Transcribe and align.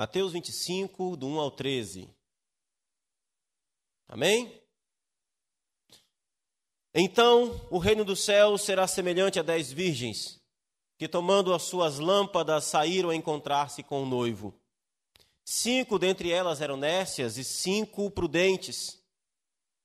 Mateus 0.00 0.32
25, 0.32 1.14
do 1.14 1.26
1 1.26 1.38
ao 1.38 1.50
13. 1.50 2.08
Amém? 4.08 4.58
Então 6.94 7.60
o 7.70 7.76
reino 7.76 8.02
do 8.02 8.16
céu 8.16 8.56
será 8.56 8.88
semelhante 8.88 9.38
a 9.38 9.42
dez 9.42 9.70
virgens, 9.70 10.40
que 10.98 11.06
tomando 11.06 11.52
as 11.52 11.64
suas 11.64 11.98
lâmpadas 11.98 12.64
saíram 12.64 13.10
a 13.10 13.14
encontrar-se 13.14 13.82
com 13.82 14.02
o 14.02 14.06
noivo. 14.06 14.58
Cinco 15.44 15.98
dentre 15.98 16.30
elas 16.30 16.62
eram 16.62 16.78
nécias 16.78 17.36
e 17.36 17.44
cinco 17.44 18.10
prudentes. 18.10 19.02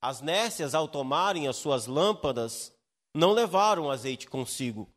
As 0.02 0.22
nécias, 0.22 0.74
ao 0.74 0.88
tomarem 0.88 1.50
as 1.50 1.58
suas 1.58 1.88
lâmpadas, 1.88 2.74
não 3.14 3.34
levaram 3.34 3.92
azeite 3.92 4.30
consigo. 4.30 4.90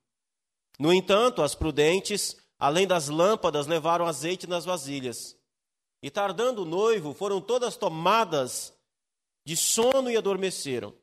No 0.79 0.95
entanto, 0.95 1.43
as 1.43 1.57
prudentes, 1.57 2.36
além 2.58 2.86
das 2.86 3.08
lâmpadas, 3.08 3.67
levaram 3.67 4.07
azeite 4.07 4.46
nas 4.46 4.64
vasilhas. 4.64 5.36
E 6.03 6.11
tardando 6.11 6.62
o 6.62 6.66
noivo, 6.66 7.14
foram 7.14 7.40
todas 7.40 7.76
tomadas 7.76 8.72
de 9.44 9.57
sono 9.57 10.11
e 10.11 10.16
adormeceram. 10.16 10.94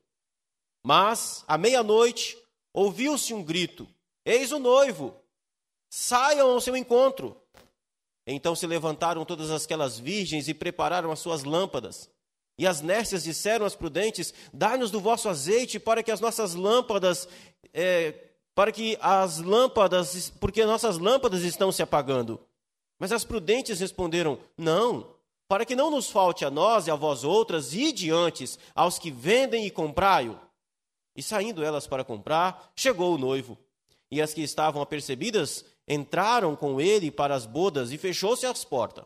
Mas, 0.84 1.44
à 1.48 1.58
meia-noite, 1.58 2.36
ouviu-se 2.72 3.34
um 3.34 3.42
grito: 3.42 3.88
Eis 4.24 4.52
o 4.52 4.58
noivo! 4.58 5.20
Saiam 5.90 6.50
ao 6.50 6.60
seu 6.60 6.76
encontro! 6.76 7.40
Então 8.26 8.56
se 8.56 8.66
levantaram 8.66 9.24
todas 9.24 9.50
aquelas 9.50 9.98
virgens 9.98 10.48
e 10.48 10.54
prepararam 10.54 11.12
as 11.12 11.20
suas 11.20 11.44
lâmpadas. 11.44 12.10
E 12.58 12.66
as 12.66 12.80
nércias 12.80 13.22
disseram 13.22 13.66
às 13.66 13.76
prudentes: 13.76 14.32
Dai-nos 14.52 14.90
do 14.90 15.00
vosso 15.00 15.28
azeite 15.28 15.78
para 15.78 16.02
que 16.02 16.10
as 16.10 16.20
nossas 16.20 16.54
lâmpadas, 16.54 17.28
é, 17.72 18.25
para 18.56 18.72
que 18.72 18.96
as 19.02 19.38
lâmpadas, 19.38 20.30
porque 20.40 20.64
nossas 20.64 20.96
lâmpadas 20.96 21.42
estão 21.42 21.70
se 21.70 21.82
apagando. 21.82 22.40
Mas 22.98 23.12
as 23.12 23.22
prudentes 23.22 23.78
responderam: 23.78 24.38
Não, 24.56 25.14
para 25.46 25.66
que 25.66 25.76
não 25.76 25.90
nos 25.90 26.08
falte 26.08 26.42
a 26.42 26.50
nós 26.50 26.86
e 26.86 26.90
a 26.90 26.96
vós 26.96 27.22
outras, 27.22 27.74
e 27.74 27.92
diante 27.92 28.46
aos 28.74 28.98
que 28.98 29.10
vendem 29.10 29.66
e 29.66 29.70
comprai-o. 29.70 30.40
E 31.14 31.22
saindo 31.22 31.62
elas 31.62 31.86
para 31.86 32.02
comprar, 32.02 32.72
chegou 32.74 33.14
o 33.14 33.18
noivo. 33.18 33.58
E 34.10 34.22
as 34.22 34.32
que 34.32 34.40
estavam 34.40 34.80
apercebidas 34.80 35.62
entraram 35.86 36.56
com 36.56 36.80
ele 36.80 37.10
para 37.10 37.34
as 37.34 37.44
bodas 37.44 37.92
e 37.92 37.98
fechou-se 37.98 38.46
as 38.46 38.64
portas. 38.64 39.04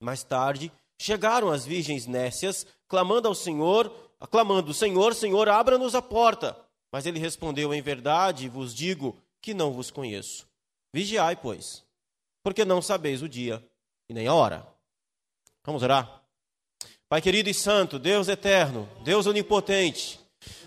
Mais 0.00 0.22
tarde, 0.22 0.72
chegaram 0.98 1.50
as 1.50 1.66
virgens 1.66 2.06
nécias, 2.06 2.66
clamando 2.88 3.28
ao 3.28 3.34
Senhor, 3.34 3.94
clamando: 4.30 4.72
Senhor, 4.72 5.14
Senhor, 5.14 5.46
abra-nos 5.46 5.94
a 5.94 6.00
porta. 6.00 6.65
Mas 6.96 7.04
ele 7.04 7.18
respondeu: 7.18 7.74
Em 7.74 7.82
verdade 7.82 8.48
vos 8.48 8.74
digo 8.74 9.22
que 9.42 9.52
não 9.52 9.70
vos 9.70 9.90
conheço. 9.90 10.48
Vigiai, 10.94 11.36
pois, 11.36 11.84
porque 12.42 12.64
não 12.64 12.80
sabeis 12.80 13.20
o 13.20 13.28
dia 13.28 13.62
e 14.08 14.14
nem 14.14 14.26
a 14.26 14.32
hora. 14.32 14.66
Vamos 15.62 15.82
orar. 15.82 16.22
Pai 17.06 17.20
querido 17.20 17.50
e 17.50 17.52
santo, 17.52 17.98
Deus 17.98 18.28
eterno, 18.28 18.88
Deus 19.04 19.26
onipotente, 19.26 20.18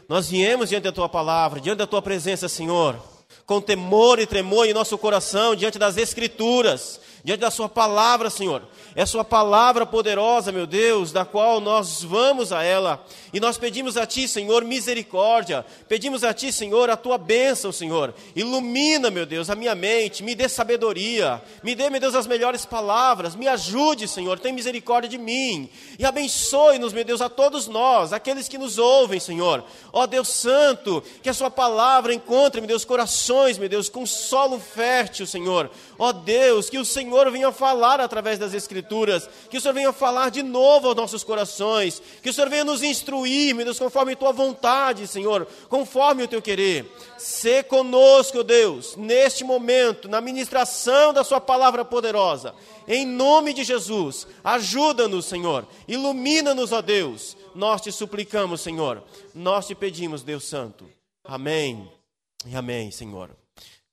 nós 0.08 0.30
viemos 0.30 0.70
diante 0.70 0.84
da 0.84 0.92
tua 0.92 1.10
palavra, 1.10 1.60
diante 1.60 1.80
da 1.80 1.88
tua 1.88 2.00
presença, 2.00 2.48
Senhor, 2.48 3.04
com 3.50 3.60
temor 3.60 4.20
e 4.20 4.28
tremor 4.28 4.68
em 4.68 4.76
nosso 4.76 4.96
coração, 4.96 5.56
diante 5.56 5.80
das 5.80 5.98
Escrituras, 5.98 7.00
diante 7.24 7.40
da 7.40 7.50
Sua 7.50 7.68
palavra, 7.68 8.30
Senhor. 8.30 8.62
É 8.96 9.08
Sua 9.08 9.24
palavra 9.24 9.88
poderosa, 9.88 10.52
meu 10.52 10.68
Deus, 10.68 11.12
da 11.12 11.26
qual 11.26 11.60
nós 11.60 12.04
vamos 12.04 12.52
a 12.52 12.64
ela. 12.64 13.04
E 13.32 13.40
nós 13.40 13.58
pedimos 13.58 13.98
a 13.98 14.06
Ti, 14.06 14.28
Senhor, 14.28 14.64
misericórdia. 14.64 15.66
Pedimos 15.88 16.24
a 16.24 16.34
Ti, 16.34 16.52
Senhor, 16.52 16.90
a 16.90 16.98
Tua 16.98 17.18
bênção, 17.18 17.72
Senhor. 17.72 18.14
Ilumina, 18.36 19.10
meu 19.10 19.26
Deus, 19.26 19.50
a 19.50 19.56
minha 19.56 19.74
mente. 19.74 20.24
Me 20.24 20.36
dê 20.36 20.50
sabedoria. 20.50 21.42
Me 21.64 21.74
dê, 21.74 21.90
meu 21.90 22.00
Deus, 22.00 22.16
as 22.16 22.28
melhores 22.28 22.66
palavras. 22.66 23.36
Me 23.36 23.48
ajude, 23.48 24.08
Senhor. 24.08 24.38
Tem 24.40 24.52
misericórdia 24.52 25.10
de 25.10 25.18
mim. 25.18 25.70
E 25.98 26.06
abençoe-nos, 26.06 26.94
meu 26.94 27.04
Deus, 27.04 27.22
a 27.22 27.30
todos 27.30 27.68
nós, 27.68 28.14
aqueles 28.14 28.48
que 28.48 28.58
nos 28.58 28.78
ouvem, 28.78 29.20
Senhor. 29.20 29.64
Ó 29.94 30.06
Deus 30.06 30.28
Santo, 30.30 31.04
que 31.22 31.30
a 31.30 31.34
Sua 31.34 31.50
palavra 31.50 32.14
encontre, 32.14 32.62
meu 32.62 32.68
Deus, 32.68 32.84
corações, 32.84 33.39
meu 33.58 33.70
Deus, 33.70 33.90
com 33.90 34.06
solo 34.06 34.60
fértil, 34.60 35.26
Senhor. 35.26 35.70
Ó 35.98 36.12
Deus, 36.12 36.70
que 36.70 36.78
o 36.78 36.86
Senhor 36.86 37.32
venha 37.32 37.52
falar 37.52 38.00
através 38.00 38.38
das 38.38 38.54
Escrituras. 38.54 39.30
Que 39.50 39.58
o 39.58 39.62
Senhor 39.62 39.74
venha 39.74 39.94
falar 39.94 40.30
de 40.30 40.44
novo 40.44 40.88
aos 40.88 40.96
nossos 40.96 41.24
corações. 41.24 42.02
Que 42.22 42.30
o 42.30 42.34
Senhor 42.34 42.50
venha 42.50 42.66
nos 42.66 42.84
instruir 42.84 43.54
meu 43.54 43.66
Deus, 43.66 43.80
conforme 43.80 44.14
a 44.14 44.16
tua 44.16 44.32
vontade, 44.32 45.08
Senhor, 45.08 45.48
conforme 45.68 46.24
o 46.24 46.28
teu 46.28 46.42
querer. 46.42 46.92
Se 47.18 47.64
conosco, 47.64 48.44
Deus, 48.44 48.96
neste 48.96 49.44
momento, 49.44 50.08
na 50.08 50.22
ministração 50.22 51.14
da 51.14 51.24
Sua 51.24 51.40
palavra 51.40 51.84
poderosa. 51.86 52.54
Em 52.88 53.06
nome 53.06 53.54
de 53.54 53.64
Jesus, 53.64 54.28
ajuda-nos, 54.44 55.26
Senhor. 55.26 55.68
Ilumina-nos, 55.88 56.72
ó 56.72 56.82
Deus. 56.82 57.38
Nós 57.54 57.82
te 57.82 57.92
suplicamos, 57.92 58.62
Senhor. 58.62 59.04
Nós 59.34 59.68
te 59.68 59.76
pedimos, 59.76 60.24
Deus 60.24 60.46
Santo. 60.46 60.86
Amém. 61.24 61.99
E 62.46 62.56
amém, 62.56 62.90
Senhor. 62.90 63.36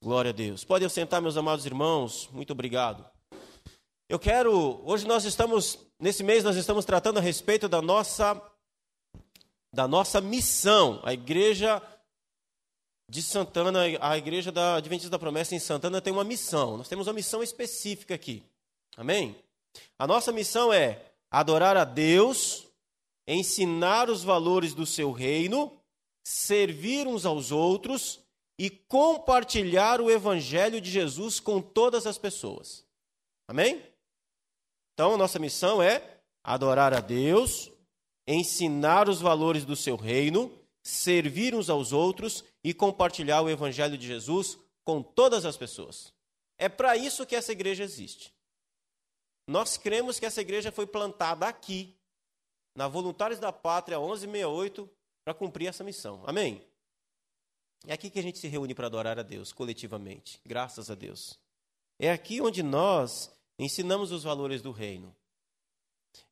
Glória 0.01 0.31
a 0.31 0.33
Deus. 0.33 0.63
Podem 0.63 0.89
sentar, 0.89 1.21
meus 1.21 1.37
amados 1.37 1.67
irmãos. 1.67 2.29
Muito 2.33 2.53
obrigado. 2.53 3.05
Eu 4.09 4.21
quero, 4.21 4.81
hoje 4.85 5.05
nós 5.05 5.25
estamos, 5.25 5.81
nesse 5.99 6.23
mês 6.23 6.45
nós 6.45 6.55
estamos 6.55 6.85
tratando 6.85 7.19
a 7.19 7.21
respeito 7.21 7.69
da 7.69 7.83
nossa 7.83 8.41
da 9.75 9.89
nossa 9.89 10.21
missão. 10.21 11.01
A 11.03 11.13
igreja 11.13 11.83
de 13.11 13.21
Santana, 13.21 13.81
a 14.01 14.17
igreja 14.17 14.53
da 14.53 14.77
Adventista 14.77 15.11
da 15.11 15.19
Promessa 15.19 15.55
em 15.55 15.59
Santana 15.59 16.01
tem 16.01 16.13
uma 16.13 16.25
missão. 16.25 16.77
Nós 16.77 16.89
temos 16.89 17.09
uma 17.09 17.13
missão 17.13 17.43
específica 17.43 18.15
aqui. 18.15 18.45
Amém? 18.97 19.37
A 19.99 20.07
nossa 20.07 20.31
missão 20.31 20.73
é 20.73 21.05
adorar 21.31 21.77
a 21.77 21.85
Deus, 21.85 22.65
ensinar 23.27 24.09
os 24.09 24.23
valores 24.23 24.73
do 24.73 24.87
seu 24.87 25.11
reino, 25.11 25.73
servir 26.25 27.09
uns 27.09 27.27
aos 27.27 27.51
outros 27.51 28.25
e 28.59 28.71
compartilhar 28.71 30.01
o 30.01 30.11
evangelho 30.11 30.81
de 30.81 30.91
Jesus 30.91 31.39
com 31.39 31.61
todas 31.61 32.07
as 32.07 32.17
pessoas. 32.17 32.85
Amém? 33.47 33.83
Então, 34.95 35.15
a 35.15 35.17
nossa 35.19 35.39
missão 35.39 35.83
é 35.83 36.21
adorar 36.43 36.95
a 36.95 37.01
Deus, 37.01 37.71
ensinar 38.27 39.09
os 39.09 39.21
valores 39.21 39.65
do 39.65 39.77
seu 39.77 39.97
reino, 39.97 40.51
servir 40.83 41.55
uns 41.55 41.69
aos 41.69 41.93
outros 41.93 42.45
e 42.65 42.73
compartilhar 42.73 43.43
o 43.43 43.51
evangelho 43.51 43.99
de 43.99 44.07
Jesus 44.07 44.59
com 44.85 45.03
todas 45.03 45.45
as 45.45 45.57
pessoas. 45.57 46.15
É 46.59 46.69
para 46.69 46.97
isso 46.97 47.27
que 47.27 47.37
essa 47.37 47.53
igreja 47.53 47.85
existe. 47.85 48.33
Nós 49.47 49.77
cremos 49.77 50.19
que 50.19 50.27
essa 50.27 50.41
igreja 50.41 50.73
foi 50.73 50.87
plantada 50.87 51.47
aqui, 51.47 51.95
na 52.75 52.89
Voluntários 52.89 53.39
da 53.39 53.53
Pátria 53.53 53.99
1168, 53.99 54.89
para 55.25 55.35
cumprir 55.35 55.69
essa 55.69 55.85
missão. 55.85 56.23
Amém? 56.27 56.67
É 57.85 57.93
aqui 57.93 58.11
que 58.11 58.19
a 58.19 58.23
gente 58.23 58.39
se 58.39 58.49
reúne 58.49 58.75
para 58.75 58.87
adorar 58.87 59.19
a 59.19 59.23
Deus 59.23 59.53
coletivamente, 59.53 60.41
graças 60.45 60.91
a 60.91 60.95
Deus. 60.95 61.39
É 61.99 62.11
aqui 62.11 62.41
onde 62.41 62.63
nós 62.63 63.31
ensinamos 63.59 64.13
os 64.13 64.23
valores 64.23 64.63
do 64.63 64.71
reino. 64.71 65.15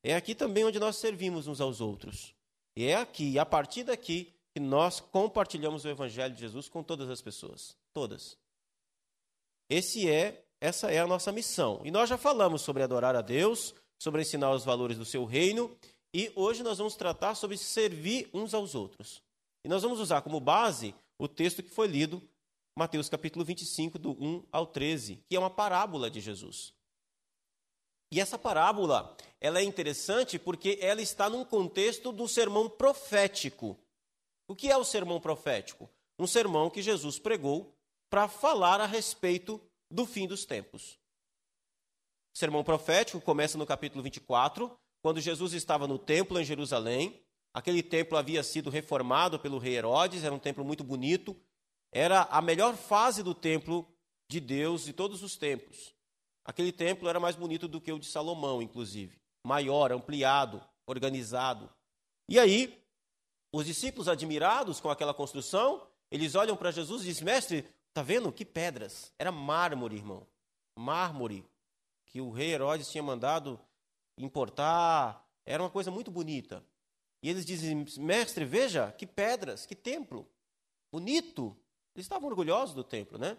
É 0.03 0.15
aqui 0.15 0.35
também 0.35 0.65
onde 0.65 0.79
nós 0.79 0.97
servimos 0.97 1.47
uns 1.47 1.61
aos 1.61 1.81
outros. 1.81 2.35
E 2.77 2.87
é 2.87 2.97
aqui, 2.97 3.39
a 3.39 3.47
partir 3.47 3.85
daqui, 3.85 4.33
que 4.53 4.61
nós 4.61 5.01
compartilhamos 5.01 5.85
o 5.85 5.89
evangelho 5.89 6.35
de 6.35 6.41
Jesus 6.41 6.69
com 6.69 6.83
todas 6.83 7.09
as 7.09 7.21
pessoas, 7.21 7.77
todas. 7.93 8.37
Esse 9.69 10.09
é, 10.09 10.45
essa 10.61 10.91
é 10.91 10.99
a 10.99 11.07
nossa 11.07 11.33
missão. 11.33 11.81
E 11.85 11.91
nós 11.91 12.09
já 12.09 12.17
falamos 12.17 12.63
sobre 12.63 12.83
adorar 12.83 13.17
a 13.17 13.21
Deus, 13.21 13.75
sobre 13.99 14.23
ensinar 14.23 14.53
os 14.53 14.65
valores 14.65 14.99
do 14.99 15.05
seu 15.05 15.25
reino, 15.25 15.75
e 16.13 16.31
hoje 16.37 16.63
nós 16.63 16.79
vamos 16.79 16.95
tratar 16.95 17.35
sobre 17.35 17.57
servir 17.57 18.29
uns 18.33 18.55
aos 18.55 18.75
outros. 18.75 19.23
E 19.65 19.69
nós 19.69 19.83
vamos 19.83 19.99
usar 19.99 20.21
como 20.23 20.39
base 20.39 20.95
o 21.19 21.29
texto 21.29 21.63
que 21.63 21.71
foi 21.71 21.87
lido, 21.87 22.23
Mateus 22.77 23.09
capítulo 23.09 23.45
25, 23.45 23.99
do 23.99 24.13
1 24.13 24.47
ao 24.51 24.67
13, 24.67 25.25
que 25.29 25.37
é 25.37 25.39
uma 25.39 25.51
parábola 25.51 26.11
de 26.11 26.21
Jesus. 26.21 26.75
E 28.11 28.21
essa 28.21 28.39
parábola, 28.39 29.17
ela 29.41 29.59
é 29.59 29.63
interessante 29.63 30.39
porque 30.39 30.79
ela 30.81 31.03
está 31.03 31.29
num 31.29 31.45
contexto 31.45 32.13
do 32.13 32.29
sermão 32.29 32.69
profético. 32.69 33.79
O 34.47 34.55
que 34.55 34.71
é 34.71 34.77
o 34.77 34.85
sermão 34.85 35.21
profético? 35.21 35.91
Um 36.19 36.27
sermão 36.27 36.71
que 36.71 36.83
Jesus 36.83 37.19
pregou 37.19 37.75
para 38.09 38.29
falar 38.29 38.81
a 38.81 38.87
respeito 38.87 39.61
do 39.91 40.07
fim 40.07 40.27
dos 40.27 40.45
tempos. 40.45 40.99
O 42.35 42.39
sermão 42.39 42.63
profético 42.63 43.21
começa 43.21 43.57
no 43.57 43.67
capítulo 43.67 44.03
24, 44.03 44.77
quando 45.03 45.21
Jesus 45.21 45.53
estava 45.53 45.87
no 45.87 45.99
templo 45.99 46.39
em 46.39 46.45
Jerusalém. 46.45 47.24
Aquele 47.55 47.85
templo 47.85 48.19
havia 48.19 48.43
sido 48.43 48.69
reformado 48.69 49.39
pelo 49.39 49.59
rei 49.59 49.77
Herodes, 49.77 50.25
era 50.25 50.35
um 50.35 50.41
templo 50.41 50.65
muito 50.65 50.83
bonito. 50.83 51.37
Era 51.93 52.23
a 52.23 52.43
melhor 52.43 52.77
fase 52.77 53.23
do 53.23 53.33
templo 53.33 53.89
de 54.29 54.41
Deus 54.41 54.85
de 54.85 54.93
todos 54.93 55.23
os 55.23 55.37
templos. 55.37 55.95
Aquele 56.45 56.73
templo 56.73 57.09
era 57.09 57.21
mais 57.21 57.37
bonito 57.37 57.69
do 57.69 57.81
que 57.81 57.93
o 57.93 57.99
de 57.99 58.07
Salomão, 58.07 58.61
inclusive. 58.61 59.17
Maior, 59.47 59.93
ampliado, 59.93 60.61
organizado. 60.85 61.71
E 62.29 62.41
aí, 62.41 62.77
os 63.53 63.67
discípulos, 63.67 64.09
admirados 64.09 64.81
com 64.81 64.91
aquela 64.91 65.15
construção, 65.15 65.87
eles 66.11 66.35
olham 66.35 66.57
para 66.57 66.73
Jesus 66.73 67.03
e 67.03 67.07
dizem: 67.07 67.25
Mestre, 67.25 67.65
tá 67.93 68.03
vendo? 68.03 68.33
Que 68.33 68.45
pedras. 68.45 69.13
Era 69.17 69.31
mármore, 69.31 69.95
irmão. 69.95 70.27
Mármore. 70.77 71.45
que 72.07 72.21
o 72.21 72.31
rei 72.31 72.53
Herodes 72.53 72.91
tinha 72.91 73.03
mandado 73.03 73.61
importar. 74.19 75.25
Era 75.47 75.63
uma 75.63 75.71
coisa 75.71 75.91
muito 75.91 76.11
bonita. 76.11 76.65
E 77.25 77.31
eles 77.31 77.47
dizem: 77.47 77.87
Mestre, 77.97 78.45
veja 78.45 78.93
que 78.93 79.07
pedras, 79.07 79.65
que 79.65 79.75
templo. 79.75 80.29
Bonito. 80.93 81.57
Eles 81.97 82.05
estavam 82.05 82.29
orgulhosos 82.29 82.75
do 82.75 82.85
templo, 82.85 83.17
né? 83.17 83.39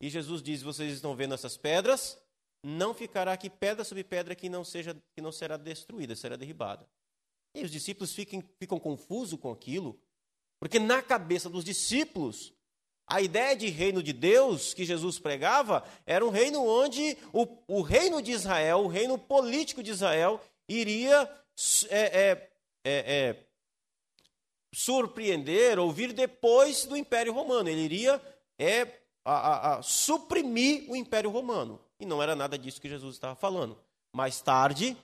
E 0.00 0.08
Jesus 0.08 0.42
diz: 0.42 0.62
Vocês 0.62 0.94
estão 0.94 1.14
vendo 1.14 1.34
essas 1.34 1.54
pedras? 1.54 2.18
Não 2.64 2.94
ficará 2.94 3.34
aqui 3.34 3.50
pedra 3.50 3.84
sobre 3.84 4.02
pedra 4.02 4.34
que 4.34 4.48
não, 4.48 4.64
seja, 4.64 4.96
que 5.14 5.20
não 5.20 5.30
será 5.30 5.58
destruída, 5.58 6.16
será 6.16 6.36
derribada. 6.36 6.88
E 7.54 7.62
os 7.62 7.70
discípulos 7.70 8.14
ficam, 8.14 8.42
ficam 8.58 8.80
confusos 8.80 9.38
com 9.38 9.52
aquilo, 9.52 10.00
porque 10.58 10.78
na 10.78 11.02
cabeça 11.02 11.50
dos 11.50 11.64
discípulos, 11.64 12.54
a 13.06 13.20
ideia 13.20 13.54
de 13.54 13.68
reino 13.68 14.02
de 14.02 14.14
Deus 14.14 14.72
que 14.72 14.86
Jesus 14.86 15.18
pregava 15.18 15.86
era 16.06 16.24
um 16.24 16.30
reino 16.30 16.66
onde 16.66 17.18
o, 17.34 17.46
o 17.68 17.82
reino 17.82 18.22
de 18.22 18.32
Israel, 18.32 18.84
o 18.84 18.88
reino 18.88 19.18
político 19.18 19.82
de 19.82 19.90
Israel, 19.90 20.40
iria 20.66 21.30
é, 21.90 22.30
é, 22.30 22.50
é, 22.84 23.36
é 23.38 23.48
surpreender 24.74 25.78
ou 25.78 25.90
vir 25.92 26.12
depois 26.12 26.84
do 26.84 26.96
Império 26.96 27.32
Romano. 27.32 27.68
Ele 27.68 27.80
iria 27.80 28.20
é, 28.58 29.00
a, 29.24 29.32
a, 29.32 29.76
a 29.76 29.82
suprimir 29.82 30.90
o 30.90 30.96
Império 30.96 31.30
Romano. 31.30 31.80
E 32.00 32.06
não 32.06 32.22
era 32.22 32.36
nada 32.36 32.58
disso 32.58 32.80
que 32.80 32.88
Jesus 32.88 33.16
estava 33.16 33.34
falando. 33.34 33.78
Mais 34.14 34.40
tarde, 34.40 34.96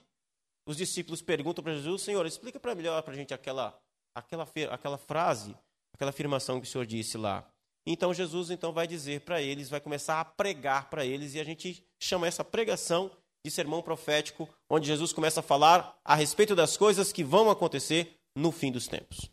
os 0.65 0.77
discípulos 0.77 1.21
perguntam 1.21 1.63
para 1.63 1.73
Jesus: 1.73 2.01
Senhor, 2.01 2.25
explica 2.25 2.59
para 2.59 2.75
melhor 2.75 3.01
para 3.03 3.13
a 3.13 3.15
gente 3.15 3.33
aquela, 3.33 3.77
aquela, 4.15 4.47
aquela 4.71 4.97
frase, 4.97 5.55
aquela 5.93 6.09
afirmação 6.09 6.59
que 6.59 6.67
o 6.67 6.69
Senhor 6.69 6.85
disse 6.85 7.17
lá. 7.17 7.47
Então 7.85 8.13
Jesus 8.13 8.49
então 8.49 8.73
vai 8.73 8.87
dizer 8.87 9.21
para 9.21 9.41
eles, 9.41 9.69
vai 9.69 9.79
começar 9.79 10.19
a 10.19 10.25
pregar 10.25 10.89
para 10.89 11.05
eles 11.05 11.35
e 11.35 11.39
a 11.39 11.43
gente 11.43 11.85
chama 11.99 12.25
essa 12.25 12.43
pregação 12.43 13.11
de 13.45 13.51
sermão 13.51 13.79
profético, 13.79 14.49
onde 14.67 14.87
Jesus 14.87 15.13
começa 15.13 15.39
a 15.39 15.43
falar 15.43 15.99
a 16.03 16.15
respeito 16.15 16.55
das 16.55 16.75
coisas 16.75 17.13
que 17.13 17.23
vão 17.23 17.51
acontecer 17.51 18.19
no 18.35 18.51
fim 18.51 18.71
dos 18.71 18.87
tempos. 18.87 19.29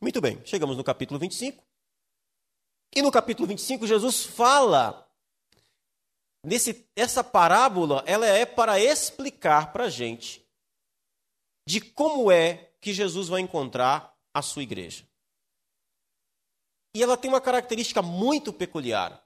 Muito 0.00 0.20
bem, 0.20 0.44
chegamos 0.44 0.76
no 0.76 0.82
capítulo 0.82 1.20
25. 1.20 1.64
E 2.96 3.00
no 3.00 3.12
capítulo 3.12 3.46
25 3.46 3.86
Jesus 3.86 4.24
fala 4.26 5.08
nesse 6.44 6.84
essa 6.96 7.22
parábola, 7.22 8.02
ela 8.06 8.26
é 8.26 8.44
para 8.44 8.80
explicar 8.80 9.72
para 9.72 9.84
a 9.84 9.90
gente 9.90 10.44
de 11.64 11.80
como 11.80 12.32
é 12.32 12.72
que 12.80 12.92
Jesus 12.92 13.28
vai 13.28 13.40
encontrar 13.40 14.18
a 14.34 14.42
sua 14.42 14.64
igreja. 14.64 15.06
E 16.92 17.00
ela 17.04 17.16
tem 17.16 17.30
uma 17.30 17.40
característica 17.40 18.02
muito 18.02 18.52
peculiar. 18.52 19.24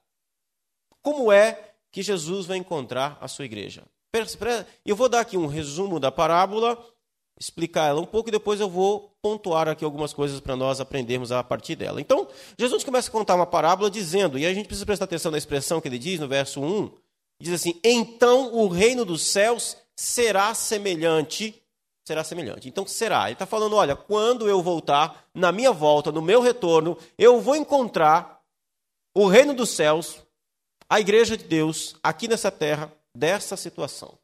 Como 1.01 1.33
é 1.33 1.75
que 1.91 2.03
Jesus 2.03 2.45
vai 2.45 2.59
encontrar 2.59 3.17
a 3.19 3.27
sua 3.27 3.47
igreja? 3.47 3.87
Eu 4.85 4.95
vou 4.95 5.09
dar 5.09 5.21
aqui 5.21 5.39
um 5.39 5.47
resumo 5.47 5.99
da 5.99 6.13
parábola, 6.13 6.79
explicar 7.41 7.89
ela 7.89 8.01
um 8.01 8.05
pouco 8.05 8.29
e 8.29 8.33
depois 8.33 8.61
eu 8.61 8.69
vou 8.69 9.17
pontuar 9.23 9.69
aqui 9.69 9.85
algumas 9.85 10.13
coisas 10.13 10.39
para 10.39 10.55
nós 10.55 10.81
aprendermos 10.81 11.33
a 11.33 11.43
partir 11.43 11.77
dela. 11.77 12.01
Então, 12.01 12.29
Jesus 12.59 12.85
começa 12.85 13.09
a 13.09 13.13
contar 13.13 13.35
uma 13.35 13.47
parábola 13.47 13.91
dizendo, 13.91 14.39
e 14.39 14.45
a 14.45 14.53
gente 14.53 14.67
precisa 14.67 14.85
prestar 14.85 15.07
atenção 15.07 15.33
na 15.33 15.39
expressão 15.39 15.81
que 15.81 15.89
ele 15.89 15.99
diz 15.99 16.21
no 16.21 16.29
verso 16.29 16.61
1, 16.61 16.93
diz 17.41 17.55
assim: 17.55 17.81
"Então 17.83 18.55
o 18.55 18.69
reino 18.69 19.05
dos 19.05 19.23
céus 19.23 19.79
será 19.97 20.53
semelhante 20.53 21.63
será 22.05 22.25
semelhante. 22.25 22.69
Então, 22.69 22.87
será? 22.87 23.25
Ele 23.25 23.35
está 23.35 23.47
falando: 23.47 23.77
olha, 23.77 23.97
quando 23.97 24.49
eu 24.49 24.63
voltar, 24.63 25.25
na 25.35 25.53
minha 25.53 25.73
volta, 25.73 26.13
no 26.13 26.21
meu 26.21 26.41
retorno, 26.41 26.99
eu 27.17 27.41
vou 27.41 27.57
encontrar 27.57 28.41
o 29.15 29.27
reino 29.27 29.55
dos 29.55 29.71
céus, 29.71 30.19
a 30.89 31.01
igreja 31.01 31.37
de 31.37 31.45
Deus, 31.45 31.95
aqui 32.03 32.27
nessa 32.29 32.51
terra, 32.51 32.93
dessa 33.15 33.57
situação. 33.57 34.19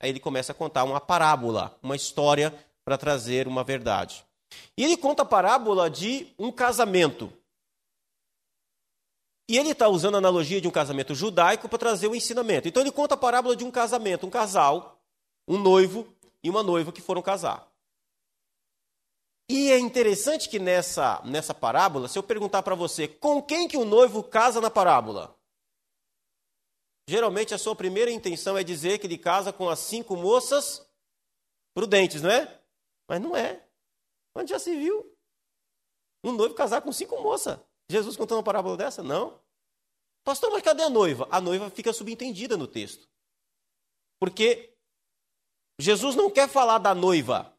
Aí 0.00 0.10
ele 0.10 0.20
começa 0.20 0.52
a 0.52 0.54
contar 0.54 0.84
uma 0.84 1.00
parábola, 1.00 1.78
uma 1.82 1.96
história 1.96 2.52
para 2.84 2.98
trazer 2.98 3.46
uma 3.46 3.62
verdade. 3.62 4.24
E 4.76 4.84
ele 4.84 4.96
conta 4.96 5.22
a 5.22 5.26
parábola 5.26 5.88
de 5.88 6.26
um 6.38 6.50
casamento. 6.50 7.32
E 9.48 9.58
ele 9.58 9.70
está 9.70 9.88
usando 9.88 10.14
a 10.14 10.18
analogia 10.18 10.60
de 10.60 10.68
um 10.68 10.70
casamento 10.70 11.14
judaico 11.14 11.68
para 11.68 11.78
trazer 11.78 12.08
o 12.08 12.14
ensinamento. 12.14 12.68
Então 12.68 12.82
ele 12.82 12.90
conta 12.90 13.14
a 13.14 13.18
parábola 13.18 13.54
de 13.54 13.64
um 13.64 13.70
casamento, 13.70 14.26
um 14.26 14.30
casal, 14.30 15.00
um 15.46 15.58
noivo 15.58 16.06
e 16.42 16.50
uma 16.50 16.62
noiva 16.62 16.92
que 16.92 17.00
foram 17.00 17.22
casar. 17.22 17.68
E 19.48 19.70
é 19.70 19.78
interessante 19.78 20.48
que 20.48 20.58
nessa, 20.58 21.20
nessa 21.24 21.52
parábola, 21.52 22.08
se 22.08 22.18
eu 22.18 22.22
perguntar 22.22 22.62
para 22.62 22.74
você, 22.74 23.06
com 23.06 23.42
quem 23.42 23.68
que 23.68 23.76
o 23.76 23.84
noivo 23.84 24.22
casa 24.22 24.60
na 24.60 24.70
parábola? 24.70 25.36
Geralmente 27.12 27.52
a 27.52 27.58
sua 27.58 27.76
primeira 27.76 28.10
intenção 28.10 28.56
é 28.56 28.64
dizer 28.64 28.98
que 28.98 29.06
ele 29.06 29.18
casa 29.18 29.52
com 29.52 29.68
as 29.68 29.80
cinco 29.80 30.16
moças 30.16 30.82
prudentes, 31.74 32.22
não 32.22 32.30
é? 32.30 32.58
Mas 33.06 33.20
não 33.20 33.36
é. 33.36 33.62
Onde 34.34 34.48
já 34.48 34.58
se 34.58 34.74
viu? 34.74 35.14
Um 36.24 36.32
noivo 36.32 36.54
casar 36.54 36.80
com 36.80 36.90
cinco 36.90 37.20
moças. 37.20 37.60
Jesus 37.86 38.16
contando 38.16 38.38
uma 38.38 38.42
parábola 38.42 38.78
dessa? 38.78 39.02
Não. 39.02 39.38
Pastor, 40.24 40.50
mas 40.52 40.62
cadê 40.62 40.84
a 40.84 40.88
noiva? 40.88 41.28
A 41.30 41.38
noiva 41.38 41.68
fica 41.68 41.92
subentendida 41.92 42.56
no 42.56 42.66
texto. 42.66 43.06
Porque 44.18 44.74
Jesus 45.78 46.16
não 46.16 46.30
quer 46.30 46.48
falar 46.48 46.78
da 46.78 46.94
noiva, 46.94 47.54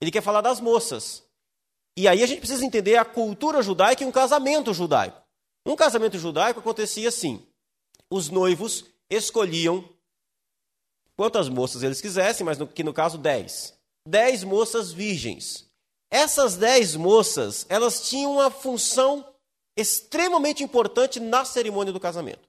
ele 0.00 0.12
quer 0.12 0.22
falar 0.22 0.42
das 0.42 0.60
moças. 0.60 1.28
E 1.98 2.06
aí 2.06 2.22
a 2.22 2.26
gente 2.26 2.38
precisa 2.38 2.64
entender 2.64 2.94
a 2.94 3.04
cultura 3.04 3.62
judaica 3.62 4.04
e 4.04 4.06
um 4.06 4.12
casamento 4.12 4.72
judaico. 4.72 5.20
Um 5.66 5.74
casamento 5.74 6.16
judaico 6.20 6.60
acontecia 6.60 7.08
assim: 7.08 7.44
os 8.08 8.28
noivos 8.28 8.91
escolhiam 9.14 9.84
quantas 11.16 11.48
moças 11.48 11.82
eles 11.82 12.00
quisessem, 12.00 12.44
mas 12.44 12.58
no, 12.58 12.66
que 12.66 12.82
no 12.82 12.92
caso 12.92 13.18
dez. 13.18 13.74
Dez 14.06 14.42
moças 14.42 14.92
virgens. 14.92 15.66
Essas 16.10 16.56
dez 16.56 16.96
moças, 16.96 17.64
elas 17.68 18.08
tinham 18.08 18.32
uma 18.34 18.50
função 18.50 19.26
extremamente 19.76 20.62
importante 20.62 21.18
na 21.18 21.44
cerimônia 21.44 21.92
do 21.92 22.00
casamento. 22.00 22.46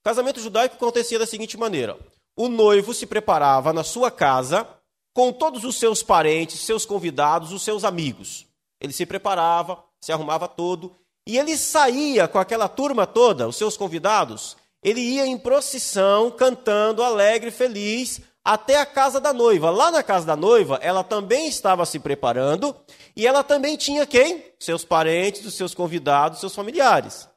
O 0.00 0.04
casamento 0.04 0.40
judaico 0.40 0.76
acontecia 0.76 1.18
da 1.18 1.26
seguinte 1.26 1.56
maneira: 1.56 1.98
o 2.36 2.48
noivo 2.48 2.92
se 2.92 3.06
preparava 3.06 3.72
na 3.72 3.82
sua 3.82 4.10
casa 4.10 4.68
com 5.14 5.32
todos 5.32 5.64
os 5.64 5.76
seus 5.76 6.02
parentes, 6.02 6.60
seus 6.60 6.84
convidados, 6.84 7.52
os 7.52 7.62
seus 7.62 7.84
amigos. 7.84 8.46
Ele 8.80 8.92
se 8.92 9.06
preparava, 9.06 9.82
se 10.00 10.12
arrumava 10.12 10.46
todo 10.46 10.94
e 11.26 11.38
ele 11.38 11.56
saía 11.56 12.28
com 12.28 12.38
aquela 12.38 12.68
turma 12.68 13.06
toda, 13.06 13.48
os 13.48 13.56
seus 13.56 13.76
convidados. 13.76 14.56
Ele 14.86 15.00
ia 15.00 15.26
em 15.26 15.36
procissão, 15.36 16.30
cantando, 16.30 17.02
alegre, 17.02 17.50
feliz, 17.50 18.20
até 18.44 18.76
a 18.76 18.86
casa 18.86 19.20
da 19.20 19.32
noiva. 19.32 19.68
Lá 19.68 19.90
na 19.90 20.00
casa 20.00 20.24
da 20.24 20.36
noiva, 20.36 20.78
ela 20.80 21.02
também 21.02 21.48
estava 21.48 21.84
se 21.84 21.98
preparando 21.98 22.72
e 23.16 23.26
ela 23.26 23.42
também 23.42 23.76
tinha 23.76 24.06
quem? 24.06 24.44
Seus 24.60 24.84
parentes, 24.84 25.44
os 25.44 25.54
seus 25.54 25.74
convidados, 25.74 26.38
seus 26.38 26.54
familiares. 26.54 27.28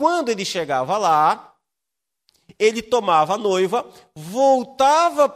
Quando 0.00 0.30
ele 0.30 0.46
chegava 0.46 0.96
lá, 0.96 1.54
ele 2.58 2.80
tomava 2.80 3.34
a 3.34 3.38
noiva, 3.38 3.86
voltava 4.14 5.28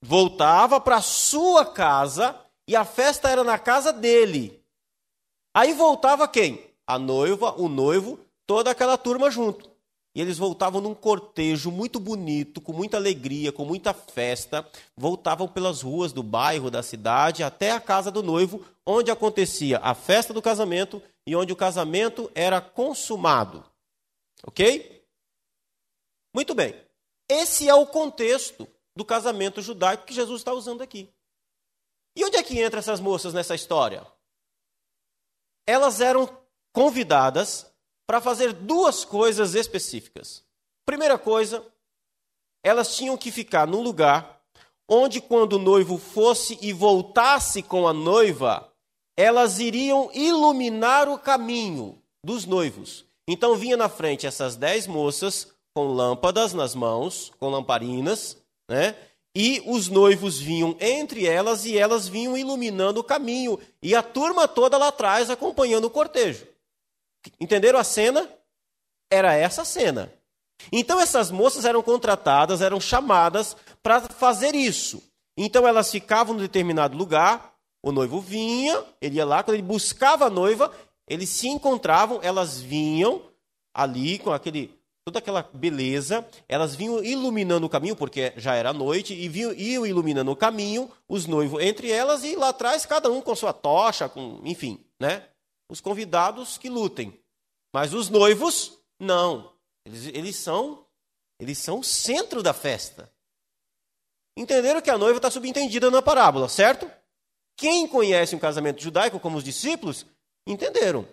voltava 0.00 0.80
para 0.80 1.00
sua 1.00 1.66
casa 1.66 2.38
e 2.68 2.76
a 2.76 2.84
festa 2.84 3.28
era 3.28 3.42
na 3.42 3.58
casa 3.58 3.92
dele. 3.92 4.64
Aí 5.52 5.72
voltava 5.72 6.28
quem? 6.28 6.64
A 6.86 7.00
noiva, 7.00 7.52
o 7.60 7.68
noivo, 7.68 8.20
toda 8.46 8.70
aquela 8.70 8.96
turma 8.96 9.28
junto. 9.28 9.71
E 10.14 10.20
eles 10.20 10.36
voltavam 10.36 10.80
num 10.80 10.94
cortejo 10.94 11.70
muito 11.70 11.98
bonito, 11.98 12.60
com 12.60 12.72
muita 12.72 12.98
alegria, 12.98 13.50
com 13.50 13.64
muita 13.64 13.94
festa. 13.94 14.68
Voltavam 14.94 15.48
pelas 15.48 15.80
ruas 15.80 16.12
do 16.12 16.22
bairro, 16.22 16.70
da 16.70 16.82
cidade, 16.82 17.42
até 17.42 17.70
a 17.72 17.80
casa 17.80 18.10
do 18.10 18.22
noivo, 18.22 18.64
onde 18.86 19.10
acontecia 19.10 19.78
a 19.78 19.94
festa 19.94 20.34
do 20.34 20.42
casamento 20.42 21.02
e 21.26 21.34
onde 21.34 21.52
o 21.52 21.56
casamento 21.56 22.30
era 22.34 22.60
consumado. 22.60 23.64
Ok? 24.44 25.02
Muito 26.34 26.54
bem. 26.54 26.74
Esse 27.28 27.68
é 27.68 27.74
o 27.74 27.86
contexto 27.86 28.68
do 28.94 29.04
casamento 29.04 29.62
judaico 29.62 30.04
que 30.04 30.12
Jesus 30.12 30.40
está 30.40 30.52
usando 30.52 30.82
aqui. 30.82 31.08
E 32.14 32.22
onde 32.24 32.36
é 32.36 32.42
que 32.42 32.62
entram 32.62 32.78
essas 32.78 33.00
moças 33.00 33.32
nessa 33.32 33.54
história? 33.54 34.06
Elas 35.66 36.02
eram 36.02 36.28
convidadas 36.72 37.71
para 38.06 38.20
fazer 38.20 38.52
duas 38.52 39.04
coisas 39.04 39.54
específicas. 39.54 40.44
Primeira 40.84 41.18
coisa, 41.18 41.64
elas 42.62 42.96
tinham 42.96 43.16
que 43.16 43.30
ficar 43.30 43.66
num 43.66 43.82
lugar 43.82 44.40
onde, 44.88 45.20
quando 45.20 45.54
o 45.54 45.58
noivo 45.58 45.96
fosse 45.96 46.58
e 46.60 46.72
voltasse 46.72 47.62
com 47.62 47.88
a 47.88 47.92
noiva, 47.92 48.70
elas 49.16 49.58
iriam 49.58 50.10
iluminar 50.12 51.08
o 51.08 51.18
caminho 51.18 51.98
dos 52.24 52.44
noivos. 52.44 53.04
Então 53.26 53.56
vinha 53.56 53.76
na 53.76 53.88
frente 53.88 54.26
essas 54.26 54.56
dez 54.56 54.86
moças 54.86 55.48
com 55.74 55.86
lâmpadas 55.86 56.52
nas 56.52 56.74
mãos, 56.74 57.32
com 57.38 57.48
lamparinas, 57.48 58.36
né? 58.68 58.94
E 59.34 59.62
os 59.66 59.88
noivos 59.88 60.38
vinham 60.38 60.76
entre 60.78 61.26
elas 61.26 61.64
e 61.64 61.78
elas 61.78 62.06
vinham 62.06 62.36
iluminando 62.36 63.00
o 63.00 63.04
caminho. 63.04 63.58
E 63.82 63.94
a 63.94 64.02
turma 64.02 64.46
toda 64.46 64.76
lá 64.76 64.88
atrás 64.88 65.30
acompanhando 65.30 65.86
o 65.86 65.90
cortejo. 65.90 66.46
Entenderam 67.40 67.78
a 67.78 67.84
cena? 67.84 68.28
Era 69.10 69.34
essa 69.34 69.64
cena. 69.64 70.12
Então 70.70 71.00
essas 71.00 71.30
moças 71.30 71.64
eram 71.64 71.82
contratadas, 71.82 72.60
eram 72.60 72.80
chamadas 72.80 73.56
para 73.82 74.00
fazer 74.00 74.54
isso. 74.54 75.02
Então 75.36 75.66
elas 75.66 75.90
ficavam 75.90 76.36
em 76.36 76.38
determinado 76.38 76.96
lugar, 76.96 77.54
o 77.82 77.90
noivo 77.90 78.20
vinha, 78.20 78.84
ele 79.00 79.16
ia 79.16 79.24
lá, 79.24 79.42
quando 79.42 79.56
ele 79.56 79.62
buscava 79.62 80.26
a 80.26 80.30
noiva, 80.30 80.70
eles 81.08 81.28
se 81.28 81.48
encontravam, 81.48 82.20
elas 82.22 82.60
vinham 82.60 83.22
ali 83.74 84.18
com 84.18 84.30
aquele 84.30 84.70
toda 85.04 85.18
aquela 85.18 85.42
beleza, 85.52 86.24
elas 86.48 86.76
vinham 86.76 87.02
iluminando 87.02 87.66
o 87.66 87.68
caminho, 87.68 87.96
porque 87.96 88.32
já 88.36 88.54
era 88.54 88.72
noite, 88.72 89.12
e 89.12 89.28
vinham, 89.28 89.52
iam 89.52 89.84
iluminando 89.84 90.30
o 90.30 90.36
caminho, 90.36 90.88
os 91.08 91.26
noivos 91.26 91.60
entre 91.60 91.90
elas, 91.90 92.22
e 92.22 92.36
lá 92.36 92.50
atrás 92.50 92.86
cada 92.86 93.10
um 93.10 93.20
com 93.20 93.34
sua 93.34 93.52
tocha, 93.52 94.08
com, 94.08 94.40
enfim, 94.44 94.78
né? 95.00 95.24
Os 95.72 95.80
convidados 95.80 96.58
que 96.58 96.68
lutem. 96.68 97.18
Mas 97.72 97.94
os 97.94 98.10
noivos, 98.10 98.78
não. 99.00 99.54
Eles, 99.86 100.06
eles 100.08 100.36
são 100.36 100.84
eles 101.40 101.56
são 101.56 101.78
o 101.78 101.84
centro 101.84 102.42
da 102.42 102.52
festa. 102.52 103.10
Entenderam 104.36 104.82
que 104.82 104.90
a 104.90 104.98
noiva 104.98 105.16
está 105.16 105.30
subentendida 105.30 105.90
na 105.90 106.02
parábola, 106.02 106.46
certo? 106.46 106.88
Quem 107.56 107.88
conhece 107.88 108.36
um 108.36 108.38
casamento 108.38 108.82
judaico, 108.82 109.18
como 109.18 109.38
os 109.38 109.44
discípulos, 109.44 110.04
entenderam. 110.46 111.08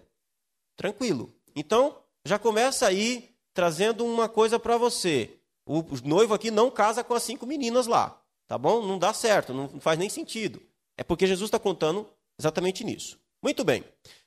Tranquilo. 0.76 1.34
Então, 1.56 1.98
já 2.26 2.38
começa 2.38 2.86
aí 2.86 3.34
trazendo 3.54 4.06
uma 4.06 4.28
coisa 4.28 4.60
para 4.60 4.78
você. 4.78 5.40
O 5.66 5.84
noivo 6.04 6.34
aqui 6.34 6.52
não 6.52 6.70
casa 6.70 7.02
com 7.02 7.14
as 7.14 7.24
cinco 7.24 7.46
meninas 7.46 7.88
lá, 7.88 8.22
tá 8.46 8.58
bom? 8.58 8.86
Não 8.86 9.00
dá 9.00 9.14
certo, 9.14 9.54
não 9.54 9.80
faz 9.80 9.98
nem 9.98 10.10
sentido. 10.10 10.62
É 10.98 11.04
porque 11.04 11.26
Jesus 11.26 11.48
está 11.48 11.58
contando 11.58 12.08
exatamente 12.38 12.84
nisso. 12.84 13.18
Muito 13.42 13.64
bem. 13.64 13.86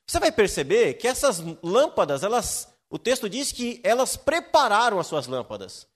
Você 0.08 0.18
vai 0.18 0.32
perceber 0.32 0.94
que 0.94 1.06
essas 1.08 1.40
lâmpadas, 1.62 2.22
elas, 2.22 2.72
o 2.90 2.98
texto 2.98 3.28
diz 3.28 3.52
que 3.52 3.80
elas 3.82 4.16
prepararam 4.16 4.98
as 4.98 5.06
suas 5.06 5.26
lâmpadas. 5.26 5.86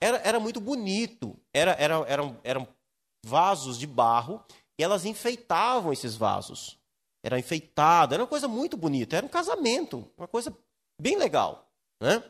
Era, 0.00 0.18
era 0.18 0.40
muito 0.40 0.60
bonito, 0.60 1.36
era, 1.52 1.72
era, 1.72 1.94
eram, 2.06 2.40
eram 2.44 2.68
vasos 3.24 3.78
de 3.78 3.86
barro 3.86 4.44
e 4.78 4.84
elas 4.84 5.04
enfeitavam 5.04 5.92
esses 5.92 6.14
vasos. 6.16 6.78
Era 7.24 7.38
enfeitado, 7.38 8.12
era 8.12 8.22
uma 8.22 8.28
coisa 8.28 8.46
muito 8.46 8.76
bonita, 8.76 9.16
era 9.16 9.24
um 9.24 9.30
casamento, 9.30 10.10
uma 10.16 10.28
coisa 10.28 10.54
bem 11.00 11.16
legal. 11.16 11.70
Né? 12.00 12.22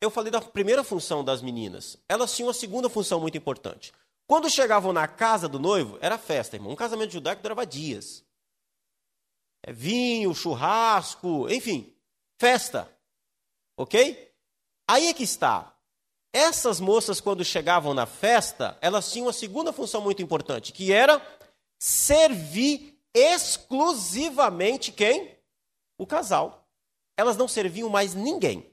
Eu 0.00 0.10
falei 0.10 0.32
da 0.32 0.40
primeira 0.40 0.82
função 0.82 1.22
das 1.22 1.40
meninas. 1.40 1.96
Elas 2.08 2.34
tinham 2.34 2.48
uma 2.48 2.54
segunda 2.54 2.88
função 2.88 3.20
muito 3.20 3.38
importante. 3.38 3.92
Quando 4.26 4.48
chegavam 4.48 4.92
na 4.92 5.06
casa 5.06 5.48
do 5.48 5.58
noivo, 5.58 5.98
era 6.00 6.16
festa, 6.16 6.56
irmão. 6.56 6.72
Um 6.72 6.76
casamento 6.76 7.12
judaico 7.12 7.42
durava 7.42 7.66
dias. 7.66 8.24
É 9.62 9.72
vinho, 9.72 10.34
churrasco, 10.34 11.48
enfim, 11.50 11.94
festa. 12.38 12.90
Ok? 13.76 14.32
Aí 14.88 15.08
é 15.08 15.14
que 15.14 15.22
está. 15.22 15.74
Essas 16.32 16.80
moças, 16.80 17.20
quando 17.20 17.44
chegavam 17.44 17.92
na 17.92 18.06
festa, 18.06 18.78
elas 18.80 19.10
tinham 19.12 19.26
uma 19.26 19.32
segunda 19.32 19.72
função 19.72 20.00
muito 20.00 20.22
importante, 20.22 20.72
que 20.72 20.92
era 20.92 21.20
servir 21.78 22.98
exclusivamente 23.12 24.92
quem? 24.92 25.36
O 25.98 26.06
casal. 26.06 26.68
Elas 27.16 27.36
não 27.36 27.48
serviam 27.48 27.88
mais 27.88 28.14
ninguém 28.14 28.70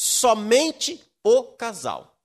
somente 0.00 1.04
o 1.22 1.42
casal. 1.42 2.16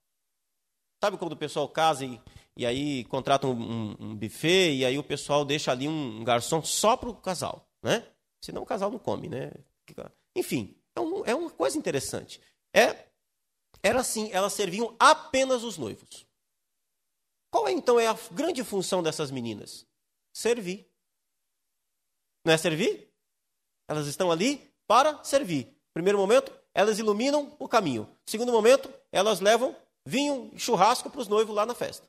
Sabe 1.03 1.17
quando 1.17 1.33
o 1.33 1.37
pessoal 1.37 1.67
casa 1.67 2.05
e, 2.05 2.21
e 2.57 2.65
aí 2.65 3.03
contrata 3.05 3.47
um, 3.47 3.51
um, 3.51 3.95
um, 3.99 4.15
buffet 4.15 4.75
e 4.75 4.85
aí 4.85 4.97
o 4.97 5.03
pessoal 5.03 5.43
deixa 5.43 5.71
ali 5.71 5.87
um, 5.87 6.23
garçom 6.23 6.63
só 6.63 6.95
para 6.95 7.09
o 7.09 7.15
casal, 7.15 7.69
né? 7.83 8.07
Senão 8.41 8.61
o 8.61 8.65
casal 8.65 8.89
não 8.89 8.99
come, 8.99 9.27
né? 9.27 9.51
Enfim, 10.35 10.75
é, 10.95 10.99
um, 10.99 11.25
é 11.25 11.35
uma 11.35 11.49
coisa 11.49 11.77
interessante. 11.77 12.41
É, 12.73 13.07
era 13.83 13.99
assim, 13.99 14.31
elas 14.31 14.53
serviam 14.53 14.95
apenas 14.99 15.63
os 15.63 15.77
noivos. 15.77 16.25
Qual 17.51 17.67
é 17.67 17.71
então 17.71 17.99
é 17.99 18.07
a 18.07 18.17
grande 18.31 18.63
função 18.63 19.03
dessas 19.03 19.31
meninas? 19.31 19.85
Servir. 20.33 20.89
Não 22.45 22.53
é 22.53 22.57
servir? 22.57 23.11
Elas 23.87 24.07
estão 24.07 24.31
ali 24.31 24.73
para 24.87 25.23
servir. 25.23 25.73
Primeiro 25.93 26.17
momento, 26.17 26.51
elas 26.73 26.99
iluminam 26.99 27.55
o 27.59 27.67
caminho. 27.67 28.09
Segundo 28.25 28.51
momento, 28.51 28.93
elas 29.11 29.39
levam 29.39 29.75
vinho 30.05 30.51
e 30.53 30.59
churrasco 30.59 31.09
para 31.09 31.21
os 31.21 31.27
noivos 31.27 31.55
lá 31.55 31.65
na 31.65 31.73
festa. 31.73 32.07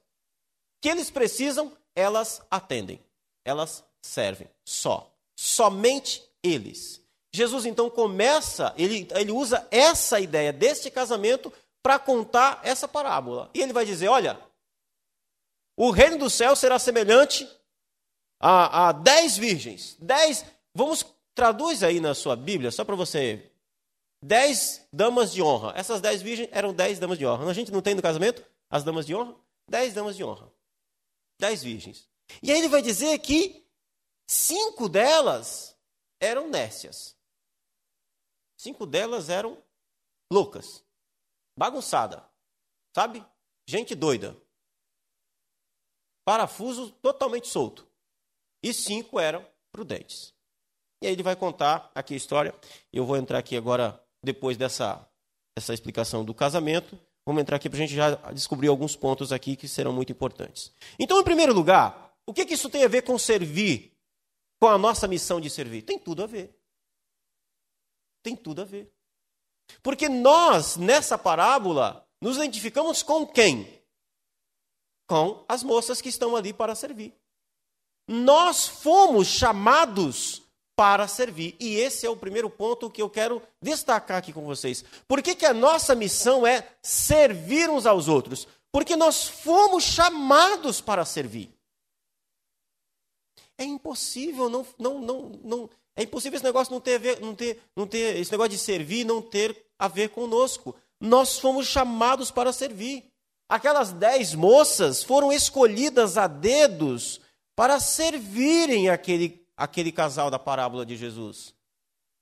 Que 0.81 0.89
eles 0.89 1.11
precisam, 1.11 1.73
elas 1.95 2.43
atendem. 2.51 3.01
Elas 3.45 3.85
servem. 4.03 4.49
Só. 4.65 5.13
Somente 5.37 6.23
eles. 6.43 7.03
Jesus 7.33 7.67
então 7.67 7.91
começa, 7.91 8.73
ele, 8.79 9.07
ele 9.15 9.31
usa 9.31 9.67
essa 9.71 10.19
ideia 10.19 10.53
deste 10.53 10.91
casamento 10.91 11.53
para 11.83 11.99
contar 11.99 12.61
essa 12.63 12.89
parábola. 12.89 13.51
E 13.53 13.61
ele 13.61 13.73
vai 13.73 13.85
dizer: 13.85 14.09
olha, 14.09 14.41
o 15.77 15.91
reino 15.91 16.17
do 16.17 16.31
céu 16.31 16.57
será 16.57 16.79
semelhante 16.79 17.47
a, 18.41 18.89
a 18.89 18.93
dez 18.93 19.37
virgens. 19.37 19.97
Dez. 20.01 20.45
Vamos, 20.75 21.05
traduz 21.35 21.83
aí 21.83 22.01
na 22.01 22.15
sua 22.15 22.35
Bíblia, 22.35 22.71
só 22.71 22.85
para 22.85 22.97
você 22.97 23.51
dez 24.23 24.87
damas 24.93 25.33
de 25.33 25.43
honra. 25.43 25.75
Essas 25.77 26.01
dez 26.01 26.23
virgens 26.23 26.49
eram 26.53 26.73
dez 26.73 26.99
damas 26.99 27.19
de 27.19 27.27
honra. 27.27 27.49
A 27.49 27.55
gente 27.55 27.71
não 27.71 27.83
tem 27.83 27.95
no 27.95 28.03
casamento 28.03 28.43
as 28.71 28.83
damas 28.83 29.07
de 29.07 29.15
honra? 29.15 29.35
Dez 29.69 29.93
damas 29.93 30.17
de 30.17 30.25
honra. 30.25 30.51
Dez 31.39 31.63
virgens. 31.63 32.09
E 32.43 32.51
aí 32.51 32.59
ele 32.59 32.69
vai 32.69 32.83
dizer 32.83 33.19
que 33.19 33.67
cinco 34.29 34.89
delas 34.89 35.77
eram 36.21 36.49
nécias. 36.49 37.17
Cinco 38.59 38.87
delas 38.87 39.29
eram 39.29 39.63
loucas, 40.33 40.85
bagunçada, 41.57 42.29
sabe? 42.95 43.25
Gente 43.69 43.95
doida. 43.95 44.37
Parafuso 46.25 46.91
totalmente 46.91 47.49
solto. 47.49 47.87
E 48.63 48.73
cinco 48.73 49.21
eram 49.21 49.47
prudentes. 49.71 50.35
E 51.03 51.07
aí 51.07 51.13
ele 51.13 51.23
vai 51.23 51.37
contar 51.37 51.91
aqui 51.95 52.15
a 52.15 52.17
história. 52.17 52.55
Eu 52.93 53.05
vou 53.05 53.17
entrar 53.17 53.39
aqui 53.39 53.57
agora 53.57 54.03
depois 54.23 54.57
dessa, 54.57 55.09
dessa 55.57 55.75
explicação 55.75 56.25
do 56.25 56.35
casamento, 56.35 56.99
vamos 57.27 57.43
entrar 57.43 57.57
aqui 57.57 57.69
para 57.69 57.77
a 57.77 57.81
gente 57.81 57.95
já 57.95 58.15
descobrir 58.33 58.69
alguns 58.69 58.95
pontos 58.95 59.33
aqui 59.33 59.57
que 59.57 59.67
serão 59.67 59.93
muito 59.93 60.13
importantes. 60.13 60.73
Então, 60.99 61.21
em 61.21 61.25
primeiro 61.25 61.53
lugar, 61.53 62.15
o 62.25 62.33
que, 62.33 62.47
que 62.47 62.55
isso 62.55 62.71
tem 62.71 62.85
a 62.85 62.89
ver 62.89 63.03
com 63.03 63.19
servir, 63.19 63.93
com 64.61 64.69
a 64.69 64.79
nossa 64.79 65.09
missão 65.09 65.41
de 65.41 65.51
servir? 65.51 65.83
Tem 65.83 65.99
tudo 65.99 66.23
a 66.23 66.27
ver. 66.27 66.57
Tem 68.23 68.37
tudo 68.37 68.63
a 68.63 68.65
ver. 68.65 68.93
Porque 69.83 70.09
nós, 70.09 70.77
nessa 70.77 71.19
parábola, 71.19 72.07
nos 72.21 72.37
identificamos 72.37 73.03
com 73.03 73.27
quem? 73.27 73.83
Com 75.09 75.45
as 75.49 75.65
moças 75.65 76.01
que 76.01 76.09
estão 76.09 76.37
ali 76.37 76.53
para 76.53 76.75
servir. 76.75 77.13
Nós 78.09 78.69
fomos 78.69 79.27
chamados 79.27 80.46
para 80.77 81.09
servir. 81.09 81.57
E 81.59 81.77
esse 81.77 82.07
é 82.07 82.11
o 82.11 82.17
primeiro 82.17 82.51
ponto 82.51 82.91
que 82.91 83.01
eu 83.01 83.09
quero 83.09 83.43
destacar 83.61 84.19
aqui 84.19 84.33
com 84.33 84.45
vocês. 84.45 84.85
Por 85.09 85.23
que, 85.23 85.35
que 85.35 85.47
a 85.47 85.55
nossa 85.55 85.95
missão 85.95 86.47
é 86.47 86.69
servir 86.83 87.71
uns 87.71 87.87
aos 87.87 88.07
outros? 88.07 88.47
Porque 88.71 88.95
nós 88.95 89.27
fomos 89.27 89.83
chamados 89.83 90.83
para 90.83 91.05
servir. 91.07 91.51
É 93.57 93.65
impossível 93.65 94.51
não, 94.51 94.67
não, 94.79 95.01
não, 95.01 95.41
não 95.43 95.71
é 95.97 96.03
impossível 96.03 96.37
esse 96.37 96.45
negócio 96.45 96.75
não 96.75 96.81
ter, 96.81 96.99
ver, 96.99 97.21
não 97.21 97.35
ter, 97.35 97.59
não 97.75 97.87
ter 97.87 98.17
esse 98.17 98.31
negócio 98.31 98.51
de 98.51 98.59
servir 98.59 99.05
não 99.05 99.23
ter 99.23 99.65
a 99.79 99.89
ver 99.89 100.11
conosco. 100.11 100.77
Nós 101.01 101.39
fomos 101.39 101.67
chamados 101.67 102.31
para 102.31 102.53
servir. 102.53 103.11
Aquelas 103.49 103.93
dez 103.93 104.35
moças 104.35 105.03
foram 105.03 105.33
escolhidas 105.33 106.19
a 106.19 106.27
dedos 106.27 107.21
para 107.55 107.81
servirem 107.81 108.91
aquele 108.91 109.46
aquele 109.57 109.91
casal 109.91 110.31
da 110.31 110.39
parábola 110.39 110.85
de 110.85 110.97
Jesus. 110.97 111.55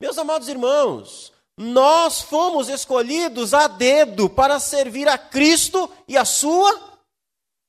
Meus 0.01 0.19
amados 0.19 0.49
irmãos, 0.49 1.33
nós 1.57 2.21
fomos 2.21 2.69
escolhidos 2.69 3.55
a 3.55 3.67
dedo 3.69 4.29
para 4.29 4.59
servir 4.59 5.09
a 5.09 5.17
Cristo 5.17 5.91
e 6.07 6.17
a 6.17 6.25
sua 6.25 6.99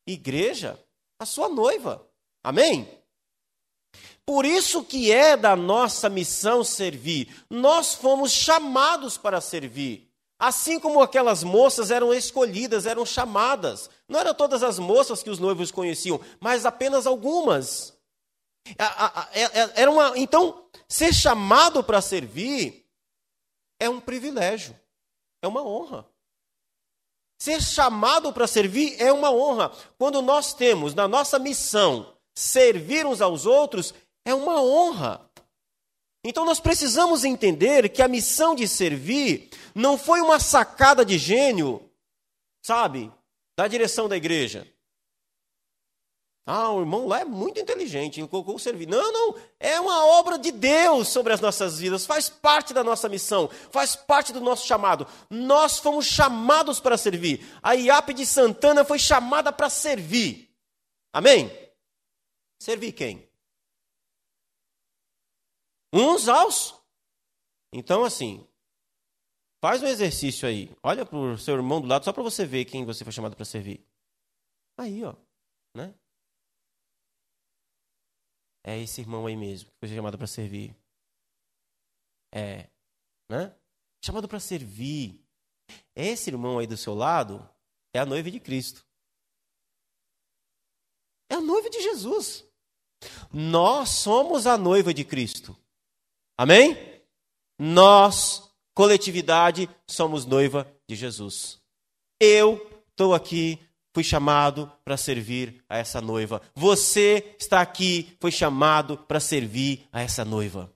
igreja, 0.07 0.79
a 1.19 1.25
sua 1.25 1.49
noiva. 1.49 2.05
Amém? 2.43 2.89
Por 4.25 4.43
isso 4.43 4.83
que 4.83 5.11
é 5.11 5.37
da 5.37 5.55
nossa 5.55 6.09
missão 6.09 6.63
servir. 6.63 7.29
Nós 7.49 7.93
fomos 7.93 8.31
chamados 8.31 9.17
para 9.17 9.39
servir. 9.39 10.11
Assim 10.37 10.79
como 10.79 11.01
aquelas 11.01 11.43
moças 11.43 11.91
eram 11.91 12.13
escolhidas, 12.13 12.85
eram 12.85 13.05
chamadas. 13.05 13.89
Não 14.09 14.19
eram 14.19 14.33
todas 14.33 14.63
as 14.63 14.79
moças 14.79 15.21
que 15.21 15.29
os 15.29 15.39
noivos 15.39 15.71
conheciam, 15.71 16.19
mas 16.39 16.65
apenas 16.65 17.05
algumas. 17.05 17.94
É, 19.33 19.41
é, 19.41 19.81
era 19.81 19.91
uma, 19.91 20.17
então, 20.17 20.65
ser 20.87 21.13
chamado 21.13 21.83
para 21.83 22.01
servir 22.01 22.85
é 23.79 23.89
um 23.89 23.99
privilégio, 23.99 24.77
é 25.41 25.47
uma 25.47 25.63
honra. 25.63 26.05
Ser 27.37 27.61
chamado 27.61 28.33
para 28.33 28.47
servir 28.47 28.99
é 28.99 29.11
uma 29.11 29.31
honra. 29.31 29.71
Quando 29.97 30.21
nós 30.21 30.53
temos 30.53 30.93
na 30.93 31.07
nossa 31.07 31.37
missão 31.37 32.15
servir 32.33 33.05
uns 33.05 33.21
aos 33.21 33.45
outros, 33.45 33.93
é 34.25 34.33
uma 34.33 34.61
honra. 34.61 35.29
Então 36.23 36.43
nós 36.43 36.59
precisamos 36.59 37.23
entender 37.23 37.89
que 37.89 38.01
a 38.01 38.07
missão 38.07 38.55
de 38.55 38.67
servir 38.67 39.49
Não 39.75 39.97
foi 39.97 40.21
uma 40.21 40.39
sacada 40.39 41.05
de 41.05 41.17
gênio, 41.17 41.87
sabe, 42.63 43.11
da 43.57 43.67
direção 43.67 44.07
da 44.07 44.15
igreja. 44.15 44.65
Ah, 46.47 46.69
o 46.69 46.81
irmão 46.81 47.07
lá 47.07 47.21
é 47.21 47.25
muito 47.25 47.59
inteligente, 47.59 48.19
ele 48.19 48.27
colocou 48.27 48.55
o 48.55 48.59
serviço. 48.59 48.91
Não, 48.91 49.11
não, 49.11 49.35
é 49.59 49.79
uma 49.79 50.05
obra 50.05 50.37
de 50.37 50.51
Deus 50.51 51.07
sobre 51.07 51.33
as 51.33 51.41
nossas 51.41 51.79
vidas, 51.79 52.05
faz 52.05 52.29
parte 52.29 52.71
da 52.71 52.83
nossa 52.83 53.09
missão, 53.09 53.49
faz 53.71 53.95
parte 53.95 54.31
do 54.31 54.39
nosso 54.39 54.67
chamado. 54.67 55.07
Nós 55.27 55.79
fomos 55.79 56.05
chamados 56.05 56.79
para 56.79 56.97
servir. 56.97 57.43
A 57.63 57.73
IAP 57.73 58.13
de 58.13 58.27
Santana 58.27 58.85
foi 58.85 58.99
chamada 58.99 59.51
para 59.51 59.71
servir. 59.71 60.55
Amém? 61.11 61.49
Servir 62.59 62.91
quem? 62.91 63.27
Uns 65.91 66.27
aos. 66.27 66.75
Então, 67.73 68.03
assim, 68.03 68.47
faz 69.59 69.81
um 69.81 69.87
exercício 69.87 70.47
aí. 70.47 70.71
Olha 70.83 71.07
para 71.07 71.17
o 71.17 71.37
seu 71.39 71.55
irmão 71.55 71.81
do 71.81 71.87
lado, 71.87 72.05
só 72.05 72.13
para 72.13 72.21
você 72.21 72.45
ver 72.45 72.65
quem 72.65 72.85
você 72.85 73.03
foi 73.03 73.11
chamado 73.11 73.35
para 73.35 73.45
servir. 73.45 73.83
Aí, 74.77 75.03
ó, 75.03 75.15
né? 75.73 75.95
É 78.67 78.79
esse 78.79 78.99
irmão 78.99 79.27
aí 79.27 79.35
mesmo 79.35 79.69
que 79.69 79.77
foi 79.79 79.89
chamado 79.89 80.17
para 80.17 80.25
servir. 80.25 80.75
É, 82.33 82.67
né? 83.29 83.55
Chamado 84.03 84.27
para 84.27 84.39
servir. 84.39 85.23
Esse 85.95 86.31
irmão 86.31 86.57
aí 86.57 86.65
do 86.65 86.75
seu 86.75 86.95
lado 86.95 87.47
é 87.93 87.99
a 87.99 88.05
noiva 88.07 88.31
de 88.31 88.39
Cristo. 88.39 88.83
É 91.29 91.35
a 91.35 91.41
noiva 91.41 91.69
de 91.69 91.79
Jesus. 91.79 92.43
Nós 93.31 93.89
somos 93.89 94.47
a 94.47 94.57
noiva 94.57 94.91
de 94.91 95.05
Cristo. 95.05 95.55
Amém? 96.35 96.75
Nós, 97.59 98.51
coletividade, 98.73 99.69
somos 99.87 100.25
noiva 100.25 100.67
de 100.89 100.95
Jesus. 100.95 101.61
Eu 102.19 102.83
estou 102.89 103.13
aqui 103.13 103.59
fui 103.95 104.03
chamado 104.03 104.69
para 104.83 104.97
servir 104.97 105.63
a 105.69 105.77
essa 105.77 106.01
noiva. 106.01 106.41
Você 106.53 107.33
está 107.39 107.61
aqui, 107.61 108.13
foi 108.19 108.29
chamado 108.29 108.97
para 108.97 109.21
servir 109.21 109.87
a 109.89 110.01
essa 110.01 110.25
noiva. 110.25 110.69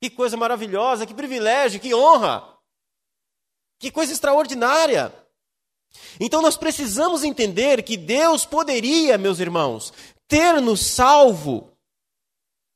Que 0.00 0.08
coisa 0.08 0.34
maravilhosa, 0.34 1.04
que 1.04 1.12
privilégio, 1.12 1.78
que 1.78 1.94
honra. 1.94 2.58
Que 3.78 3.90
coisa 3.90 4.14
extraordinária. 4.14 5.14
Então 6.18 6.40
nós 6.40 6.56
precisamos 6.56 7.22
entender 7.22 7.82
que 7.82 7.98
Deus 7.98 8.46
poderia, 8.46 9.18
meus 9.18 9.38
irmãos, 9.38 9.92
ter 10.26 10.58
nos 10.58 10.80
salvo 10.80 11.76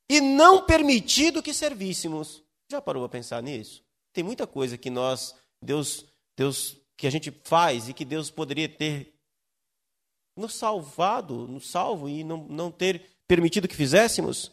e 0.07 0.21
não 0.21 0.67
permitido 0.67 1.41
que 1.41 1.51
servíssemos. 1.51 2.43
Já 2.71 2.79
parou 2.79 3.01
para 3.09 3.17
pensar 3.17 3.41
nisso? 3.41 3.83
Tem 4.13 4.23
muita 4.23 4.45
coisa 4.45 4.77
que 4.77 4.91
nós, 4.91 5.33
Deus, 5.59 6.05
Deus, 6.37 6.77
que 6.95 7.07
a 7.07 7.09
gente 7.09 7.31
faz 7.43 7.89
e 7.89 7.93
que 7.93 8.05
Deus 8.05 8.29
poderia 8.29 8.69
ter 8.69 9.16
nos 10.37 10.53
salvado, 10.53 11.47
nos 11.47 11.69
salvo 11.69 12.07
e 12.07 12.23
não, 12.23 12.37
não 12.47 12.71
ter 12.71 13.05
permitido 13.27 13.67
que 13.67 13.75
fizéssemos? 13.75 14.51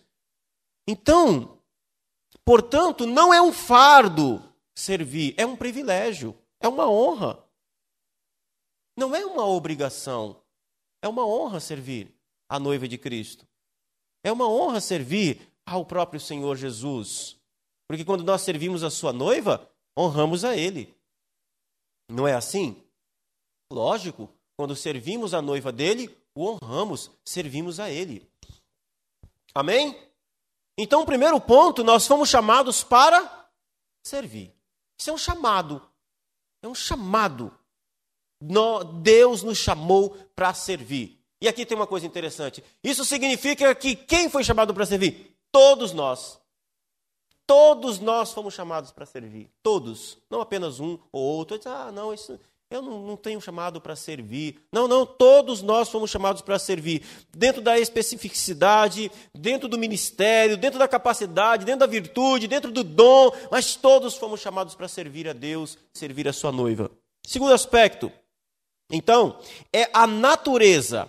Então, 0.89 1.59
portanto, 2.45 3.07
não 3.07 3.33
é 3.33 3.41
um 3.41 3.53
fardo 3.53 4.43
servir, 4.75 5.35
é 5.37 5.47
um 5.47 5.57
privilégio, 5.57 6.37
é 6.59 6.67
uma 6.67 6.89
honra. 6.89 7.43
Não 8.97 9.15
é 9.15 9.25
uma 9.25 9.47
obrigação, 9.47 10.43
é 11.03 11.09
uma 11.09 11.27
honra 11.27 11.61
servir 11.61 12.15
a 12.49 12.59
noiva 12.59 12.89
de 12.89 12.97
Cristo. 12.97 13.47
É 14.23 14.33
uma 14.33 14.49
honra 14.49 14.81
servir 14.81 15.53
ao 15.67 15.85
próprio 15.85 16.21
Senhor 16.21 16.57
Jesus. 16.57 17.37
Porque 17.87 18.05
quando 18.05 18.25
nós 18.25 18.43
servimos 18.43 18.83
a 18.83 18.91
sua 18.91 19.13
noiva, 19.13 19.71
honramos 19.99 20.45
a 20.45 20.57
Ele. 20.57 20.95
Não 22.09 22.27
é 22.27 22.35
assim? 22.35 22.83
Lógico, 23.71 24.29
quando 24.57 24.77
servimos 24.77 25.35
a 25.35 25.43
noiva 25.43 25.73
dele, 25.73 26.15
o 26.35 26.49
honramos, 26.49 27.11
servimos 27.25 27.81
a 27.81 27.91
ele. 27.91 28.29
Amém? 29.55 29.97
Então, 30.77 31.03
o 31.03 31.07
primeiro 31.07 31.41
ponto, 31.41 31.85
nós 31.85 32.07
fomos 32.07 32.29
chamados 32.29 32.83
para 32.83 33.49
servir. 34.03 34.53
Isso 34.99 35.11
é 35.11 35.13
um 35.13 35.19
chamado. 35.19 35.83
É 36.63 36.69
um 36.69 36.75
chamado. 36.75 37.57
Deus 39.03 39.43
nos 39.43 39.59
chamou 39.59 40.11
para 40.35 40.53
servir. 40.53 41.21
E 41.41 41.49
aqui 41.49 41.65
tem 41.65 41.77
uma 41.77 41.87
coisa 41.87 42.07
interessante. 42.07 42.65
Isso 42.83 43.05
significa 43.05 43.75
que 43.75 43.95
quem 43.95 44.29
foi 44.29 44.43
chamado 44.43 44.75
para 44.75 44.87
servir? 44.87 45.37
Todos 45.53 45.93
nós. 45.93 46.41
Todos 47.47 47.99
nós 47.99 48.33
fomos 48.33 48.55
chamados 48.55 48.91
para 48.91 49.07
servir. 49.07 49.51
Todos. 49.63 50.19
Não 50.31 50.41
apenas 50.41 50.81
um 50.81 50.99
ou 51.13 51.23
outro. 51.23 51.61
Ah, 51.67 51.93
não, 51.93 52.13
isso, 52.13 52.41
eu 52.77 52.83
não, 52.83 53.01
não 53.07 53.17
tenho 53.17 53.41
chamado 53.41 53.81
para 53.81 53.97
servir. 53.97 54.61
Não, 54.73 54.89
não, 54.89 55.07
todos 55.07 55.63
nós 55.63 55.89
fomos 55.89 56.11
chamados 56.11 56.43
para 56.43 56.59
servir. 56.59 57.03
Dentro 57.37 57.63
da 57.63 57.79
especificidade, 57.79 59.11
dentro 59.35 59.69
do 59.69 59.79
ministério, 59.79 60.57
dentro 60.57 60.79
da 60.79 60.89
capacidade, 60.89 61.65
dentro 61.65 61.81
da 61.81 61.87
virtude, 61.87 62.49
dentro 62.49 62.71
do 62.73 62.83
dom, 62.83 63.33
mas 63.51 63.77
todos 63.77 64.17
fomos 64.17 64.41
chamados 64.41 64.75
para 64.75 64.89
servir 64.89 65.29
a 65.29 65.33
Deus, 65.33 65.79
servir 65.93 66.29
a 66.29 66.33
sua 66.33 66.53
noiva. 66.53 66.91
Segundo 67.27 67.55
aspecto, 67.55 68.13
então, 68.91 69.39
é 69.73 69.89
a 69.93 70.07
natureza. 70.07 71.09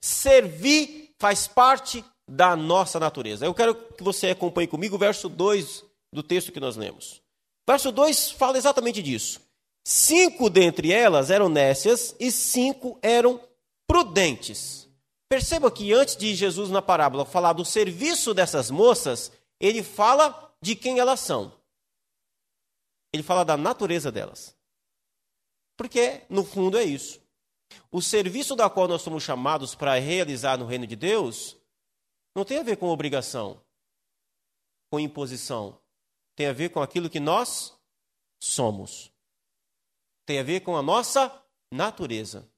Servir 0.00 1.14
faz 1.18 1.46
parte 1.46 2.04
da 2.28 2.56
nossa 2.56 2.98
natureza. 2.98 3.46
Eu 3.46 3.54
quero 3.54 3.74
que 3.74 4.02
você 4.02 4.30
acompanhe 4.30 4.66
comigo 4.66 4.96
o 4.96 4.98
verso 4.98 5.28
2 5.28 5.84
do 6.12 6.22
texto 6.22 6.52
que 6.52 6.60
nós 6.60 6.76
lemos. 6.76 7.22
Verso 7.66 7.90
2 7.90 8.32
fala 8.32 8.58
exatamente 8.58 9.02
disso. 9.02 9.40
Cinco 9.86 10.48
dentre 10.48 10.90
elas 10.92 11.30
eram 11.30 11.48
nécias 11.50 12.16
e 12.18 12.32
cinco 12.32 12.98
eram 13.02 13.38
prudentes. 13.86 14.88
Perceba 15.28 15.70
que 15.70 15.92
antes 15.92 16.16
de 16.16 16.34
Jesus, 16.34 16.70
na 16.70 16.80
parábola, 16.80 17.26
falar 17.26 17.52
do 17.52 17.64
serviço 17.64 18.32
dessas 18.32 18.70
moças, 18.70 19.30
ele 19.60 19.82
fala 19.82 20.54
de 20.60 20.74
quem 20.74 20.98
elas 20.98 21.20
são. 21.20 21.52
Ele 23.12 23.22
fala 23.22 23.44
da 23.44 23.56
natureza 23.56 24.10
delas. 24.10 24.56
Porque, 25.76 26.22
no 26.30 26.44
fundo, 26.44 26.78
é 26.78 26.84
isso. 26.84 27.20
O 27.90 28.00
serviço 28.00 28.56
da 28.56 28.70
qual 28.70 28.88
nós 28.88 29.02
somos 29.02 29.22
chamados 29.22 29.74
para 29.74 29.98
realizar 29.98 30.56
no 30.56 30.66
reino 30.66 30.86
de 30.86 30.96
Deus 30.96 31.56
não 32.34 32.44
tem 32.44 32.58
a 32.58 32.62
ver 32.62 32.76
com 32.76 32.88
obrigação, 32.88 33.60
com 34.90 34.98
imposição. 34.98 35.78
Tem 36.34 36.46
a 36.46 36.52
ver 36.52 36.70
com 36.70 36.80
aquilo 36.80 37.10
que 37.10 37.20
nós 37.20 37.76
somos 38.40 39.13
tem 40.26 40.38
a 40.38 40.42
ver 40.42 40.60
com 40.60 40.76
a 40.76 40.82
nossa 40.82 41.32
natureza. 41.72 42.48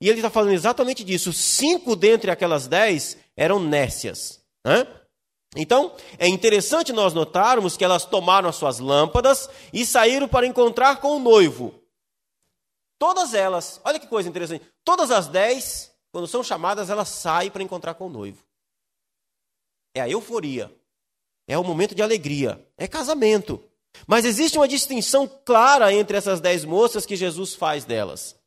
E 0.00 0.08
ele 0.08 0.18
está 0.18 0.30
falando 0.30 0.52
exatamente 0.52 1.04
disso. 1.04 1.32
Cinco 1.32 1.94
dentre 1.94 2.30
aquelas 2.30 2.66
dez 2.66 3.18
eram 3.36 3.60
nécias. 3.60 4.42
Né? 4.64 4.86
Então, 5.56 5.94
é 6.18 6.26
interessante 6.28 6.92
nós 6.92 7.12
notarmos 7.12 7.76
que 7.76 7.84
elas 7.84 8.04
tomaram 8.04 8.48
as 8.48 8.56
suas 8.56 8.78
lâmpadas 8.78 9.48
e 9.72 9.84
saíram 9.84 10.28
para 10.28 10.46
encontrar 10.46 11.00
com 11.00 11.16
o 11.16 11.18
noivo. 11.18 11.74
Todas 12.98 13.34
elas, 13.34 13.80
olha 13.84 13.98
que 13.98 14.06
coisa 14.06 14.28
interessante. 14.28 14.64
Todas 14.84 15.10
as 15.10 15.26
dez, 15.26 15.90
quando 16.12 16.26
são 16.26 16.42
chamadas, 16.42 16.88
elas 16.88 17.08
saem 17.08 17.50
para 17.50 17.62
encontrar 17.62 17.94
com 17.94 18.06
o 18.06 18.10
noivo. 18.10 18.44
É 19.94 20.00
a 20.00 20.08
euforia. 20.08 20.74
É 21.48 21.58
o 21.58 21.64
momento 21.64 21.94
de 21.94 22.02
alegria. 22.02 22.64
É 22.76 22.86
casamento. 22.86 23.62
Mas 24.06 24.24
existe 24.24 24.58
uma 24.58 24.68
distinção 24.68 25.26
clara 25.44 25.92
entre 25.92 26.16
essas 26.16 26.40
dez 26.40 26.64
moças 26.64 27.06
que 27.06 27.16
Jesus 27.16 27.54
faz 27.54 27.84
delas. 27.84 28.38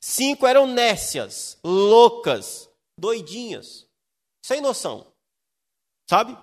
Cinco 0.00 0.46
eram 0.46 0.66
nécias, 0.66 1.58
loucas, 1.64 2.68
doidinhas, 2.98 3.86
sem 4.44 4.60
noção, 4.60 5.12
sabe? 6.08 6.36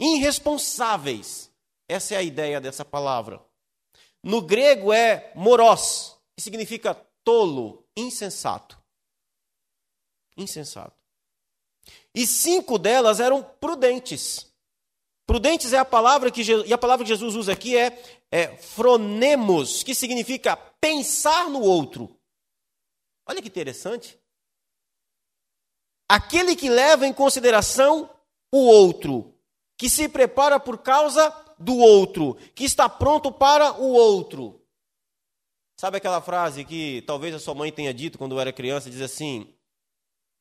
Irresponsáveis. 0.00 1.50
Essa 1.88 2.14
é 2.14 2.16
a 2.18 2.22
ideia 2.22 2.60
dessa 2.60 2.84
palavra. 2.84 3.44
No 4.22 4.40
grego 4.40 4.92
é 4.92 5.32
moros, 5.34 6.16
que 6.36 6.42
significa 6.42 6.94
tolo, 7.24 7.86
insensato. 7.96 8.80
Insensato. 10.36 10.96
E 12.14 12.26
cinco 12.26 12.78
delas 12.78 13.20
eram 13.20 13.42
prudentes. 13.42 14.51
Prudentes 15.26 15.72
é 15.72 15.78
a 15.78 15.84
palavra 15.84 16.30
que 16.30 16.42
Jesus, 16.42 16.68
e 16.68 16.72
a 16.72 16.78
palavra 16.78 17.04
que 17.04 17.08
Jesus 17.08 17.34
usa 17.34 17.52
aqui 17.52 17.76
é, 17.76 18.02
é 18.30 18.56
fronemos, 18.56 19.82
que 19.82 19.94
significa 19.94 20.56
pensar 20.56 21.48
no 21.48 21.60
outro. 21.60 22.18
Olha 23.26 23.40
que 23.40 23.48
interessante. 23.48 24.18
Aquele 26.08 26.56
que 26.56 26.68
leva 26.68 27.06
em 27.06 27.12
consideração 27.12 28.10
o 28.52 28.58
outro, 28.58 29.34
que 29.78 29.88
se 29.88 30.08
prepara 30.08 30.60
por 30.60 30.78
causa 30.78 31.30
do 31.58 31.76
outro, 31.78 32.36
que 32.54 32.64
está 32.64 32.88
pronto 32.88 33.32
para 33.32 33.80
o 33.80 33.92
outro. 33.92 34.60
Sabe 35.78 35.96
aquela 35.96 36.20
frase 36.20 36.64
que 36.64 37.02
talvez 37.02 37.34
a 37.34 37.38
sua 37.38 37.54
mãe 37.54 37.72
tenha 37.72 37.94
dito 37.94 38.18
quando 38.18 38.38
era 38.38 38.52
criança, 38.52 38.90
diz 38.90 39.00
assim: 39.00 39.54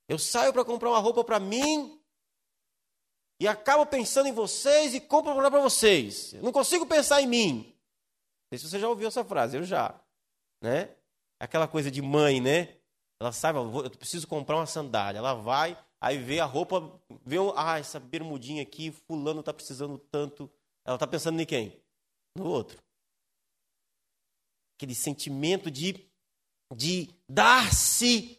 Eu 0.10 0.20
saio 0.20 0.52
para 0.52 0.66
comprar 0.66 0.90
uma 0.90 1.00
roupa 1.00 1.24
para 1.24 1.40
mim 1.40 2.01
e 3.42 3.48
acabo 3.48 3.88
pensando 3.88 4.28
em 4.28 4.32
vocês 4.32 4.94
e 4.94 5.00
compro 5.00 5.34
para 5.34 5.50
vocês. 5.50 6.32
Eu 6.32 6.44
não 6.44 6.52
consigo 6.52 6.86
pensar 6.86 7.24
em 7.24 7.26
mim. 7.26 7.76
sei 8.52 8.60
se 8.60 8.70
você 8.70 8.80
já 8.80 8.88
ouviu 8.88 9.08
essa 9.08 9.26
frase, 9.26 9.58
eu 9.58 9.64
já. 9.64 10.00
Né? 10.62 10.94
Aquela 11.40 11.68
coisa 11.68 11.90
de 11.90 12.04
mãe, 12.04 12.40
né? 12.40 12.78
Ela 13.20 13.32
sabe, 13.32 13.58
eu 13.58 13.90
preciso 13.98 14.28
comprar 14.28 14.58
uma 14.58 14.68
sandália. 14.68 15.18
Ela 15.18 15.34
vai, 15.34 15.76
aí 16.00 16.20
vê 16.20 16.40
a 16.40 16.46
roupa, 16.46 17.02
vê, 17.26 17.38
ah, 17.56 17.80
essa 17.80 18.00
bermudinha 18.00 18.62
aqui, 18.62 18.92
fulano 18.92 19.40
está 19.40 19.52
precisando 19.52 19.98
tanto. 19.98 20.48
Ela 20.86 20.98
está 20.98 21.08
pensando 21.08 21.42
em 21.42 21.46
quem? 21.46 21.82
No 22.38 22.46
outro. 22.46 22.78
Aquele 24.78 24.94
sentimento 24.94 25.72
de, 25.72 26.08
de 26.76 27.10
dar-se, 27.28 28.38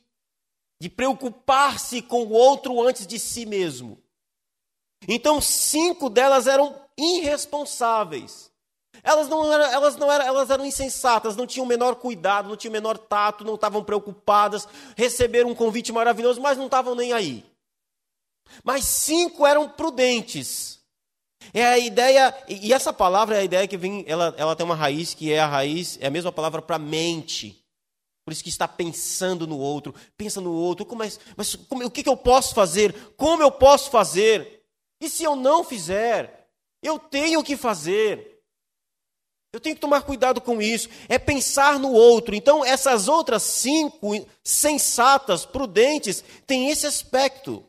de 0.81 0.89
preocupar-se 0.89 2.03
com 2.03 2.23
o 2.23 2.31
outro 2.31 2.81
antes 2.81 3.05
de 3.05 3.19
si 3.19 3.45
mesmo. 3.45 4.01
Então, 5.09 5.41
cinco 5.41 6.09
delas 6.09 6.47
eram 6.47 6.75
irresponsáveis. 6.97 8.51
Elas 9.03 9.29
não, 9.29 9.53
eram, 9.53 9.65
elas 9.65 9.97
não 9.97 10.13
eram, 10.13 10.25
elas 10.25 10.51
eram 10.51 10.65
insensatas, 10.65 11.35
não 11.35 11.47
tinham 11.47 11.65
o 11.65 11.69
menor 11.69 11.97
cuidado, 11.97 12.49
não 12.49 12.57
tinham 12.57 12.71
o 12.71 12.75
menor 12.75 12.97
tato, 12.97 13.45
não 13.45 13.57
estavam 13.57 13.83
preocupadas, 13.83 14.69
receberam 14.97 15.51
um 15.51 15.55
convite 15.55 15.93
maravilhoso, 15.93 16.41
mas 16.41 16.57
não 16.57 16.67
estavam 16.67 16.95
nem 16.95 17.13
aí. 17.13 17.45
Mas 18.63 18.85
cinco 18.85 19.47
eram 19.47 19.69
prudentes. 19.69 20.81
É 21.53 21.65
a 21.65 21.79
ideia, 21.79 22.33
e 22.49 22.73
essa 22.73 22.93
palavra 22.93 23.37
é 23.37 23.41
a 23.41 23.45
ideia 23.45 23.67
que 23.67 23.77
vem, 23.77 24.05
ela, 24.07 24.33
ela 24.37 24.55
tem 24.55 24.65
uma 24.65 24.77
raiz 24.77 25.15
que 25.15 25.33
é 25.33 25.41
a 25.41 25.47
raiz, 25.47 25.99
é 26.01 26.07
a 26.07 26.11
mesma 26.11 26.31
palavra 26.31 26.63
para 26.63 26.79
mente. 26.79 27.59
Por 28.25 28.31
isso 28.31 28.45
que 28.45 28.51
está 28.51 28.69
pensando 28.69 29.49
no 29.49 29.59
outro, 29.59 29.93
pensa 30.17 30.41
no 30.41 30.53
outro, 30.53 30.87
como 30.87 31.03
é, 31.03 31.11
mas 31.37 31.57
como, 31.57 31.85
o 31.85 31.91
que, 31.91 32.05
que 32.05 32.09
eu 32.09 32.17
posso 32.17 32.55
fazer? 32.55 32.95
Como 33.17 33.43
eu 33.43 33.51
posso 33.51 33.91
fazer? 33.91 34.62
E 35.03 35.11
se 35.11 35.25
eu 35.25 35.35
não 35.35 35.65
fizer? 35.65 36.49
Eu 36.81 36.97
tenho 36.97 37.43
que 37.43 37.57
fazer. 37.57 38.41
Eu 39.53 39.59
tenho 39.59 39.75
que 39.75 39.81
tomar 39.81 40.03
cuidado 40.03 40.41
com 40.41 40.63
isso. 40.63 40.89
É 41.09 41.19
pensar 41.19 41.77
no 41.77 41.93
outro. 41.93 42.37
Então, 42.37 42.65
essas 42.65 43.09
outras 43.09 43.43
cinco 43.43 44.13
sensatas, 44.45 45.45
prudentes, 45.45 46.23
têm 46.47 46.71
esse 46.71 46.87
aspecto. 46.87 47.69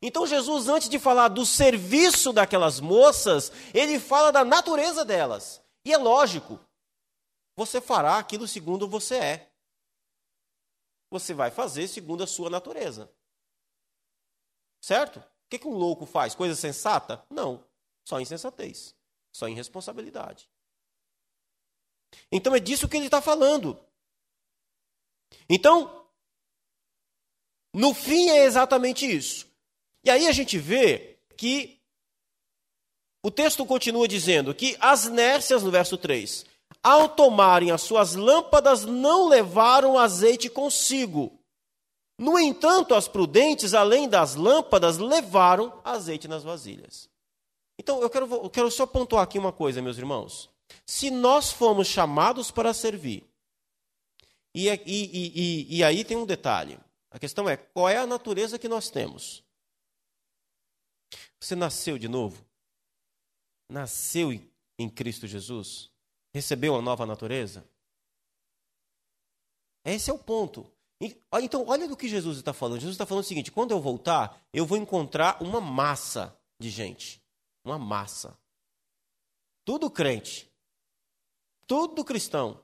Então, 0.00 0.26
Jesus, 0.26 0.66
antes 0.66 0.88
de 0.88 0.98
falar 0.98 1.28
do 1.28 1.44
serviço 1.44 2.32
daquelas 2.32 2.80
moças, 2.80 3.52
ele 3.74 4.00
fala 4.00 4.32
da 4.32 4.46
natureza 4.46 5.04
delas. 5.04 5.62
E 5.84 5.92
é 5.92 5.98
lógico, 5.98 6.58
você 7.54 7.82
fará 7.82 8.16
aquilo 8.16 8.48
segundo 8.48 8.88
você 8.88 9.16
é. 9.16 9.52
Você 11.10 11.34
vai 11.34 11.50
fazer 11.50 11.86
segundo 11.86 12.24
a 12.24 12.26
sua 12.26 12.48
natureza. 12.48 13.12
Certo? 14.80 15.22
O 15.46 15.48
que, 15.50 15.58
que 15.58 15.68
um 15.68 15.74
louco 15.74 16.04
faz? 16.06 16.34
Coisa 16.34 16.54
sensata? 16.54 17.24
Não, 17.30 17.64
só 18.04 18.20
insensatez 18.20 18.96
só 19.36 19.48
irresponsabilidade. 19.48 20.48
Então 22.32 22.54
é 22.54 22.58
disso 22.58 22.88
que 22.88 22.96
ele 22.96 23.04
está 23.06 23.20
falando. 23.20 23.78
Então, 25.48 26.06
no 27.74 27.92
fim 27.92 28.30
é 28.30 28.44
exatamente 28.44 29.04
isso. 29.04 29.46
E 30.02 30.08
aí 30.10 30.26
a 30.26 30.32
gente 30.32 30.56
vê 30.56 31.18
que 31.36 31.78
o 33.22 33.30
texto 33.30 33.66
continua 33.66 34.08
dizendo 34.08 34.54
que 34.54 34.74
as 34.80 35.06
nércias, 35.06 35.62
no 35.62 35.70
verso 35.70 35.98
3, 35.98 36.46
ao 36.82 37.08
tomarem 37.08 37.70
as 37.70 37.82
suas 37.82 38.14
lâmpadas, 38.14 38.86
não 38.86 39.28
levaram 39.28 39.98
azeite 39.98 40.48
consigo. 40.48 41.35
No 42.18 42.38
entanto, 42.38 42.94
as 42.94 43.06
prudentes, 43.06 43.74
além 43.74 44.08
das 44.08 44.34
lâmpadas, 44.34 44.98
levaram 44.98 45.80
azeite 45.84 46.26
nas 46.26 46.42
vasilhas. 46.42 47.10
Então, 47.78 48.00
eu 48.00 48.08
quero, 48.08 48.26
eu 48.32 48.50
quero 48.50 48.70
só 48.70 48.86
pontuar 48.86 49.22
aqui 49.22 49.38
uma 49.38 49.52
coisa, 49.52 49.82
meus 49.82 49.98
irmãos. 49.98 50.48
Se 50.86 51.10
nós 51.10 51.52
fomos 51.52 51.86
chamados 51.86 52.50
para 52.50 52.72
servir, 52.72 53.28
e, 54.54 54.68
e, 54.68 54.78
e, 54.86 55.76
e, 55.76 55.84
aí 55.84 56.02
tem 56.02 56.16
um 56.16 56.24
detalhe: 56.24 56.80
a 57.10 57.18
questão 57.18 57.46
é 57.46 57.56
qual 57.56 57.88
é 57.88 57.98
a 57.98 58.06
natureza 58.06 58.58
que 58.58 58.68
nós 58.68 58.88
temos? 58.88 59.44
Você 61.38 61.54
nasceu 61.54 61.98
de 61.98 62.08
novo? 62.08 62.42
Nasceu 63.70 64.32
em 64.78 64.88
Cristo 64.88 65.26
Jesus? 65.26 65.90
Recebeu 66.34 66.74
a 66.74 66.80
nova 66.80 67.04
natureza? 67.04 67.68
Esse 69.84 70.10
é 70.10 70.12
o 70.14 70.18
ponto. 70.18 70.70
Então, 71.00 71.64
olha 71.66 71.86
do 71.86 71.96
que 71.96 72.08
Jesus 72.08 72.38
está 72.38 72.52
falando. 72.52 72.80
Jesus 72.80 72.94
está 72.94 73.04
falando 73.04 73.24
o 73.24 73.26
seguinte: 73.26 73.52
quando 73.52 73.72
eu 73.72 73.80
voltar, 73.80 74.40
eu 74.52 74.64
vou 74.64 74.78
encontrar 74.78 75.42
uma 75.42 75.60
massa 75.60 76.36
de 76.58 76.70
gente 76.70 77.22
uma 77.66 77.78
massa. 77.78 78.38
Tudo 79.64 79.90
crente. 79.90 80.48
Tudo 81.66 82.04
cristão. 82.04 82.62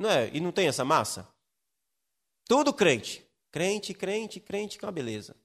Não 0.00 0.08
é? 0.08 0.34
E 0.34 0.40
não 0.40 0.50
tem 0.50 0.66
essa 0.66 0.84
massa? 0.84 1.28
Tudo 2.48 2.72
crente. 2.72 3.24
Crente, 3.52 3.92
crente, 3.92 4.40
crente, 4.40 4.78
que 4.78 4.84
é 4.84 4.88
uma 4.88 4.92
beleza. 4.92 5.36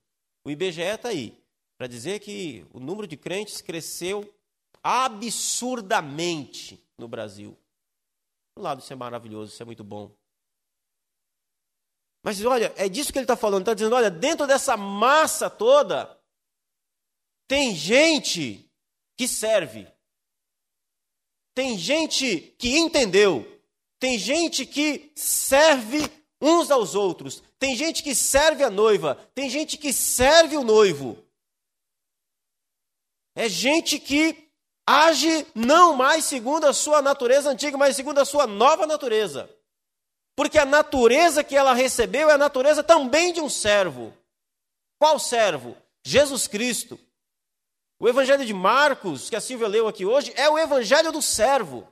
O 0.45 0.49
IBGE 0.49 0.82
está 0.82 1.10
aí 1.10 1.38
para 1.77 1.88
dizer 1.88 2.19
que 2.19 2.65
o 2.71 2.79
número 2.79 3.08
de 3.08 3.17
crentes 3.17 3.62
cresceu 3.62 4.34
absurdamente 4.82 6.82
no 6.97 7.08
Brasil. 7.08 7.58
Do 8.58 8.63
lado, 8.63 8.79
isso 8.79 8.91
é 8.91 8.95
maravilhoso, 8.95 9.51
isso 9.51 9.62
é 9.62 9.65
muito 9.65 9.84
bom. 9.84 10.12
Mas 12.23 12.43
olha, 12.43 12.73
é 12.75 12.89
disso 12.89 13.12
que 13.12 13.17
ele 13.17 13.23
está 13.23 13.36
falando. 13.36 13.62
Está 13.62 13.73
dizendo: 13.73 13.95
olha, 13.95 14.10
dentro 14.10 14.45
dessa 14.45 14.75
massa 14.75 15.49
toda, 15.49 16.17
tem 17.47 17.73
gente 17.73 18.69
que 19.17 19.27
serve. 19.27 19.88
Tem 21.55 21.77
gente 21.77 22.55
que 22.58 22.77
entendeu. 22.77 23.45
Tem 23.99 24.17
gente 24.17 24.65
que 24.65 25.12
serve 25.15 25.99
uns 26.41 26.71
aos 26.71 26.95
outros. 26.95 27.43
Tem 27.58 27.75
gente 27.75 28.01
que 28.01 28.15
serve 28.15 28.63
a 28.63 28.69
noiva. 28.69 29.15
Tem 29.36 29.49
gente 29.49 29.77
que 29.77 29.91
serve 29.91 30.55
o 30.55 30.63
noivo. 30.63 31.21
É 33.36 33.49
gente 33.49 33.99
que 33.99 34.49
age 34.86 35.45
não 35.53 35.95
mais 35.95 36.25
segundo 36.25 36.65
a 36.65 36.73
sua 36.73 37.01
natureza 37.01 37.49
antiga, 37.49 37.77
mas 37.77 37.95
segundo 37.95 38.19
a 38.19 38.25
sua 38.25 38.47
nova 38.47 38.88
natureza. 38.88 39.49
Porque 40.39 40.58
a 40.58 40.65
natureza 40.65 41.43
que 41.43 41.54
ela 41.54 41.73
recebeu 41.73 42.30
é 42.30 42.34
a 42.36 42.38
natureza 42.38 42.82
também 42.82 43.34
de 43.34 43.41
um 43.41 43.49
servo. 43.49 44.13
Qual 44.97 45.19
servo? 45.19 45.75
Jesus 46.02 46.47
Cristo. 46.47 46.97
O 47.99 48.08
evangelho 48.08 48.45
de 48.45 48.54
Marcos, 48.54 49.30
que 49.30 49.36
a 49.36 49.41
Silvia 49.41 49.67
leu 49.67 49.86
aqui 49.86 50.06
hoje, 50.06 50.32
é 50.38 50.49
o 50.49 50.58
evangelho 50.58 51.12
do 51.12 51.21
servo. 51.21 51.86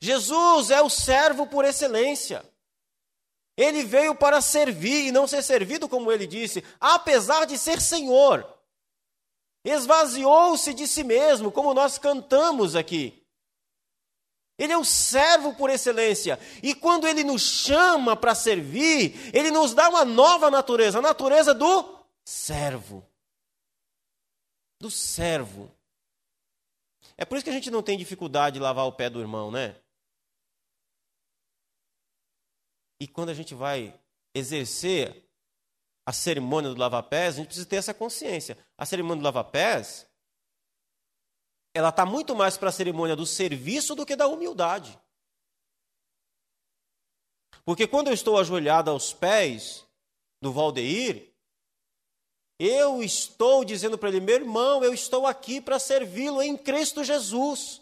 Jesus 0.00 0.70
é 0.70 0.80
o 0.80 0.88
servo 0.88 1.46
por 1.46 1.66
excelência. 1.66 2.42
Ele 3.54 3.84
veio 3.84 4.14
para 4.14 4.40
servir 4.40 5.08
e 5.08 5.12
não 5.12 5.26
ser 5.26 5.42
servido, 5.42 5.86
como 5.86 6.10
ele 6.10 6.26
disse, 6.26 6.64
apesar 6.80 7.44
de 7.44 7.58
ser 7.58 7.82
Senhor. 7.82 8.50
Esvaziou-se 9.62 10.72
de 10.72 10.88
si 10.88 11.04
mesmo, 11.04 11.52
como 11.52 11.74
nós 11.74 11.98
cantamos 11.98 12.74
aqui. 12.74 13.21
Ele 14.58 14.72
é 14.72 14.78
o 14.78 14.84
servo 14.84 15.54
por 15.54 15.70
excelência. 15.70 16.38
E 16.62 16.74
quando 16.74 17.06
ele 17.06 17.24
nos 17.24 17.42
chama 17.42 18.16
para 18.16 18.34
servir, 18.34 19.30
ele 19.34 19.50
nos 19.50 19.74
dá 19.74 19.88
uma 19.88 20.04
nova 20.04 20.50
natureza, 20.50 20.98
a 20.98 21.02
natureza 21.02 21.54
do 21.54 21.98
servo 22.24 23.06
do 24.82 24.90
servo. 24.90 25.74
É 27.16 27.24
por 27.24 27.36
isso 27.36 27.44
que 27.44 27.50
a 27.50 27.54
gente 27.54 27.70
não 27.70 27.82
tem 27.82 27.96
dificuldade 27.96 28.54
de 28.54 28.60
lavar 28.60 28.84
o 28.84 28.92
pé 28.92 29.08
do 29.08 29.20
irmão, 29.20 29.50
né? 29.50 29.80
E 33.00 33.06
quando 33.06 33.30
a 33.30 33.34
gente 33.34 33.54
vai 33.54 33.98
exercer 34.34 35.24
a 36.04 36.12
cerimônia 36.12 36.70
do 36.70 36.80
lava-pés, 36.80 37.34
a 37.34 37.36
gente 37.38 37.46
precisa 37.46 37.66
ter 37.66 37.76
essa 37.76 37.94
consciência. 37.94 38.58
A 38.76 38.84
cerimônia 38.84 39.20
do 39.20 39.24
lava-pés, 39.24 40.06
ela 41.74 41.88
está 41.88 42.04
muito 42.04 42.34
mais 42.34 42.56
para 42.56 42.68
a 42.68 42.72
cerimônia 42.72 43.16
do 43.16 43.26
serviço 43.26 43.94
do 43.94 44.04
que 44.04 44.16
da 44.16 44.26
humildade. 44.26 44.98
Porque 47.64 47.86
quando 47.86 48.08
eu 48.08 48.14
estou 48.14 48.38
ajoelhado 48.38 48.90
aos 48.90 49.12
pés 49.12 49.86
do 50.40 50.52
Valdeir, 50.52 51.32
eu 52.58 53.02
estou 53.02 53.64
dizendo 53.64 53.96
para 53.96 54.08
ele, 54.08 54.20
meu 54.20 54.36
irmão, 54.36 54.84
eu 54.84 54.92
estou 54.92 55.26
aqui 55.26 55.60
para 55.60 55.78
servi-lo 55.78 56.42
em 56.42 56.56
Cristo 56.56 57.02
Jesus. 57.02 57.80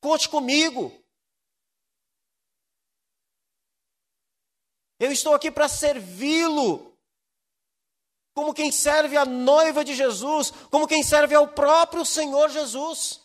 Conte 0.00 0.28
comigo. 0.28 0.92
Eu 4.98 5.12
estou 5.12 5.34
aqui 5.34 5.50
para 5.50 5.68
servi-lo. 5.68 6.89
Como 8.40 8.54
quem 8.54 8.72
serve 8.72 9.18
a 9.18 9.26
noiva 9.26 9.84
de 9.84 9.94
Jesus, 9.94 10.50
como 10.70 10.88
quem 10.88 11.02
serve 11.02 11.34
ao 11.34 11.48
próprio 11.48 12.06
Senhor 12.06 12.48
Jesus. 12.48 13.20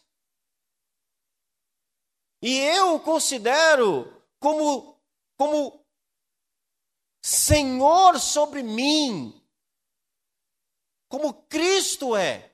E 2.42 2.60
eu 2.60 2.96
o 2.96 3.00
considero 3.00 4.22
como, 4.42 5.02
como 5.38 5.88
Senhor 7.24 8.20
sobre 8.20 8.62
mim, 8.62 9.42
como 11.08 11.34
Cristo 11.44 12.14
é. 12.14 12.54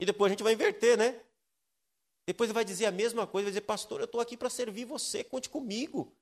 E 0.00 0.06
depois 0.06 0.30
a 0.30 0.32
gente 0.32 0.42
vai 0.42 0.54
inverter, 0.54 0.96
né? 0.96 1.22
Depois 2.26 2.48
ele 2.48 2.54
vai 2.54 2.64
dizer 2.64 2.86
a 2.86 2.90
mesma 2.90 3.26
coisa, 3.26 3.44
vai 3.44 3.50
dizer, 3.50 3.66
pastor, 3.66 4.00
eu 4.00 4.06
estou 4.06 4.22
aqui 4.22 4.38
para 4.38 4.48
servir 4.48 4.86
você, 4.86 5.22
conte 5.22 5.50
comigo. 5.50 6.16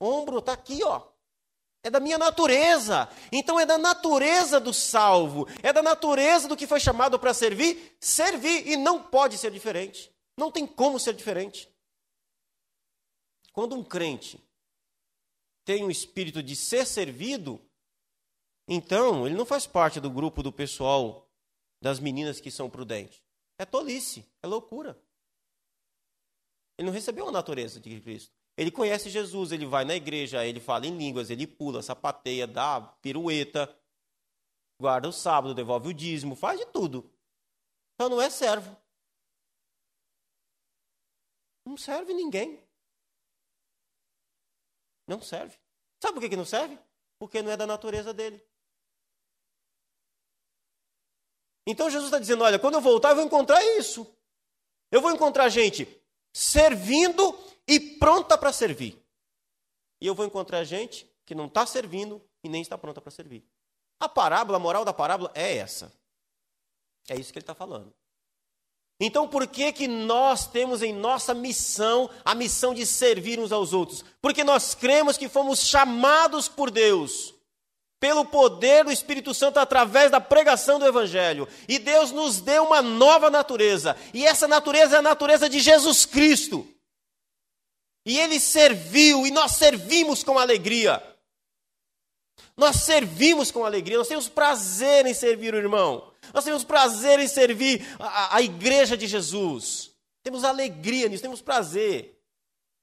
Ombro, 0.00 0.38
está 0.38 0.52
aqui, 0.52 0.84
ó. 0.84 1.15
É 1.82 1.90
da 1.90 2.00
minha 2.00 2.18
natureza. 2.18 3.08
Então 3.30 3.58
é 3.58 3.66
da 3.66 3.78
natureza 3.78 4.58
do 4.58 4.72
salvo. 4.72 5.46
É 5.62 5.72
da 5.72 5.82
natureza 5.82 6.48
do 6.48 6.56
que 6.56 6.66
foi 6.66 6.80
chamado 6.80 7.18
para 7.18 7.32
servir, 7.32 7.96
servir. 8.00 8.66
E 8.68 8.76
não 8.76 9.02
pode 9.02 9.38
ser 9.38 9.50
diferente. 9.50 10.12
Não 10.36 10.50
tem 10.50 10.66
como 10.66 10.98
ser 10.98 11.14
diferente. 11.14 11.68
Quando 13.52 13.74
um 13.74 13.82
crente 13.82 14.38
tem 15.64 15.82
um 15.82 15.90
espírito 15.90 16.42
de 16.42 16.54
ser 16.54 16.86
servido, 16.86 17.60
então 18.68 19.26
ele 19.26 19.34
não 19.34 19.46
faz 19.46 19.66
parte 19.66 19.98
do 19.98 20.10
grupo 20.10 20.42
do 20.42 20.52
pessoal 20.52 21.28
das 21.82 21.98
meninas 21.98 22.40
que 22.40 22.50
são 22.50 22.68
prudentes. 22.70 23.22
É 23.58 23.64
tolice, 23.64 24.24
é 24.42 24.46
loucura. 24.46 25.00
Ele 26.78 26.86
não 26.86 26.92
recebeu 26.92 27.28
a 27.28 27.32
natureza 27.32 27.80
de 27.80 28.00
Cristo. 28.00 28.34
Ele 28.56 28.70
conhece 28.70 29.10
Jesus, 29.10 29.52
ele 29.52 29.66
vai 29.66 29.84
na 29.84 29.94
igreja, 29.94 30.46
ele 30.46 30.60
fala 30.60 30.86
em 30.86 30.96
línguas, 30.96 31.28
ele 31.28 31.46
pula, 31.46 31.82
sapateia, 31.82 32.46
dá 32.46 32.80
pirueta, 32.80 33.68
guarda 34.80 35.08
o 35.08 35.12
sábado, 35.12 35.54
devolve 35.54 35.90
o 35.90 35.94
dízimo, 35.94 36.34
faz 36.34 36.58
de 36.58 36.66
tudo. 36.66 37.12
Só 38.00 38.08
não 38.08 38.20
é 38.20 38.30
servo. 38.30 38.74
Não 41.66 41.76
serve 41.76 42.14
ninguém. 42.14 42.66
Não 45.06 45.20
serve. 45.20 45.58
Sabe 46.02 46.18
por 46.18 46.28
que 46.28 46.36
não 46.36 46.44
serve? 46.44 46.78
Porque 47.18 47.42
não 47.42 47.50
é 47.50 47.56
da 47.56 47.66
natureza 47.66 48.14
dele. 48.14 48.42
Então 51.66 51.90
Jesus 51.90 52.06
está 52.06 52.18
dizendo: 52.18 52.44
olha, 52.44 52.58
quando 52.58 52.74
eu 52.74 52.80
voltar, 52.80 53.10
eu 53.10 53.16
vou 53.16 53.24
encontrar 53.24 53.62
isso. 53.76 54.06
Eu 54.90 55.00
vou 55.00 55.10
encontrar 55.10 55.48
gente 55.48 56.05
servindo 56.36 57.34
e 57.66 57.80
pronta 57.80 58.36
para 58.36 58.52
servir. 58.52 59.02
E 59.98 60.06
eu 60.06 60.14
vou 60.14 60.26
encontrar 60.26 60.62
gente 60.64 61.10
que 61.24 61.34
não 61.34 61.46
está 61.46 61.64
servindo 61.64 62.20
e 62.44 62.48
nem 62.50 62.60
está 62.60 62.76
pronta 62.76 63.00
para 63.00 63.10
servir. 63.10 63.42
A 63.98 64.06
parábola, 64.06 64.58
a 64.58 64.60
moral 64.60 64.84
da 64.84 64.92
parábola 64.92 65.32
é 65.34 65.56
essa. 65.56 65.90
É 67.08 67.16
isso 67.16 67.32
que 67.32 67.38
ele 67.38 67.42
está 67.42 67.54
falando. 67.54 67.90
Então, 69.00 69.26
por 69.26 69.46
que, 69.46 69.72
que 69.72 69.88
nós 69.88 70.46
temos 70.46 70.82
em 70.82 70.92
nossa 70.92 71.32
missão 71.32 72.10
a 72.22 72.34
missão 72.34 72.74
de 72.74 72.84
servir 72.84 73.40
uns 73.40 73.50
aos 73.50 73.72
outros? 73.72 74.04
Porque 74.20 74.44
nós 74.44 74.74
cremos 74.74 75.16
que 75.16 75.30
fomos 75.30 75.60
chamados 75.60 76.48
por 76.48 76.70
Deus 76.70 77.34
pelo 77.98 78.24
poder 78.24 78.84
do 78.84 78.92
Espírito 78.92 79.32
Santo 79.32 79.58
através 79.58 80.10
da 80.10 80.20
pregação 80.20 80.78
do 80.78 80.86
Evangelho. 80.86 81.48
E 81.68 81.78
Deus 81.78 82.12
nos 82.12 82.40
deu 82.40 82.64
uma 82.64 82.82
nova 82.82 83.30
natureza. 83.30 83.96
E 84.12 84.26
essa 84.26 84.46
natureza 84.46 84.96
é 84.96 84.98
a 84.98 85.02
natureza 85.02 85.48
de 85.48 85.60
Jesus 85.60 86.04
Cristo. 86.04 86.66
E 88.04 88.18
Ele 88.18 88.38
serviu, 88.38 89.26
e 89.26 89.30
nós 89.30 89.52
servimos 89.52 90.22
com 90.22 90.38
alegria. 90.38 91.02
Nós 92.56 92.76
servimos 92.76 93.50
com 93.50 93.64
alegria, 93.64 93.98
nós 93.98 94.08
temos 94.08 94.28
prazer 94.28 95.04
em 95.06 95.12
servir 95.12 95.52
o 95.52 95.58
irmão. 95.58 96.12
Nós 96.32 96.44
temos 96.44 96.64
prazer 96.64 97.18
em 97.18 97.28
servir 97.28 97.86
a, 97.98 98.36
a 98.36 98.42
igreja 98.42 98.96
de 98.96 99.06
Jesus. 99.06 99.90
Temos 100.22 100.44
alegria 100.44 101.08
nisso, 101.08 101.22
temos 101.22 101.42
prazer. 101.42 102.18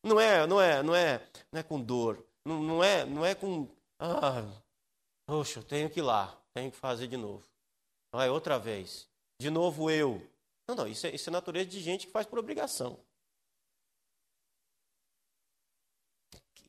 Não 0.03 0.19
é, 0.19 0.45
não 0.45 0.61
é, 0.61 0.83
não 0.83 0.95
é, 0.95 1.21
não 1.51 1.59
é 1.59 1.63
com 1.63 1.79
dor. 1.79 2.23
Não, 2.45 2.61
não 2.61 2.83
é, 2.83 3.05
não 3.05 3.25
é 3.25 3.33
com 3.33 3.67
ah, 3.99 4.43
Poxa, 5.33 5.61
eu 5.61 5.63
tenho 5.63 5.89
que 5.89 5.99
ir 5.99 6.03
lá, 6.03 6.39
tenho 6.53 6.69
que 6.69 6.77
fazer 6.77 7.07
de 7.07 7.17
novo. 7.17 7.43
Vai 8.11 8.29
outra 8.29 8.59
vez. 8.59 9.07
De 9.41 9.49
novo 9.49 9.89
eu. 9.89 10.21
Não, 10.67 10.75
não, 10.75 10.87
isso 10.87 11.07
é, 11.07 11.15
isso 11.15 11.27
é 11.27 11.33
natureza 11.33 11.67
de 11.71 11.81
gente 11.81 12.05
que 12.05 12.13
faz 12.13 12.27
por 12.27 12.37
obrigação. 12.37 12.99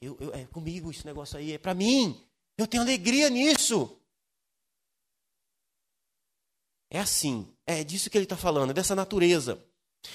Eu, 0.00 0.16
eu, 0.18 0.32
é 0.32 0.46
comigo 0.46 0.90
esse 0.90 1.04
negócio 1.04 1.36
aí, 1.36 1.52
é 1.52 1.58
para 1.58 1.74
mim. 1.74 2.26
Eu 2.56 2.66
tenho 2.66 2.82
alegria 2.82 3.28
nisso. 3.28 4.00
É 6.88 7.00
assim, 7.00 7.54
é 7.66 7.84
disso 7.84 8.08
que 8.08 8.16
ele 8.16 8.24
está 8.24 8.38
falando, 8.38 8.70
é 8.70 8.72
dessa 8.72 8.94
natureza. 8.94 9.62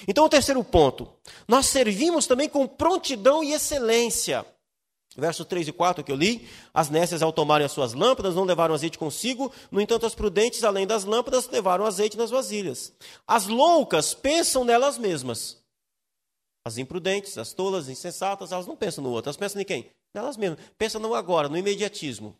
Então, 0.08 0.24
o 0.24 0.28
terceiro 0.28 0.64
ponto: 0.64 1.08
nós 1.46 1.66
servimos 1.66 2.26
também 2.26 2.48
com 2.48 2.66
prontidão 2.66 3.44
e 3.44 3.52
excelência. 3.52 4.44
Verso 5.16 5.44
3 5.44 5.68
e 5.68 5.72
4 5.72 6.04
que 6.04 6.12
eu 6.12 6.16
li: 6.16 6.48
As 6.72 6.88
nécias, 6.88 7.22
ao 7.22 7.32
tomarem 7.32 7.64
as 7.64 7.72
suas 7.72 7.94
lâmpadas, 7.94 8.34
não 8.34 8.44
levaram 8.44 8.74
azeite 8.74 8.98
consigo, 8.98 9.52
no 9.70 9.80
entanto, 9.80 10.06
as 10.06 10.14
prudentes, 10.14 10.62
além 10.62 10.86
das 10.86 11.04
lâmpadas, 11.04 11.48
levaram 11.48 11.84
azeite 11.84 12.16
nas 12.16 12.30
vasilhas. 12.30 12.92
As 13.26 13.46
loucas 13.46 14.14
pensam 14.14 14.64
nelas 14.64 14.98
mesmas. 14.98 15.60
As 16.64 16.78
imprudentes, 16.78 17.38
as 17.38 17.52
tolas, 17.52 17.84
as 17.84 17.88
insensatas, 17.88 18.52
elas 18.52 18.66
não 18.66 18.76
pensam 18.76 19.02
no 19.02 19.10
outro, 19.10 19.30
elas 19.30 19.36
pensam 19.36 19.60
em 19.60 19.64
quem? 19.64 19.90
Nelas 20.14 20.36
mesmas. 20.36 20.60
Pensam 20.78 21.00
no 21.00 21.14
agora, 21.14 21.48
no 21.48 21.56
imediatismo. 21.56 22.36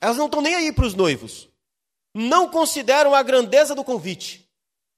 Elas 0.00 0.16
não 0.16 0.26
estão 0.26 0.40
nem 0.40 0.54
aí 0.54 0.72
para 0.72 0.86
os 0.86 0.94
noivos. 0.94 1.50
Não 2.14 2.48
consideram 2.48 3.14
a 3.14 3.22
grandeza 3.22 3.74
do 3.74 3.84
convite. 3.84 4.48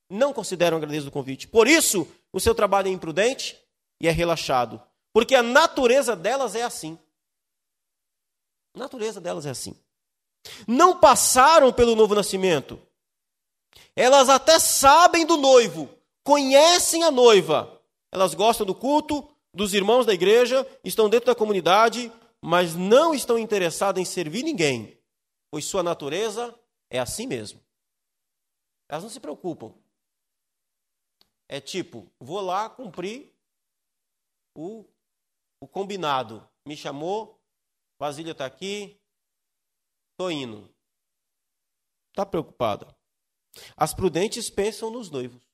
Não 0.08 0.32
consideram 0.32 0.76
a 0.76 0.80
grandeza 0.80 1.06
do 1.06 1.10
convite. 1.10 1.48
Por 1.48 1.66
isso, 1.66 2.06
o 2.32 2.38
seu 2.38 2.54
trabalho 2.54 2.88
é 2.88 2.92
imprudente 2.92 3.58
e 4.00 4.06
é 4.06 4.10
relaxado 4.10 4.80
porque 5.12 5.34
a 5.34 5.42
natureza 5.42 6.16
delas 6.16 6.54
é 6.54 6.62
assim. 6.62 6.98
A 8.74 8.78
natureza 8.78 9.20
delas 9.20 9.46
é 9.46 9.50
assim. 9.50 9.76
Não 10.66 10.98
passaram 10.98 11.72
pelo 11.72 11.94
novo 11.94 12.14
nascimento. 12.14 12.80
Elas 13.94 14.28
até 14.28 14.58
sabem 14.58 15.26
do 15.26 15.36
noivo, 15.36 15.88
conhecem 16.24 17.04
a 17.04 17.10
noiva. 17.10 17.80
Elas 18.10 18.34
gostam 18.34 18.66
do 18.66 18.74
culto, 18.74 19.28
dos 19.54 19.74
irmãos 19.74 20.06
da 20.06 20.14
igreja, 20.14 20.66
estão 20.82 21.08
dentro 21.08 21.26
da 21.26 21.34
comunidade, 21.34 22.10
mas 22.40 22.74
não 22.74 23.14
estão 23.14 23.38
interessadas 23.38 24.00
em 24.00 24.04
servir 24.04 24.42
ninguém, 24.42 24.98
pois 25.50 25.64
sua 25.64 25.82
natureza 25.82 26.54
é 26.90 26.98
assim 26.98 27.26
mesmo. 27.26 27.60
Elas 28.88 29.04
não 29.04 29.10
se 29.10 29.20
preocupam. 29.20 29.72
É 31.48 31.60
tipo, 31.60 32.10
vou 32.18 32.40
lá 32.40 32.68
cumprir 32.68 33.30
o 34.54 34.84
o 35.62 35.68
combinado. 35.68 36.50
Me 36.66 36.76
chamou, 36.76 37.40
vasilha 37.96 38.32
está 38.32 38.44
aqui, 38.44 39.00
estou 40.10 40.28
indo. 40.28 40.74
Está 42.08 42.26
preocupada. 42.26 42.98
As 43.76 43.94
prudentes 43.94 44.50
pensam 44.50 44.90
nos 44.90 45.08
noivos. 45.08 45.48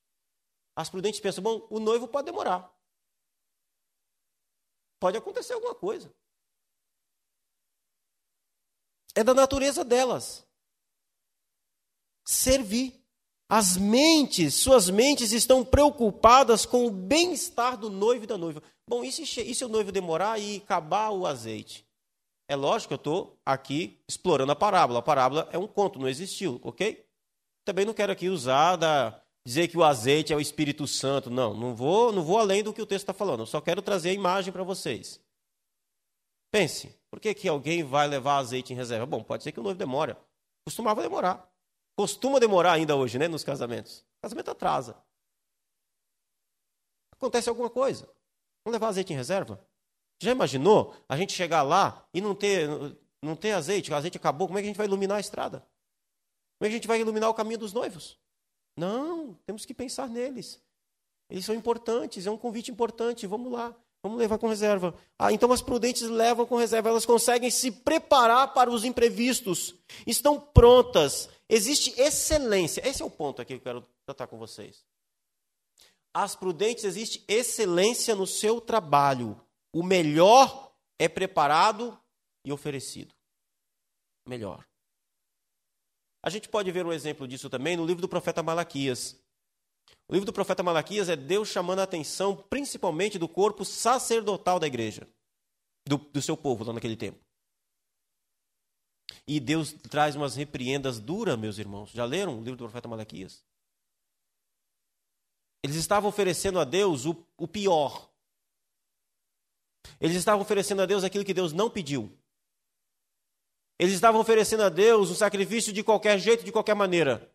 As 0.75 0.89
prudentes 0.89 1.21
pensam, 1.21 1.45
bom, 1.45 1.67
o 1.71 1.79
noivo 1.79 2.09
pode 2.09 2.25
demorar. 2.25 2.75
Pode 4.99 5.19
acontecer 5.19 5.53
alguma 5.53 5.75
coisa. 5.75 6.11
É 9.15 9.23
da 9.23 9.35
natureza 9.35 9.85
delas. 9.85 10.47
Servir. 12.25 12.98
As 13.51 13.79
mentes, 13.79 14.55
suas 14.55 14.91
mentes 14.91 15.33
estão 15.33 15.65
preocupadas 15.65 16.67
com 16.67 16.87
o 16.87 16.91
bem-estar 16.91 17.79
do 17.79 17.89
noivo 17.89 18.25
e 18.25 18.27
da 18.27 18.37
noiva. 18.37 18.63
Bom, 18.87 19.03
e 19.03 19.11
se, 19.11 19.23
e 19.41 19.55
se 19.55 19.65
o 19.65 19.69
noivo 19.69 19.91
demorar 19.91 20.39
e 20.39 20.59
acabar 20.59 21.11
o 21.11 21.27
azeite? 21.27 21.87
É 22.47 22.55
lógico 22.55 22.93
eu 22.93 22.97
estou 22.97 23.39
aqui 23.45 23.99
explorando 24.07 24.53
a 24.53 24.57
parábola. 24.57 24.99
A 24.99 25.03
parábola 25.03 25.49
é 25.51 25.57
um 25.57 25.67
conto, 25.67 25.99
não 25.99 26.09
existiu, 26.09 26.61
ok? 26.63 27.07
Também 27.65 27.87
não 27.87 27.95
quero 27.95 28.13
aqui 28.13 28.29
usar 28.29 28.77
da, 28.77 29.19
dizer 29.47 29.69
que 29.69 29.79
o 29.79 29.85
azeite 29.85 30.33
é 30.33 30.37
o 30.37 30.41
Espírito 30.41 30.87
Santo. 30.87 31.31
Não, 31.31 31.55
não 31.55 31.75
vou, 31.75 32.13
não 32.13 32.23
vou 32.23 32.39
além 32.39 32.63
do 32.63 32.73
que 32.73 32.83
o 32.83 32.87
texto 32.87 33.05
está 33.05 33.15
falando. 33.15 33.41
Eu 33.41 33.47
só 33.47 33.63
quero 33.63 33.81
trazer 33.81 34.11
a 34.11 34.15
imagem 34.15 34.53
para 34.53 34.63
vocês. 34.63 35.21
Pense, 36.51 36.95
por 37.11 37.19
que, 37.19 37.33
que 37.35 37.49
alguém 37.49 37.83
vai 37.83 38.07
levar 38.07 38.37
azeite 38.37 38.73
em 38.75 38.77
reserva? 38.77 39.07
Bom, 39.07 39.23
pode 39.23 39.43
ser 39.43 39.53
que 39.53 39.61
o 39.61 39.63
noivo 39.63 39.79
demore. 39.79 40.17
Costumava 40.67 41.03
demorar. 41.03 41.51
Costuma 41.99 42.39
demorar 42.39 42.75
ainda 42.75 42.95
hoje, 42.95 43.19
né, 43.19 43.27
nos 43.27 43.43
casamentos. 43.43 44.05
O 44.19 44.23
casamento 44.23 44.53
atrasa. 44.53 44.97
Acontece 47.13 47.49
alguma 47.49 47.69
coisa. 47.69 48.09
Vamos 48.65 48.77
levar 48.77 48.87
azeite 48.87 49.13
em 49.13 49.17
reserva? 49.17 49.61
Já 50.23 50.31
imaginou 50.31 50.95
a 51.09 51.17
gente 51.17 51.33
chegar 51.33 51.65
lá 51.65 52.07
e 52.15 52.21
não 52.21 52.37
ter, 52.37 52.69
não 53.21 53.35
ter 53.35 53.51
azeite? 53.51 53.91
O 53.91 53.97
azeite 53.97 54.17
acabou, 54.17 54.47
como 54.47 54.61
é 54.61 54.63
que 54.63 54.67
a 54.67 54.71
gente 54.71 54.77
vai 54.77 54.87
iluminar 54.87 55.17
a 55.17 55.21
estrada? 55.21 55.59
Como 55.59 56.67
é 56.67 56.69
que 56.69 56.75
a 56.75 56.79
gente 56.79 56.87
vai 56.87 57.01
iluminar 57.01 57.31
o 57.31 57.35
caminho 57.35 57.59
dos 57.59 57.73
noivos? 57.73 58.17
Não, 58.77 59.37
temos 59.45 59.67
que 59.67 59.75
pensar 59.75 60.09
neles. 60.09 60.63
Eles 61.29 61.45
são 61.45 61.55
importantes, 61.55 62.29
é 62.29 62.31
um 62.31 62.39
convite 62.39 62.71
importante, 62.71 63.27
vamos 63.27 63.51
lá, 63.51 63.75
vamos 64.05 64.19
levar 64.21 64.39
com 64.39 64.47
reserva. 64.47 64.95
Ah, 65.19 65.33
então 65.33 65.51
as 65.51 65.63
prudentes 65.63 66.03
levam 66.03 66.47
com 66.47 66.55
reserva, 66.55 66.91
elas 66.91 67.05
conseguem 67.05 67.51
se 67.51 67.73
preparar 67.73 68.55
para 68.55 68.71
os 68.71 68.85
imprevistos, 68.85 69.75
estão 70.07 70.39
prontas, 70.39 71.29
existe 71.49 71.99
excelência. 72.01 72.87
Esse 72.87 73.03
é 73.03 73.05
o 73.05 73.11
ponto 73.11 73.41
aqui 73.41 73.55
que 73.55 73.61
eu 73.61 73.75
quero 73.75 73.89
tratar 74.05 74.27
com 74.27 74.39
vocês. 74.39 74.85
As 76.13 76.35
prudentes 76.35 76.85
existe 76.85 77.25
excelência 77.29 78.15
no 78.15 78.27
seu 78.27 78.61
trabalho. 78.61 79.41
O 79.73 79.83
melhor 79.83 80.73
é 80.99 81.09
preparado 81.09 81.99
e 82.45 82.53
oferecido. 82.53 83.15
Melhor. 84.27 84.67
A 86.23 86.31
gente 86.31 86.49
pode 86.49 86.71
ver 86.73 86.85
um 86.85 86.93
exemplo 86.93 87.29
disso 87.29 87.49
também 87.49 87.77
no 87.77 87.87
livro 87.87 88.03
do 88.03 88.09
profeta 88.09 88.43
Malaquias. 88.43 89.17
O 90.09 90.13
livro 90.13 90.27
do 90.27 90.33
profeta 90.33 90.63
Malaquias 90.63 91.09
é 91.09 91.17
Deus 91.17 91.49
chamando 91.49 91.81
a 91.81 91.85
atenção 91.85 92.37
principalmente 92.37 93.19
do 93.19 93.29
corpo 93.29 93.65
sacerdotal 93.65 94.59
da 94.59 94.67
igreja, 94.67 95.07
do, 95.87 95.99
do 95.99 96.21
seu 96.21 96.37
povo 96.37 96.65
lá 96.65 96.73
naquele 96.73 96.97
tempo. 96.97 97.28
E 99.31 99.39
Deus 99.39 99.75
traz 99.91 100.17
umas 100.17 100.35
repreendas 100.35 100.99
duras, 100.99 101.39
meus 101.39 101.59
irmãos. 101.59 101.91
Já 101.91 102.07
leram 102.07 102.39
o 102.39 102.43
livro 102.43 102.57
do 102.57 102.65
profeta 102.65 102.89
Malaquias? 102.89 103.45
Eles 105.63 105.77
estavam 105.77 106.09
oferecendo 106.09 106.59
a 106.59 106.65
Deus 106.65 107.05
o, 107.05 107.15
o 107.37 107.47
pior. 107.47 108.11
Eles 110.01 110.17
estavam 110.17 110.41
oferecendo 110.41 110.81
a 110.81 110.87
Deus 110.87 111.05
aquilo 111.05 111.27
que 111.27 111.35
Deus 111.35 111.53
não 111.53 111.69
pediu. 111.69 112.11
Eles 113.79 113.93
estavam 113.93 114.19
oferecendo 114.19 114.63
a 114.63 114.71
Deus 114.71 115.11
um 115.11 115.15
sacrifício 115.15 115.75
de 115.75 115.85
qualquer 115.85 116.19
jeito, 116.19 116.43
de 116.43 116.51
qualquer 116.51 116.75
maneira. 116.75 117.31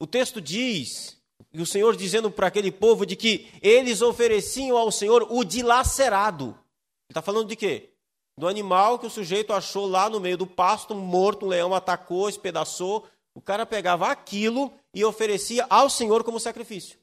O 0.00 0.08
texto 0.08 0.40
diz, 0.40 1.22
e 1.52 1.62
o 1.62 1.66
Senhor 1.66 1.96
dizendo 1.96 2.32
para 2.32 2.48
aquele 2.48 2.72
povo, 2.72 3.06
de 3.06 3.14
que 3.14 3.48
eles 3.62 4.02
ofereciam 4.02 4.76
ao 4.76 4.90
Senhor 4.90 5.24
o 5.30 5.44
dilacerado. 5.44 6.46
Ele 6.48 7.10
está 7.10 7.22
falando 7.22 7.48
de 7.48 7.54
quê? 7.54 7.94
Do 8.38 8.46
animal 8.46 9.00
que 9.00 9.06
o 9.06 9.10
sujeito 9.10 9.52
achou 9.52 9.84
lá 9.84 10.08
no 10.08 10.20
meio 10.20 10.38
do 10.38 10.46
pasto, 10.46 10.94
morto, 10.94 11.44
um 11.44 11.48
leão 11.48 11.74
atacou, 11.74 12.28
espedaçou. 12.28 13.04
O 13.34 13.40
cara 13.40 13.66
pegava 13.66 14.06
aquilo 14.06 14.72
e 14.94 15.04
oferecia 15.04 15.66
ao 15.68 15.90
Senhor 15.90 16.22
como 16.22 16.38
sacrifício. 16.38 17.00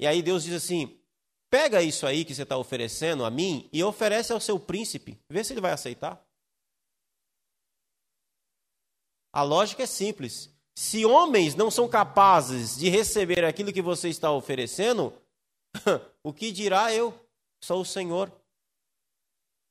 E 0.00 0.06
aí 0.06 0.22
Deus 0.22 0.42
diz 0.42 0.54
assim: 0.54 0.98
pega 1.50 1.82
isso 1.82 2.06
aí 2.06 2.24
que 2.24 2.34
você 2.34 2.44
está 2.44 2.56
oferecendo 2.56 3.26
a 3.26 3.30
mim 3.30 3.68
e 3.70 3.84
oferece 3.84 4.32
ao 4.32 4.40
seu 4.40 4.58
príncipe, 4.58 5.20
vê 5.28 5.44
se 5.44 5.52
ele 5.52 5.60
vai 5.60 5.72
aceitar. 5.72 6.26
A 9.34 9.42
lógica 9.42 9.82
é 9.82 9.86
simples. 9.86 10.50
Se 10.74 11.04
homens 11.04 11.54
não 11.54 11.70
são 11.70 11.86
capazes 11.86 12.74
de 12.74 12.88
receber 12.88 13.44
aquilo 13.44 13.70
que 13.70 13.82
você 13.82 14.08
está 14.08 14.32
oferecendo, 14.32 15.12
o 16.24 16.32
que 16.32 16.50
dirá 16.50 16.90
eu? 16.90 17.23
Sou 17.64 17.80
o 17.80 17.84
Senhor. 17.84 18.30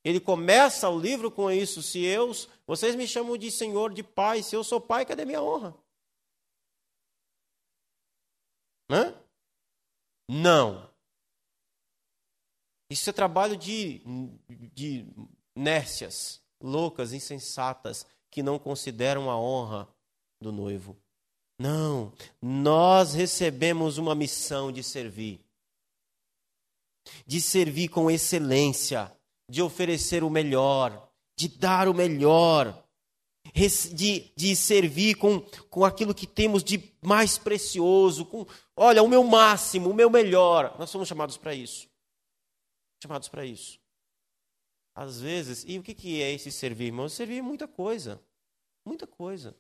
Ele 0.04 0.20
começa 0.20 0.90
o 0.90 1.00
livro 1.00 1.30
com 1.30 1.52
isso. 1.52 1.84
Se 1.84 2.04
eu, 2.04 2.32
vocês 2.66 2.96
me 2.96 3.08
chamam 3.08 3.38
de 3.38 3.52
Senhor, 3.52 3.94
de 3.94 4.02
Pai. 4.02 4.42
Se 4.42 4.56
eu 4.56 4.64
sou 4.64 4.82
Pai, 4.82 5.06
cadê 5.06 5.24
minha 5.26 5.44
honra? 5.44 5.76
Hã? 8.90 9.14
Não. 10.28 10.90
Isso 12.90 13.12
é 13.12 13.14
trabalho 13.14 13.56
de, 13.56 14.02
de 14.74 15.06
nércias, 15.56 16.42
loucas, 16.60 17.14
insensatas, 17.14 18.08
que 18.32 18.42
não 18.42 18.58
consideram 18.58 19.30
a 19.30 19.40
honra 19.40 19.88
do 20.42 20.52
noivo. 20.52 20.98
Não, 21.60 22.12
nós 22.42 23.14
recebemos 23.14 24.00
uma 24.00 24.16
missão 24.16 24.72
de 24.72 24.82
servir. 24.82 25.43
De 27.26 27.42
servir 27.42 27.90
com 27.90 28.10
excelência, 28.10 29.12
de 29.50 29.62
oferecer 29.62 30.24
o 30.24 30.30
melhor, 30.30 31.10
de 31.38 31.48
dar 31.48 31.88
o 31.88 31.94
melhor, 31.94 32.84
de, 33.94 34.32
de 34.36 34.56
servir 34.56 35.16
com, 35.16 35.42
com 35.70 35.86
aquilo 35.86 36.14
que 36.14 36.26
temos 36.26 36.64
de 36.64 36.94
mais 37.02 37.38
precioso, 37.38 38.26
com, 38.26 38.46
olha, 38.76 39.04
o 39.04 39.08
meu 39.08 39.24
máximo, 39.24 39.90
o 39.90 39.94
meu 39.94 40.10
melhor. 40.10 40.76
Nós 40.80 40.90
somos 40.90 41.08
chamados 41.08 41.38
para 41.38 41.54
isso. 41.54 41.88
Chamados 43.02 43.28
para 43.28 43.46
isso. 43.46 43.80
Às 44.96 45.20
vezes, 45.20 45.66
e 45.68 45.78
o 45.78 45.84
que, 45.84 45.94
que 45.94 46.22
é 46.22 46.32
esse 46.32 46.52
servir, 46.52 46.86
irmão? 46.86 47.10
Servir 47.10 47.40
é 47.40 47.42
muita 47.42 47.68
coisa. 47.68 48.22
Muita 48.86 49.08
coisa. 49.08 49.56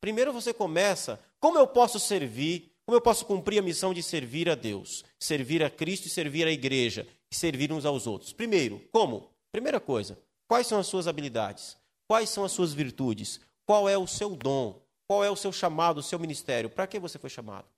Primeiro 0.00 0.32
você 0.32 0.54
começa, 0.54 1.20
como 1.40 1.58
eu 1.58 1.66
posso 1.66 1.98
servir, 1.98 2.72
como 2.88 2.96
eu 2.96 3.02
posso 3.02 3.26
cumprir 3.26 3.58
a 3.58 3.62
missão 3.62 3.92
de 3.92 4.02
servir 4.02 4.48
a 4.48 4.54
Deus, 4.54 5.04
servir 5.20 5.62
a 5.62 5.68
Cristo 5.68 6.06
e 6.06 6.08
servir 6.08 6.46
a 6.46 6.50
igreja, 6.50 7.06
e 7.30 7.34
servir 7.34 7.70
uns 7.70 7.84
aos 7.84 8.06
outros. 8.06 8.32
Primeiro, 8.32 8.80
como? 8.90 9.30
Primeira 9.52 9.78
coisa, 9.78 10.18
quais 10.48 10.66
são 10.66 10.80
as 10.80 10.86
suas 10.86 11.06
habilidades? 11.06 11.76
Quais 12.06 12.30
são 12.30 12.46
as 12.46 12.52
suas 12.52 12.72
virtudes? 12.72 13.42
Qual 13.66 13.90
é 13.90 13.98
o 13.98 14.06
seu 14.06 14.34
dom? 14.34 14.82
Qual 15.06 15.22
é 15.22 15.30
o 15.30 15.36
seu 15.36 15.52
chamado, 15.52 15.98
o 15.98 16.02
seu 16.02 16.18
ministério? 16.18 16.70
Para 16.70 16.86
que 16.86 16.98
você 16.98 17.18
foi 17.18 17.28
chamado? 17.28 17.68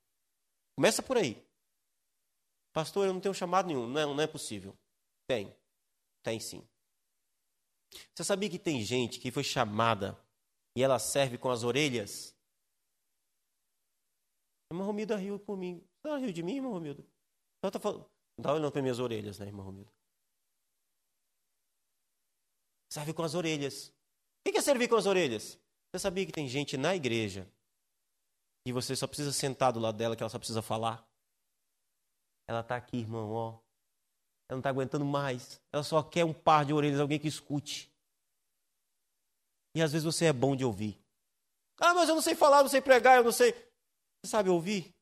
Começa 0.76 1.02
por 1.02 1.16
aí. 1.16 1.44
Pastor, 2.72 3.08
eu 3.08 3.12
não 3.12 3.20
tenho 3.20 3.34
chamado 3.34 3.66
nenhum. 3.66 3.88
Não, 3.88 4.14
não 4.14 4.22
é 4.22 4.28
possível. 4.28 4.78
Tem. 5.26 5.52
Tem 6.22 6.38
sim. 6.38 6.62
Você 8.14 8.22
sabia 8.22 8.48
que 8.48 8.60
tem 8.60 8.80
gente 8.80 9.18
que 9.18 9.32
foi 9.32 9.42
chamada 9.42 10.16
e 10.76 10.84
ela 10.84 11.00
serve 11.00 11.36
com 11.36 11.50
as 11.50 11.64
orelhas? 11.64 12.32
Irmão 14.70 14.86
Romilda 14.86 15.16
riu 15.16 15.38
por 15.38 15.56
mim. 15.56 15.84
Ela 16.04 16.18
riu 16.18 16.32
de 16.32 16.42
mim, 16.42 16.56
irmão 16.56 16.72
Romilda? 16.72 17.04
Ela 17.62 17.70
tá 17.70 17.80
falando... 17.80 18.00
Não 18.38 18.42
está 18.42 18.54
olhando 18.54 18.72
para 18.72 18.82
minhas 18.82 18.98
orelhas, 18.98 19.38
né, 19.38 19.46
irmão 19.46 19.64
Romilda? 19.64 19.92
Serve 22.92 23.12
com 23.12 23.22
as 23.22 23.34
orelhas. 23.34 23.88
O 23.88 24.50
que 24.50 24.56
é 24.56 24.62
servir 24.62 24.88
com 24.88 24.96
as 24.96 25.06
orelhas? 25.06 25.58
Você 25.92 25.98
sabia 25.98 26.24
que 26.24 26.32
tem 26.32 26.48
gente 26.48 26.76
na 26.76 26.94
igreja 26.94 27.50
e 28.66 28.72
você 28.72 28.94
só 28.94 29.06
precisa 29.06 29.32
sentar 29.32 29.72
do 29.72 29.80
lado 29.80 29.96
dela, 29.96 30.16
que 30.16 30.22
ela 30.22 30.30
só 30.30 30.38
precisa 30.38 30.62
falar? 30.62 31.06
Ela 32.48 32.60
está 32.60 32.76
aqui, 32.76 32.98
irmão, 32.98 33.30
ó. 33.32 33.50
Ela 34.48 34.56
não 34.56 34.58
está 34.58 34.70
aguentando 34.70 35.04
mais. 35.04 35.60
Ela 35.72 35.82
só 35.82 36.02
quer 36.02 36.24
um 36.24 36.32
par 36.32 36.64
de 36.64 36.72
orelhas, 36.72 36.98
alguém 36.98 37.18
que 37.18 37.28
escute. 37.28 37.92
E 39.74 39.82
às 39.82 39.92
vezes 39.92 40.04
você 40.04 40.26
é 40.26 40.32
bom 40.32 40.56
de 40.56 40.64
ouvir. 40.64 41.00
Ah, 41.78 41.94
mas 41.94 42.08
eu 42.08 42.14
não 42.14 42.22
sei 42.22 42.34
falar, 42.34 42.62
não 42.62 42.68
sei 42.68 42.80
pregar, 42.80 43.18
eu 43.18 43.24
não 43.24 43.32
sei. 43.32 43.54
Você 44.22 44.30
sabe 44.30 44.50
ouvir? 44.50 44.94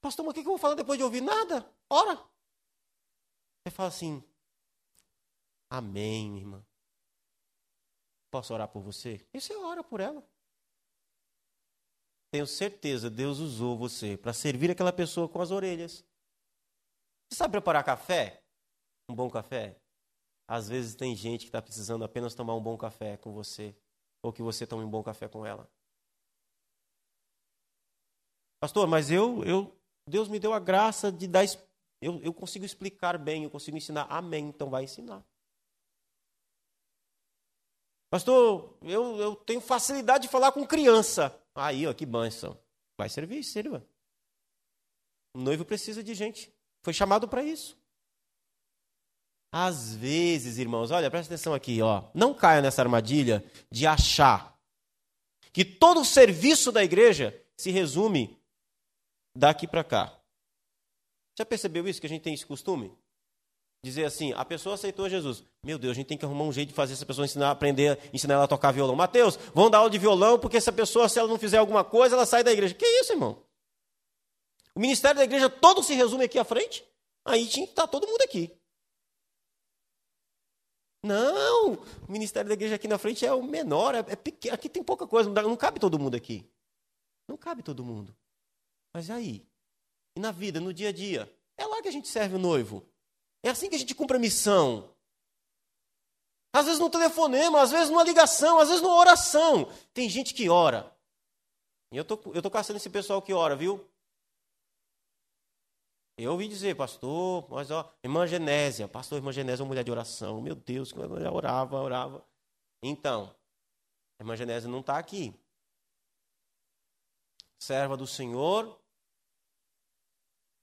Pastor, 0.00 0.24
mas 0.24 0.32
o 0.32 0.34
que 0.34 0.40
eu 0.40 0.44
vou 0.44 0.58
falar 0.58 0.74
depois 0.74 0.98
de 0.98 1.04
ouvir? 1.04 1.20
Nada. 1.20 1.70
Ora. 1.88 2.16
Você 3.62 3.70
fala 3.70 3.88
assim: 3.88 4.22
Amém, 5.70 6.38
irmã. 6.38 6.66
Posso 8.30 8.54
orar 8.54 8.68
por 8.68 8.82
você? 8.82 9.26
E 9.32 9.40
você 9.40 9.54
ora 9.56 9.82
por 9.82 10.00
ela. 10.00 10.26
Tenho 12.32 12.46
certeza, 12.46 13.10
Deus 13.10 13.38
usou 13.38 13.76
você 13.76 14.16
para 14.16 14.32
servir 14.32 14.70
aquela 14.70 14.92
pessoa 14.92 15.28
com 15.28 15.40
as 15.40 15.50
orelhas. 15.50 16.04
Você 17.28 17.36
sabe 17.36 17.52
preparar 17.52 17.84
café? 17.84 18.42
Um 19.08 19.14
bom 19.14 19.28
café? 19.28 19.80
Às 20.46 20.68
vezes 20.68 20.94
tem 20.94 21.14
gente 21.14 21.40
que 21.42 21.48
está 21.48 21.60
precisando 21.60 22.04
apenas 22.04 22.34
tomar 22.34 22.54
um 22.54 22.62
bom 22.62 22.76
café 22.76 23.16
com 23.16 23.32
você, 23.32 23.76
ou 24.22 24.32
que 24.32 24.42
você 24.42 24.66
tome 24.66 24.84
um 24.84 24.90
bom 24.90 25.02
café 25.02 25.28
com 25.28 25.44
ela. 25.44 25.68
Pastor, 28.60 28.86
mas 28.86 29.10
eu, 29.10 29.42
eu 29.44 29.74
Deus 30.06 30.28
me 30.28 30.38
deu 30.38 30.52
a 30.52 30.60
graça 30.60 31.10
de 31.10 31.26
dar. 31.26 31.44
Eu, 32.00 32.20
eu 32.22 32.32
consigo 32.32 32.64
explicar 32.64 33.16
bem, 33.18 33.44
eu 33.44 33.50
consigo 33.50 33.76
ensinar. 33.76 34.06
Amém, 34.10 34.48
então 34.48 34.68
vai 34.68 34.84
ensinar. 34.84 35.24
Pastor, 38.10 38.76
eu, 38.82 39.16
eu 39.18 39.36
tenho 39.36 39.60
facilidade 39.60 40.24
de 40.24 40.30
falar 40.30 40.52
com 40.52 40.66
criança. 40.66 41.34
Aí, 41.54 41.86
ó, 41.86 41.94
que 41.94 42.04
bênção. 42.04 42.58
Vai 42.98 43.08
servir, 43.08 43.42
sirva. 43.44 43.86
O 45.34 45.38
noivo 45.38 45.64
precisa 45.64 46.02
de 46.02 46.12
gente. 46.12 46.52
Foi 46.82 46.92
chamado 46.92 47.28
para 47.28 47.42
isso. 47.42 47.78
Às 49.52 49.94
vezes, 49.94 50.58
irmãos, 50.58 50.90
olha, 50.90 51.10
presta 51.10 51.32
atenção 51.32 51.54
aqui, 51.54 51.80
ó. 51.80 52.08
Não 52.12 52.34
caia 52.34 52.60
nessa 52.60 52.82
armadilha 52.82 53.44
de 53.70 53.86
achar 53.86 54.58
que 55.52 55.64
todo 55.64 56.00
o 56.00 56.04
serviço 56.04 56.70
da 56.72 56.82
igreja 56.82 57.40
se 57.56 57.70
resume 57.70 58.39
daqui 59.34 59.66
para 59.66 59.84
cá. 59.84 60.20
Já 61.38 61.44
percebeu 61.44 61.86
isso 61.88 62.00
que 62.00 62.06
a 62.06 62.10
gente 62.10 62.22
tem 62.22 62.34
esse 62.34 62.46
costume? 62.46 62.92
Dizer 63.82 64.04
assim, 64.04 64.32
a 64.34 64.44
pessoa 64.44 64.74
aceitou 64.74 65.08
Jesus. 65.08 65.42
Meu 65.64 65.78
Deus, 65.78 65.92
a 65.92 65.94
gente 65.94 66.06
tem 66.06 66.18
que 66.18 66.24
arrumar 66.24 66.44
um 66.44 66.52
jeito 66.52 66.68
de 66.68 66.74
fazer 66.74 66.92
essa 66.92 67.06
pessoa 67.06 67.24
ensinar, 67.24 67.50
aprender, 67.50 67.98
ensinar 68.12 68.34
ela 68.34 68.44
a 68.44 68.48
tocar 68.48 68.72
violão. 68.72 68.94
Mateus, 68.94 69.36
vão 69.54 69.70
dar 69.70 69.78
aula 69.78 69.88
de 69.88 69.96
violão, 69.96 70.38
porque 70.38 70.58
essa 70.58 70.72
pessoa, 70.72 71.08
se 71.08 71.18
ela 71.18 71.28
não 71.28 71.38
fizer 71.38 71.56
alguma 71.56 71.82
coisa, 71.82 72.14
ela 72.14 72.26
sai 72.26 72.44
da 72.44 72.52
igreja. 72.52 72.74
Que 72.74 72.84
isso, 72.84 73.12
irmão? 73.12 73.42
O 74.74 74.80
ministério 74.80 75.16
da 75.16 75.24
igreja 75.24 75.48
todo 75.48 75.82
se 75.82 75.94
resume 75.94 76.24
aqui 76.24 76.38
à 76.38 76.44
frente? 76.44 76.84
Aí 77.24 77.46
tinha 77.46 77.66
que 77.66 77.72
estar 77.72 77.86
todo 77.86 78.06
mundo 78.06 78.20
aqui. 78.22 78.54
Não, 81.02 81.72
o 82.06 82.12
ministério 82.12 82.48
da 82.48 82.54
igreja 82.54 82.74
aqui 82.74 82.86
na 82.86 82.98
frente 82.98 83.24
é 83.24 83.32
o 83.32 83.42
menor, 83.42 83.94
é, 83.94 84.00
é 84.00 84.16
pequeno. 84.16 84.54
Aqui 84.54 84.68
tem 84.68 84.82
pouca 84.82 85.06
coisa, 85.06 85.30
não 85.30 85.56
cabe 85.56 85.80
todo 85.80 85.98
mundo 85.98 86.14
aqui. 86.14 86.46
Não 87.26 87.38
cabe 87.38 87.62
todo 87.62 87.82
mundo. 87.82 88.14
Mas 88.92 89.08
e 89.08 89.12
aí? 89.12 89.46
E 90.16 90.20
na 90.20 90.32
vida, 90.32 90.60
no 90.60 90.74
dia 90.74 90.88
a 90.88 90.92
dia? 90.92 91.32
É 91.56 91.66
lá 91.66 91.80
que 91.82 91.88
a 91.88 91.92
gente 91.92 92.08
serve 92.08 92.36
o 92.36 92.38
noivo. 92.38 92.86
É 93.42 93.50
assim 93.50 93.68
que 93.68 93.76
a 93.76 93.78
gente 93.78 93.94
cumpre 93.94 94.16
a 94.16 94.20
missão. 94.20 94.94
Às 96.52 96.66
vezes 96.66 96.80
no 96.80 96.90
telefonema, 96.90 97.62
às 97.62 97.70
vezes 97.70 97.90
numa 97.90 98.02
ligação, 98.02 98.58
às 98.58 98.68
vezes 98.68 98.82
numa 98.82 98.96
oração. 98.96 99.66
Tem 99.94 100.08
gente 100.08 100.34
que 100.34 100.48
ora. 100.48 100.94
E 101.92 101.96
eu 101.96 102.04
tô, 102.04 102.20
eu 102.32 102.42
tô 102.42 102.50
caçando 102.50 102.76
esse 102.76 102.90
pessoal 102.90 103.22
que 103.22 103.32
ora, 103.32 103.54
viu? 103.54 103.84
Eu 106.16 106.32
ouvi 106.32 106.48
dizer, 106.48 106.76
pastor, 106.76 107.48
mas 107.50 107.70
ó, 107.70 107.90
irmã 108.02 108.26
Genésia, 108.26 108.86
pastor, 108.86 109.16
irmã 109.16 109.32
Genésia 109.32 109.62
é 109.62 109.64
uma 109.64 109.68
mulher 109.68 109.84
de 109.84 109.90
oração. 109.90 110.40
Meu 110.40 110.54
Deus, 110.54 110.92
que 110.92 111.00
ela 111.00 111.32
orava, 111.32 111.80
orava. 111.80 112.24
Então, 112.82 113.34
A 114.18 114.22
irmã 114.22 114.36
Genésio 114.36 114.68
não 114.68 114.80
está 114.80 114.98
aqui. 114.98 115.34
Serva 117.58 117.96
do 117.96 118.06
Senhor 118.06 118.79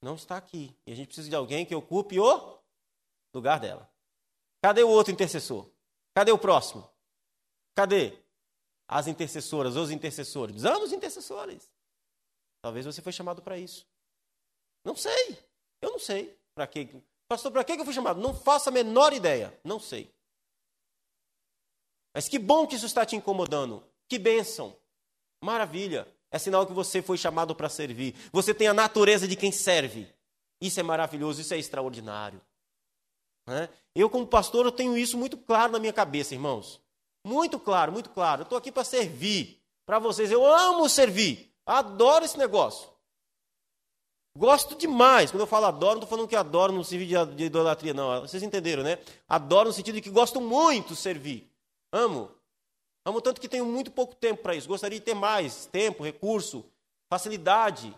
não 0.02 0.16
está 0.16 0.38
aqui. 0.38 0.76
E 0.86 0.92
a 0.92 0.96
gente 0.96 1.08
precisa 1.08 1.30
de 1.30 1.36
alguém 1.36 1.66
que 1.66 1.76
ocupe 1.76 2.20
o 2.20 2.60
lugar 3.34 3.60
dela. 3.60 3.90
Cadê 4.62 4.84
o 4.84 4.90
outro 4.90 5.14
intercessor? 5.14 5.70
Cadê 6.14 6.32
o 6.32 6.38
próximo? 6.38 6.90
Cadê 7.76 8.18
as 8.88 9.08
intercessoras, 9.08 9.76
os 9.76 9.92
intercessores? 9.92 10.56
Precisamos 10.56 10.90
de 10.90 10.96
intercessores. 10.96 11.72
Talvez 12.62 12.86
você 12.86 13.02
foi 13.02 13.12
chamado 13.12 13.42
para 13.42 13.58
isso. 13.58 13.88
Não 14.84 14.96
sei. 14.96 15.38
Eu 15.82 15.92
não 15.92 16.00
sei. 16.00 16.38
Para 16.56 16.66
quê? 16.66 16.90
Pastor, 17.28 17.52
para 17.52 17.64
que 17.64 17.74
eu 17.74 17.86
fui 17.86 17.94
chamado? 17.94 18.20
Não 18.20 18.34
faço 18.34 18.70
a 18.70 18.72
menor 18.72 19.14
ideia. 19.14 19.58
Não 19.64 19.80
sei. 19.80 20.12
Mas 22.14 22.28
que 22.28 22.40
bom 22.40 22.66
que 22.66 22.76
isso 22.76 22.86
está 22.86 23.06
te 23.06 23.16
incomodando. 23.16 23.86
Que 24.08 24.18
bênção. 24.18 24.76
Maravilha. 25.44 26.08
É 26.32 26.38
sinal 26.38 26.66
que 26.66 26.74
você 26.74 27.02
foi 27.02 27.18
chamado 27.18 27.56
para 27.56 27.70
servir. 27.70 28.14
Você 28.32 28.54
tem 28.54 28.68
a 28.68 28.74
natureza 28.74 29.28
de 29.28 29.36
quem 29.36 29.52
serve. 29.52 30.08
Isso 30.60 30.80
é 30.80 30.84
maravilhoso, 30.84 31.42
isso 31.42 31.54
é 31.54 31.58
extraordinário. 31.58 32.42
Né? 33.48 33.70
Eu, 33.96 34.10
como 34.10 34.28
pastor, 34.28 34.66
eu 34.66 34.72
tenho 34.72 34.98
isso 34.98 35.18
muito 35.18 35.38
claro 35.38 35.72
na 35.72 35.80
minha 35.80 35.94
cabeça, 35.94 36.34
irmãos. 36.34 36.82
Muito 37.26 37.60
claro, 37.60 37.92
muito 37.92 38.10
claro. 38.10 38.42
Eu 38.42 38.44
estou 38.44 38.58
aqui 38.58 38.72
para 38.72 38.84
servir 38.84 39.62
para 39.86 40.00
vocês. 40.00 40.32
Eu 40.32 40.46
amo 40.46 40.90
servir. 40.90 41.54
Adoro 41.66 42.26
esse 42.26 42.38
negócio. 42.38 42.90
Gosto 44.38 44.76
demais. 44.76 45.32
Quando 45.32 45.42
eu 45.42 45.48
falo 45.48 45.66
adoro, 45.66 45.96
não 45.96 46.04
estou 46.04 46.10
falando 46.10 46.28
que 46.28 46.36
adoro 46.36 46.72
no 46.72 46.84
sentido 46.84 47.36
de 47.36 47.46
idolatria, 47.46 47.94
não. 47.94 48.22
Vocês 48.22 48.44
entenderam, 48.44 48.84
né? 48.84 49.00
Adoro 49.28 49.70
no 49.70 49.74
sentido 49.74 49.96
de 49.96 50.02
que 50.02 50.10
gosto 50.10 50.40
muito 50.40 50.94
de 50.94 51.00
servir. 51.00 51.52
Amo. 51.92 52.32
Amo 53.08 53.22
tanto 53.22 53.40
que 53.40 53.48
tenho 53.48 53.66
muito 53.66 53.90
pouco 53.90 54.14
tempo 54.14 54.44
para 54.44 54.54
isso. 54.54 54.68
Gostaria 54.68 55.00
de 55.00 55.06
ter 55.06 55.14
mais 55.14 55.66
tempo, 55.66 56.04
recurso, 56.04 56.66
facilidade. 57.10 57.96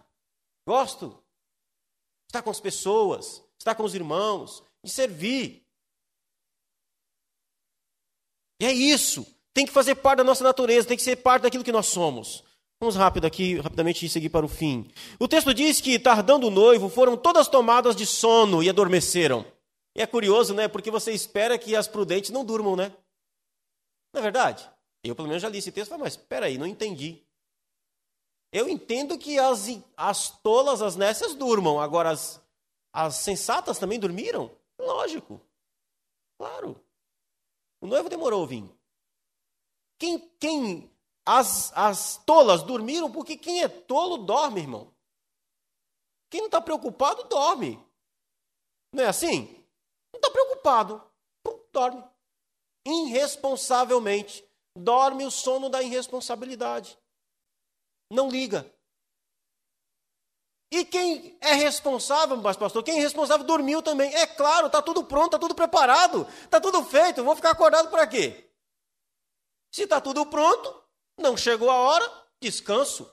Gosto. 0.68 1.18
Estar 2.28 2.44
com 2.44 2.52
as 2.52 2.60
pessoas, 2.60 3.44
estar 3.58 3.74
com 3.74 3.82
os 3.82 3.96
irmãos, 3.96 4.62
de 4.84 4.92
servir. 4.92 5.66
E 8.62 8.66
é 8.68 8.72
isso. 8.72 9.26
Tem 9.52 9.66
que 9.66 9.72
fazer 9.72 9.96
parte 9.96 10.20
da 10.20 10.24
nossa 10.24 10.44
natureza, 10.44 10.88
tem 10.88 10.96
que 10.96 11.02
ser 11.02 11.16
parte 11.16 11.42
daquilo 11.42 11.64
que 11.64 11.72
nós 11.72 11.88
somos. 11.88 12.44
Vamos 12.80 12.96
rápido 12.96 13.26
aqui, 13.26 13.58
rapidamente 13.58 14.08
seguir 14.08 14.30
para 14.30 14.46
o 14.46 14.50
fim. 14.50 14.92
O 15.18 15.28
texto 15.28 15.56
diz 15.56 15.82
que, 15.82 15.98
tardando 15.98 16.46
o 16.46 16.52
noivo, 16.52 16.88
foram 16.88 17.18
todas 17.18 17.48
tomadas 17.48 17.96
de 17.96 18.06
sono 18.06 18.62
e 18.62 18.70
adormeceram. 18.70 19.44
E 19.98 20.04
é 20.04 20.06
curioso, 20.06 20.54
né? 20.54 20.68
Porque 20.68 20.92
você 20.92 21.12
espera 21.12 21.58
que 21.58 21.76
as 21.76 21.88
prudentes 21.88 22.30
não 22.30 22.46
durmam, 22.46 22.76
né? 22.76 22.96
Não 24.14 24.20
é 24.20 24.22
verdade? 24.22 24.70
Eu, 25.04 25.16
pelo 25.16 25.28
menos, 25.28 25.42
já 25.42 25.50
li 25.50 25.58
esse 25.58 25.72
texto, 25.72 25.98
mas 25.98 26.14
espera 26.14 26.48
aí, 26.48 26.58
não 26.58 26.66
entendi. 26.68 27.24
Eu 28.52 28.68
entendo 28.68 29.18
que 29.18 29.38
as, 29.38 29.68
as 29.96 30.30
tolas, 30.42 30.82
as 30.82 30.96
nécias 30.96 31.36
durmam, 31.36 31.80
agora 31.80 32.10
as, 32.10 32.42
as 32.92 33.16
sensatas 33.16 33.78
também 33.78 34.00
dormiram? 34.00 34.52
Lógico. 34.78 35.40
Claro. 36.38 36.82
O 37.82 37.88
noivo 37.88 38.10
demorou 38.10 38.44
a 38.44 38.48
vir. 38.48 38.64
Quem, 40.00 40.20
quem 40.40 40.92
as, 41.26 41.72
as 41.76 42.18
tolas 42.26 42.64
dormiram 42.64 43.12
porque 43.12 43.38
quem 43.38 43.62
é 43.62 43.68
tolo 43.68 44.18
dorme, 44.18 44.62
irmão. 44.62 44.92
Quem 46.30 46.42
não 46.42 46.48
está 46.48 46.62
preocupado, 46.62 47.24
dorme. 47.26 47.80
Não 48.92 49.04
é 49.04 49.08
assim? 49.08 49.64
Não 50.12 50.18
está 50.18 50.32
preocupado, 50.32 51.04
dorme. 51.72 52.04
Irresponsavelmente. 52.86 54.49
Dorme 54.76 55.26
o 55.26 55.32
sono 55.32 55.70
da 55.70 55.82
irresponsabilidade. 55.82 56.98
Não 58.12 58.30
liga. 58.30 58.72
E 60.72 60.86
quem 60.86 61.38
é 61.42 61.54
responsável, 61.54 62.38
mas 62.38 62.56
pastor, 62.56 62.84
quem 62.84 63.00
é 63.00 63.02
responsável 63.02 63.46
dormiu 63.46 63.82
também. 63.82 64.14
É 64.14 64.28
claro, 64.28 64.68
está 64.68 64.82
tudo 64.82 65.04
pronto, 65.04 65.28
está 65.28 65.40
tudo 65.40 65.56
preparado, 65.56 66.28
está 66.44 66.62
tudo 66.62 66.84
feito. 66.86 67.24
Vou 67.24 67.36
ficar 67.36 67.52
acordado 67.52 67.90
para 67.90 68.06
quê? 68.06 68.52
Se 69.72 69.84
está 69.84 70.00
tudo 70.00 70.26
pronto, 70.28 70.84
não 71.18 71.36
chegou 71.36 71.70
a 71.70 71.76
hora, 71.76 72.28
descanso. 72.40 73.12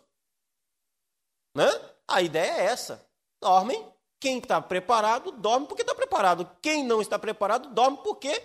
Né? 1.55 1.67
A 2.07 2.21
ideia 2.21 2.53
é 2.53 2.65
essa. 2.67 3.09
Dormem. 3.41 3.93
Quem 4.19 4.39
está 4.39 4.61
preparado, 4.61 5.31
dorme 5.33 5.67
porque 5.67 5.83
está 5.83 5.95
preparado. 5.95 6.51
Quem 6.63 6.85
não 6.85 7.03
está 7.03 7.19
preparado, 7.19 7.69
dorme 7.75 7.99
porque 8.03 8.43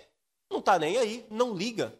não 0.50 0.58
está 0.58 0.78
nem 0.78 0.98
aí, 0.98 1.26
não 1.30 1.54
liga. 1.54 1.98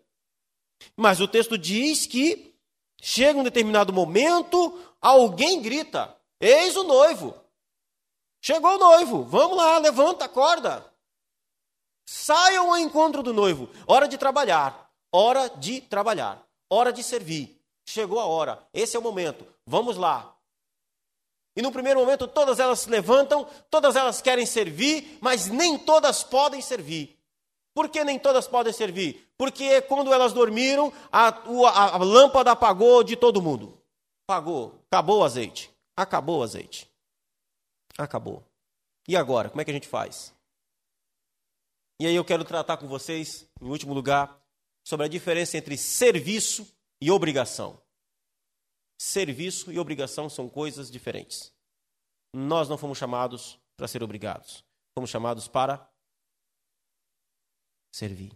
Mas 0.96 1.20
o 1.20 1.28
texto 1.28 1.56
diz 1.56 2.06
que 2.06 2.54
chega 3.00 3.38
um 3.38 3.44
determinado 3.44 3.92
momento, 3.92 4.78
alguém 5.00 5.60
grita. 5.60 6.16
Eis 6.40 6.76
o 6.76 6.84
noivo. 6.84 7.34
Chegou 8.40 8.74
o 8.74 8.78
noivo. 8.78 9.24
Vamos 9.24 9.56
lá, 9.56 9.78
levanta, 9.78 10.24
acorda. 10.24 10.84
Saiam 12.04 12.70
ao 12.70 12.78
encontro 12.78 13.22
do 13.22 13.32
noivo. 13.32 13.68
Hora 13.86 14.08
de 14.08 14.18
trabalhar. 14.18 14.90
Hora 15.12 15.48
de 15.48 15.80
trabalhar. 15.80 16.42
Hora 16.68 16.92
de 16.92 17.02
servir. 17.02 17.60
Chegou 17.84 18.18
a 18.18 18.26
hora. 18.26 18.66
Esse 18.72 18.96
é 18.96 18.98
o 18.98 19.02
momento. 19.02 19.46
Vamos 19.66 19.96
lá. 19.96 20.34
E 21.54 21.62
no 21.62 21.70
primeiro 21.70 22.00
momento 22.00 22.26
todas 22.26 22.58
elas 22.58 22.80
se 22.80 22.90
levantam, 22.90 23.46
todas 23.70 23.94
elas 23.94 24.22
querem 24.22 24.46
servir, 24.46 25.18
mas 25.20 25.46
nem 25.46 25.78
todas 25.78 26.22
podem 26.22 26.62
servir. 26.62 27.18
Por 27.74 27.88
que 27.88 28.04
nem 28.04 28.18
todas 28.18 28.46
podem 28.46 28.72
servir? 28.72 29.26
Porque 29.36 29.80
quando 29.82 30.12
elas 30.12 30.32
dormiram, 30.32 30.92
a, 31.10 31.28
a, 31.28 31.94
a 31.94 31.98
lâmpada 31.98 32.52
apagou 32.52 33.02
de 33.02 33.16
todo 33.16 33.42
mundo. 33.42 33.80
Apagou. 34.28 34.84
Acabou 34.90 35.20
o 35.20 35.24
azeite. 35.24 35.70
Acabou 35.96 36.40
o 36.40 36.42
azeite. 36.42 36.90
Acabou. 37.98 38.44
E 39.08 39.16
agora? 39.16 39.48
Como 39.48 39.60
é 39.60 39.64
que 39.64 39.70
a 39.70 39.74
gente 39.74 39.88
faz? 39.88 40.34
E 42.00 42.06
aí 42.06 42.14
eu 42.14 42.24
quero 42.24 42.44
tratar 42.44 42.76
com 42.76 42.86
vocês, 42.86 43.46
em 43.60 43.68
último 43.68 43.94
lugar, 43.94 44.40
sobre 44.84 45.06
a 45.06 45.08
diferença 45.08 45.56
entre 45.56 45.76
serviço 45.76 46.66
e 47.00 47.10
obrigação. 47.10 47.80
Serviço 49.00 49.72
e 49.72 49.78
obrigação 49.78 50.28
são 50.28 50.48
coisas 50.48 50.90
diferentes. 50.90 51.52
Nós 52.34 52.68
não 52.68 52.78
fomos 52.78 52.98
chamados 52.98 53.58
para 53.76 53.88
ser 53.88 54.02
obrigados. 54.02 54.64
Fomos 54.94 55.10
chamados 55.10 55.48
para 55.48 55.88
servir. 57.92 58.32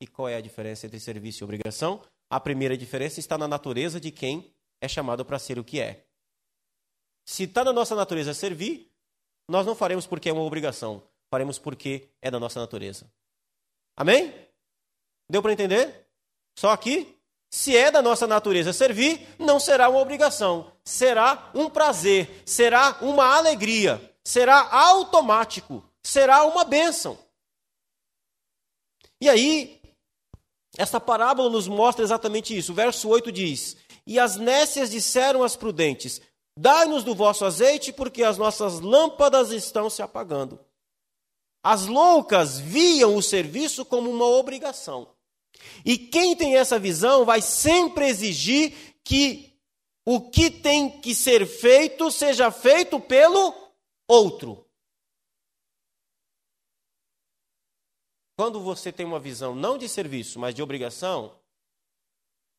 E 0.00 0.06
qual 0.06 0.28
é 0.28 0.36
a 0.36 0.40
diferença 0.40 0.86
entre 0.86 0.98
serviço 0.98 1.42
e 1.42 1.44
obrigação? 1.44 2.02
A 2.30 2.40
primeira 2.40 2.76
diferença 2.76 3.20
está 3.20 3.36
na 3.36 3.46
natureza 3.46 4.00
de 4.00 4.10
quem 4.10 4.54
é 4.80 4.88
chamado 4.88 5.24
para 5.24 5.38
ser 5.38 5.58
o 5.58 5.64
que 5.64 5.80
é. 5.80 6.06
Se 7.24 7.44
está 7.44 7.62
na 7.62 7.72
nossa 7.72 7.94
natureza 7.94 8.32
servir, 8.32 8.90
nós 9.48 9.66
não 9.66 9.74
faremos 9.74 10.06
porque 10.06 10.28
é 10.28 10.32
uma 10.32 10.42
obrigação, 10.42 11.02
faremos 11.30 11.58
porque 11.58 12.08
é 12.20 12.30
da 12.30 12.40
nossa 12.40 12.58
natureza. 12.58 13.12
Amém? 13.96 14.34
Deu 15.28 15.42
para 15.42 15.52
entender? 15.52 16.06
Só 16.58 16.70
aqui? 16.70 17.18
Se 17.50 17.76
é 17.76 17.90
da 17.90 18.00
nossa 18.00 18.26
natureza 18.26 18.72
servir, 18.72 19.28
não 19.38 19.60
será 19.60 19.88
uma 19.88 20.00
obrigação, 20.00 20.72
será 20.82 21.50
um 21.54 21.68
prazer, 21.68 22.42
será 22.46 22.96
uma 23.02 23.36
alegria, 23.36 24.00
será 24.24 24.74
automático, 24.74 25.84
será 26.02 26.44
uma 26.44 26.64
bênção. 26.64 27.18
E 29.22 29.28
aí, 29.28 29.80
essa 30.76 30.98
parábola 30.98 31.48
nos 31.48 31.68
mostra 31.68 32.04
exatamente 32.04 32.58
isso. 32.58 32.72
O 32.72 32.74
verso 32.74 33.08
8 33.08 33.30
diz: 33.30 33.76
E 34.04 34.18
as 34.18 34.34
nécias 34.34 34.90
disseram 34.90 35.44
às 35.44 35.54
prudentes: 35.54 36.20
Dai-nos 36.58 37.04
do 37.04 37.14
vosso 37.14 37.44
azeite, 37.44 37.92
porque 37.92 38.24
as 38.24 38.36
nossas 38.36 38.80
lâmpadas 38.80 39.52
estão 39.52 39.88
se 39.88 40.02
apagando. 40.02 40.58
As 41.62 41.86
loucas 41.86 42.58
viam 42.58 43.14
o 43.14 43.22
serviço 43.22 43.84
como 43.84 44.10
uma 44.10 44.26
obrigação. 44.26 45.06
E 45.84 45.96
quem 45.96 46.34
tem 46.34 46.56
essa 46.56 46.76
visão 46.76 47.24
vai 47.24 47.40
sempre 47.40 48.08
exigir 48.08 48.74
que 49.04 49.56
o 50.04 50.20
que 50.20 50.50
tem 50.50 51.00
que 51.00 51.14
ser 51.14 51.46
feito 51.46 52.10
seja 52.10 52.50
feito 52.50 52.98
pelo 52.98 53.54
outro. 54.08 54.66
Quando 58.36 58.60
você 58.60 58.92
tem 58.92 59.04
uma 59.04 59.20
visão 59.20 59.54
não 59.54 59.76
de 59.76 59.88
serviço, 59.88 60.38
mas 60.38 60.54
de 60.54 60.62
obrigação, 60.62 61.38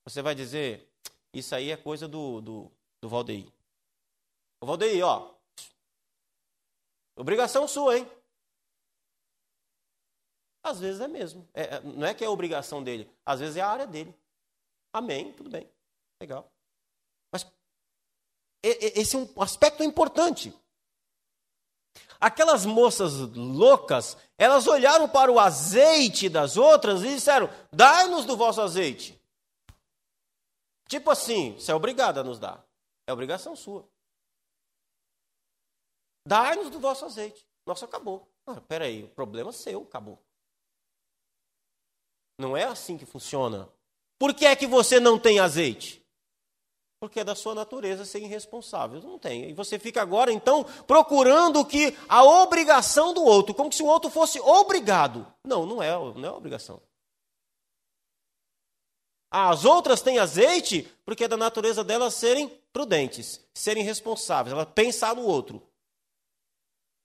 você 0.05 0.21
vai 0.21 0.35
dizer: 0.35 0.87
Isso 1.33 1.55
aí 1.55 1.71
é 1.71 1.77
coisa 1.77 2.07
do, 2.07 2.41
do, 2.41 2.71
do 3.01 3.09
Valdeir. 3.09 3.47
O 4.61 4.65
Valdeir, 4.65 5.05
ó. 5.05 5.33
Obrigação 7.15 7.67
sua, 7.67 7.97
hein? 7.97 8.09
Às 10.63 10.79
vezes 10.79 11.01
é 11.01 11.07
mesmo. 11.07 11.47
É, 11.53 11.75
é, 11.75 11.81
não 11.81 12.07
é 12.07 12.13
que 12.13 12.23
é 12.23 12.29
obrigação 12.29 12.83
dele, 12.83 13.09
às 13.25 13.39
vezes 13.39 13.57
é 13.57 13.61
a 13.61 13.67
área 13.67 13.85
dele. 13.85 14.15
Amém, 14.93 15.33
tudo 15.33 15.49
bem. 15.49 15.69
Legal. 16.21 16.49
Mas 17.31 17.45
esse 18.61 19.15
é 19.15 19.19
um 19.19 19.41
aspecto 19.41 19.83
importante. 19.83 20.53
Aquelas 22.19 22.65
moças 22.65 23.13
loucas, 23.35 24.17
elas 24.37 24.67
olharam 24.67 25.09
para 25.09 25.31
o 25.31 25.39
azeite 25.39 26.29
das 26.29 26.57
outras 26.57 27.03
e 27.03 27.15
disseram: 27.15 27.49
Dai-nos 27.71 28.25
do 28.25 28.37
vosso 28.37 28.61
azeite. 28.61 29.19
Tipo 30.87 31.11
assim, 31.11 31.53
você 31.53 31.71
é 31.71 31.75
obrigado 31.75 32.19
a 32.19 32.23
nos 32.23 32.39
dar. 32.39 32.65
É 33.07 33.13
obrigação 33.13 33.55
sua. 33.55 33.87
Dai-nos 36.25 36.69
do 36.69 36.79
vosso 36.79 37.05
azeite. 37.05 37.45
Nossa, 37.65 37.85
acabou. 37.85 38.27
Ah, 38.45 38.61
peraí, 38.61 39.03
o 39.03 39.09
problema 39.09 39.49
é 39.49 39.53
seu, 39.53 39.81
acabou. 39.83 40.19
Não 42.37 42.55
é 42.57 42.63
assim 42.63 42.97
que 42.97 43.05
funciona. 43.05 43.69
Por 44.17 44.33
que 44.33 44.45
é 44.45 44.55
que 44.55 44.67
você 44.67 44.99
não 44.99 45.19
tem 45.19 45.39
azeite? 45.39 46.02
Porque 47.03 47.19
é 47.19 47.23
da 47.25 47.35
sua 47.35 47.53
natureza 47.53 48.05
ser 48.05 48.19
irresponsável. 48.19 49.01
Não 49.01 49.19
tem. 49.19 49.49
E 49.49 49.53
você 49.53 49.77
fica 49.77 50.01
agora, 50.01 50.31
então, 50.31 50.63
procurando 50.87 51.65
que 51.65 51.93
a 52.07 52.23
obrigação 52.23 53.13
do 53.13 53.21
outro, 53.21 53.53
como 53.53 53.73
se 53.73 53.83
o 53.83 53.87
outro 53.87 54.09
fosse 54.09 54.39
obrigado. 54.39 55.27
Não, 55.43 55.65
não 55.65 55.83
é, 55.83 55.91
não 55.91 56.23
é 56.23 56.31
obrigação. 56.31 56.81
As 59.29 59.65
outras 59.65 60.01
têm 60.01 60.17
azeite 60.17 60.83
porque 61.03 61.25
é 61.25 61.27
da 61.27 61.35
natureza 61.35 61.83
delas 61.83 62.13
serem 62.13 62.47
prudentes, 62.71 63.45
serem 63.53 63.83
responsáveis, 63.83 64.53
ela 64.53 64.65
pensar 64.65 65.13
no 65.13 65.23
outro. 65.23 65.61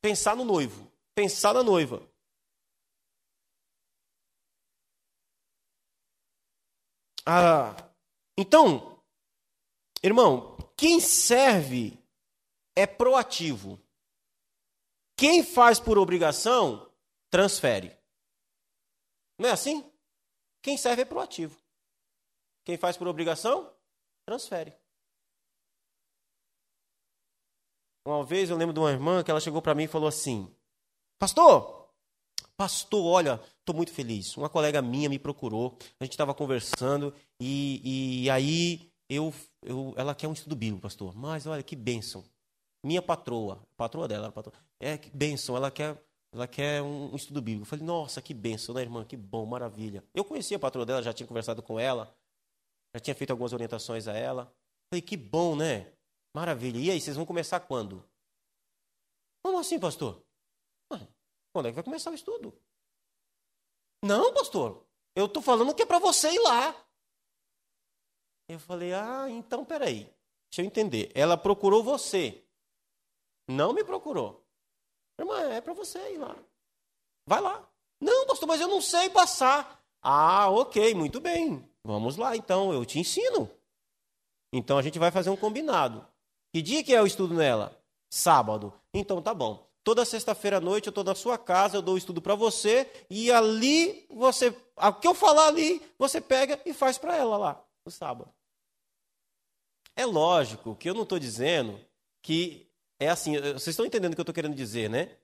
Pensar 0.01 0.37
no 0.37 0.45
noivo, 0.45 0.89
pensar 1.13 1.53
na 1.53 1.65
noiva. 1.65 2.01
Ah, 7.27 7.75
então, 8.37 8.98
irmão, 10.03 10.57
quem 10.77 11.01
serve 11.01 11.99
é 12.77 12.87
proativo. 12.87 13.81
Quem 15.17 15.43
faz 15.43 15.81
por 15.81 15.99
obrigação, 15.99 16.89
transfere. 17.31 17.97
Não 19.39 19.49
é 19.49 19.53
assim? 19.53 19.85
Quem 20.63 20.77
serve 20.77 21.03
é 21.03 21.05
proativo. 21.05 21.57
Quem 22.65 22.77
faz 22.77 22.97
por 22.97 23.09
obrigação, 23.09 23.73
transfere. 24.25 24.73
Uma 28.07 28.25
vez 28.25 28.49
eu 28.49 28.57
lembro 28.57 28.73
de 28.73 28.81
uma 28.81 28.91
irmã 28.91 29.23
que 29.23 29.31
ela 29.31 29.41
chegou 29.41 29.61
para 29.61 29.75
mim 29.75 29.85
e 29.85 29.89
falou 29.89 30.09
assim: 30.09 30.55
Pastor, 31.19 31.89
pastor, 32.57 33.05
olha, 33.05 33.41
estou 33.59 33.75
muito 33.75 33.93
feliz. 33.93 34.37
Uma 34.37 34.49
colega 34.49 34.81
minha 34.81 35.09
me 35.09 35.19
procurou, 35.19 35.77
a 35.99 36.05
gente 36.05 36.13
estava 36.13 36.35
conversando 36.35 37.15
e, 37.41 38.25
e 38.25 38.31
aí 38.31 38.88
eu, 39.09 39.33
eu, 39.63 39.95
ela 39.97 40.15
quer 40.15 40.29
um 40.29 40.33
estudo 40.33 40.55
bíblico, 40.57 40.83
pastor. 40.83 41.15
Mas 41.17 41.47
olha 41.47 41.63
que 41.63 41.77
bênção. 41.77 42.25
Minha 42.85 43.03
patroa, 43.03 43.61
patroa 43.77 44.07
dela, 44.07 44.31
patroa, 44.31 44.55
é 44.79 44.97
que 44.97 45.11
bênção, 45.11 45.57
ela 45.57 45.71
quer, 45.71 46.01
ela 46.33 46.47
quer 46.47 46.81
um, 46.81 47.15
estudo 47.15 47.43
bíblico. 47.43 47.63
Eu 47.63 47.67
falei, 47.67 47.85
nossa, 47.85 48.23
que 48.23 48.33
bênção, 48.33 48.75
né, 48.75 48.83
irmã? 48.83 49.05
Que 49.05 49.17
bom, 49.17 49.45
maravilha. 49.45 50.05
Eu 50.15 50.25
conhecia 50.25 50.57
a 50.57 50.61
patroa 50.61 50.87
dela, 50.87 51.03
já 51.03 51.13
tinha 51.13 51.27
conversado 51.27 51.63
com 51.63 51.79
ela, 51.79 52.15
já 52.95 53.01
tinha 53.01 53.15
feito 53.15 53.31
algumas 53.31 53.53
orientações 53.53 54.07
a 54.07 54.13
ela. 54.13 54.43
Eu 54.43 54.89
falei, 54.91 55.03
que 55.03 55.17
bom, 55.17 55.57
né? 55.57 55.93
Maravilha. 56.35 56.79
E 56.79 56.91
aí, 56.91 57.01
vocês 57.01 57.17
vão 57.17 57.27
começar 57.27 57.59
quando? 57.61 58.05
Como 59.43 59.59
assim, 59.59 59.79
pastor? 59.79 60.23
Quando 61.53 61.67
é 61.67 61.71
que 61.71 61.75
vai 61.75 61.85
começar 61.85 62.11
o 62.11 62.15
estudo? 62.15 62.57
Não, 64.05 64.33
pastor. 64.33 64.87
Eu 65.17 65.27
estou 65.27 65.43
falando 65.43 65.75
que 65.75 65.83
é 65.83 65.87
para 65.87 65.99
você 65.99 66.31
ir 66.31 66.39
lá. 66.39 66.88
Eu 68.49 68.59
falei, 68.59 68.95
ah, 68.95 69.27
então 69.29 69.65
peraí. 69.65 70.11
Deixa 70.51 70.63
eu 70.63 70.65
entender. 70.65 71.11
Ela 71.15 71.37
procurou 71.37 71.83
você. 71.83 72.43
Não 73.47 73.73
me 73.73 73.85
procurou. 73.85 74.43
Irmã, 75.19 75.39
é 75.51 75.61
para 75.61 75.75
você 75.75 75.99
ir 76.15 76.19
lá. 76.19 76.35
Vai 77.27 77.41
lá. 77.41 77.69
Não, 78.01 78.27
pastor, 78.27 78.49
mas 78.49 78.61
eu 78.61 78.69
não 78.69 78.81
sei 78.81 79.11
passar. 79.11 79.85
Ah, 80.01 80.49
ok, 80.51 80.95
muito 80.95 81.21
bem. 81.21 81.69
Vamos 81.85 82.17
lá, 82.17 82.37
então, 82.37 82.73
eu 82.73 82.85
te 82.85 82.99
ensino. 82.99 83.51
Então 84.53 84.79
a 84.79 84.83
gente 84.83 84.99
vai 84.99 85.11
fazer 85.11 85.31
um 85.31 85.37
combinado. 85.37 86.07
Que 86.53 86.63
dia 86.63 86.83
que 86.83 86.95
é 86.95 87.03
o 87.03 87.07
estudo 87.07 87.35
nela? 87.35 87.79
Sábado. 88.11 88.73
Então 88.95 89.21
tá 89.21 89.35
bom. 89.35 89.67
Toda 89.85 90.05
sexta-feira 90.05 90.59
à 90.59 90.61
noite 90.61 90.87
eu 90.87 90.91
estou 90.91 91.05
na 91.05 91.15
sua 91.15 91.39
casa, 91.39 91.77
eu 91.77 91.83
dou 91.83 91.95
o 91.95 91.99
estudo 91.99 92.21
para 92.21 92.35
você 92.35 92.91
e 93.09 93.31
ali 93.33 94.07
você, 94.11 94.55
o 94.77 94.93
que 94.95 95.07
eu 95.07 95.15
falar 95.15 95.49
ali, 95.49 95.83
você 95.99 96.21
pega 96.21 96.61
e 96.65 96.73
faz 96.75 96.99
para 96.99 97.17
ela 97.17 97.37
lá 97.37 97.65
no 97.85 97.91
sábado. 97.91 98.31
É 99.99 100.07
lógico 100.07 100.77
que 100.77 100.89
eu 100.89 100.95
não 100.95 101.03
estou 101.03 101.19
dizendo 101.19 101.85
que 102.23 102.71
é 103.01 103.09
assim. 103.09 103.37
Vocês 103.37 103.71
estão 103.71 103.85
entendendo 103.85 104.13
o 104.13 104.15
que 104.15 104.21
eu 104.21 104.23
estou 104.23 104.35
querendo 104.35 104.55
dizer, 104.55 104.89
né? 104.89 105.19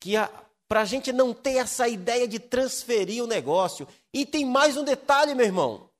Que 0.00 0.12
para 0.68 0.82
a 0.82 0.84
gente 0.84 1.12
não 1.12 1.34
ter 1.34 1.56
essa 1.56 1.88
ideia 1.88 2.28
de 2.28 2.38
transferir 2.38 3.24
o 3.24 3.26
negócio. 3.26 3.88
E 4.14 4.24
tem 4.24 4.44
mais 4.44 4.76
um 4.76 4.84
detalhe, 4.84 5.34
meu 5.34 5.44
irmão. 5.44 5.90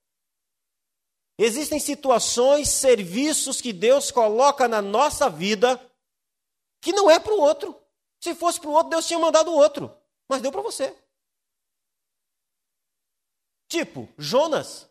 Existem 1.37 1.80
situações, 1.80 2.68
serviços 2.68 3.61
que 3.61 3.72
Deus 3.72 4.12
coloca 4.12 4.68
na 4.68 4.80
nossa 4.80 5.28
vida 5.28 5.84
que 6.80 6.93
não 6.93 7.11
é 7.11 7.18
para 7.18 7.34
o 7.34 7.41
outro. 7.41 7.76
Se 8.20 8.32
fosse 8.32 8.61
para 8.61 8.70
o 8.70 8.72
outro, 8.72 8.91
Deus 8.91 9.09
tinha 9.09 9.18
mandado 9.18 9.51
o 9.51 9.57
outro, 9.57 9.93
mas 10.28 10.41
deu 10.41 10.53
para 10.53 10.62
você. 10.62 10.97
Tipo, 13.68 14.09
Jonas. 14.16 14.89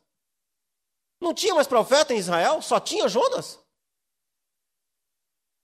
Não 1.25 1.33
tinha 1.33 1.55
mais 1.55 1.65
profeta 1.65 2.13
em 2.13 2.17
Israel, 2.17 2.61
só 2.61 2.79
tinha 2.79 3.09
Jonas. 3.09 3.59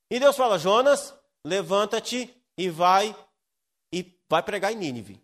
E 0.10 0.20
Deus 0.20 0.36
fala: 0.36 0.58
Jonas, 0.58 1.14
levanta-te 1.46 2.36
e 2.58 2.68
vai 2.68 3.16
e 3.94 4.20
vai 4.28 4.42
pregar 4.42 4.74
em 4.74 4.76
Nínive. 4.76 5.24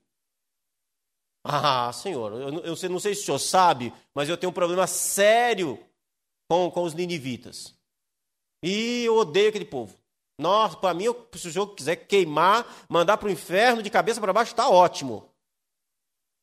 Ah, 1.44 1.92
Senhor, 1.92 2.34
eu, 2.34 2.64
eu 2.64 2.90
não 2.90 3.00
sei 3.00 3.16
se 3.16 3.22
o 3.22 3.26
senhor 3.26 3.40
sabe, 3.40 3.92
mas 4.14 4.30
eu 4.30 4.38
tenho 4.38 4.52
um 4.52 4.54
problema 4.54 4.86
sério 4.86 5.84
com, 6.48 6.70
com 6.70 6.84
os 6.84 6.94
ninivitas. 6.94 7.74
E 8.62 9.06
eu 9.06 9.16
odeio 9.16 9.50
aquele 9.50 9.66
povo. 9.66 9.98
Nossa, 10.40 10.78
para 10.78 10.94
mim, 10.94 11.06
se 11.34 11.48
o 11.48 11.52
senhor 11.52 11.74
quiser 11.74 11.96
queimar, 11.96 12.86
mandar 12.88 13.18
para 13.18 13.28
o 13.28 13.32
inferno 13.32 13.82
de 13.82 13.90
cabeça 13.90 14.22
para 14.22 14.34
baixo, 14.34 14.52
está 14.52 14.70
ótimo. 14.70 15.34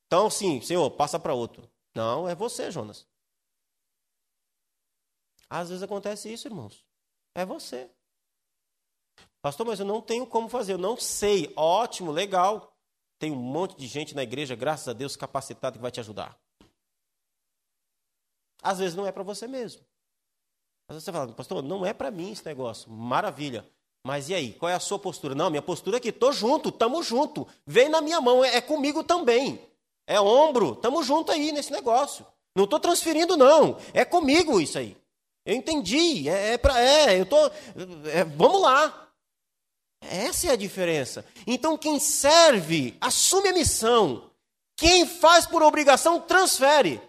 Então, 0.07 0.29
sim, 0.29 0.59
Senhor, 0.59 0.91
passa 0.91 1.17
para 1.17 1.33
outro. 1.33 1.69
Não, 1.95 2.27
é 2.27 2.35
você, 2.35 2.69
Jonas. 2.69 3.07
Às 5.49 5.69
vezes 5.69 5.83
acontece 5.83 6.31
isso, 6.31 6.47
irmãos. 6.47 6.85
É 7.33 7.45
você. 7.45 7.89
Pastor, 9.41 9.65
mas 9.65 9.79
eu 9.79 9.85
não 9.85 10.01
tenho 10.01 10.25
como 10.25 10.49
fazer, 10.49 10.73
eu 10.73 10.77
não 10.77 10.97
sei. 10.97 11.53
Ótimo, 11.55 12.11
legal. 12.11 12.75
Tem 13.19 13.31
um 13.31 13.35
monte 13.35 13.77
de 13.77 13.87
gente 13.87 14.15
na 14.15 14.23
igreja, 14.23 14.55
graças 14.55 14.87
a 14.87 14.93
Deus, 14.93 15.15
capacitada 15.15 15.77
que 15.77 15.81
vai 15.81 15.91
te 15.91 15.99
ajudar. 15.99 16.37
Às 18.61 18.79
vezes 18.79 18.95
não 18.95 19.05
é 19.05 19.11
para 19.11 19.23
você 19.23 19.47
mesmo. 19.47 19.81
Às 20.89 20.95
vezes 20.95 21.05
você 21.05 21.11
fala, 21.11 21.31
pastor, 21.31 21.61
não 21.63 21.85
é 21.85 21.93
para 21.93 22.11
mim 22.11 22.31
esse 22.31 22.45
negócio. 22.45 22.91
Maravilha. 22.91 23.65
Mas 24.03 24.29
e 24.29 24.35
aí, 24.35 24.53
qual 24.53 24.69
é 24.69 24.73
a 24.75 24.79
sua 24.79 24.99
postura? 24.99 25.33
Não, 25.33 25.49
minha 25.49 25.61
postura 25.61 25.97
é 25.97 25.99
que 25.99 26.09
estou 26.09 26.31
junto, 26.31 26.69
estamos 26.69 27.07
junto. 27.07 27.47
Vem 27.65 27.89
na 27.89 28.01
minha 28.01 28.21
mão, 28.21 28.43
é, 28.43 28.57
é 28.57 28.61
comigo 28.61 29.03
também. 29.03 29.59
É 30.07 30.19
ombro, 30.21 30.73
estamos 30.73 31.05
junto 31.07 31.31
aí 31.31 31.51
nesse 31.51 31.71
negócio. 31.71 32.25
Não 32.55 32.65
estou 32.65 32.79
transferindo, 32.79 33.35
não. 33.35 33.77
É 33.93 34.05
comigo 34.05 34.61
isso 34.61 34.77
aí. 34.77 34.95
Eu 35.45 35.55
entendi. 35.55 36.27
É, 36.27 36.53
é 36.53 36.57
para. 36.57 36.79
É, 36.81 37.19
eu 37.19 37.25
tô. 37.25 37.37
É, 38.11 38.23
vamos 38.23 38.61
lá. 38.61 39.13
Essa 40.01 40.47
é 40.47 40.51
a 40.51 40.55
diferença. 40.55 41.25
Então, 41.45 41.77
quem 41.77 41.99
serve, 41.99 42.97
assume 42.99 43.49
a 43.49 43.53
missão. 43.53 44.31
Quem 44.77 45.07
faz 45.07 45.45
por 45.45 45.63
obrigação, 45.63 46.19
transfere. 46.19 47.01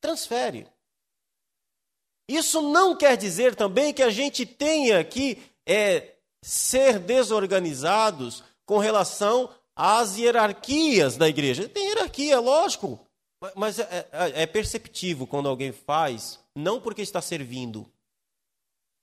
Transfere. 0.00 0.66
Isso 2.28 2.62
não 2.62 2.96
quer 2.96 3.16
dizer 3.16 3.54
também 3.54 3.92
que 3.92 4.02
a 4.02 4.10
gente 4.10 4.46
tenha 4.46 5.02
que 5.04 5.42
é, 5.66 6.16
ser 6.42 6.98
desorganizados 6.98 8.42
com 8.64 8.78
relação 8.78 9.52
às 9.74 10.16
hierarquias 10.16 11.16
da 11.16 11.28
igreja. 11.28 11.68
Tem 11.68 11.88
hierarquia, 11.88 12.38
lógico. 12.40 12.98
Mas 13.56 13.78
é, 13.78 14.08
é, 14.12 14.42
é 14.42 14.46
perceptível 14.46 15.26
quando 15.26 15.48
alguém 15.48 15.72
faz, 15.72 16.38
não 16.54 16.80
porque 16.80 17.02
está 17.02 17.22
servindo, 17.22 17.90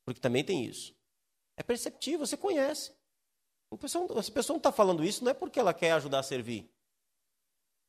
porque 0.05 0.19
também 0.19 0.43
tem 0.43 0.65
isso 0.65 0.97
é 1.57 1.63
perceptível, 1.63 2.25
você 2.25 2.37
conhece. 2.37 2.91
Essa 4.15 4.31
pessoa 4.31 4.53
não 4.53 4.57
está 4.57 4.71
falando 4.71 5.03
isso 5.03 5.23
não 5.23 5.31
é 5.31 5.33
porque 5.33 5.59
ela 5.59 5.73
quer 5.73 5.91
ajudar 5.93 6.19
a 6.19 6.23
servir. 6.23 6.71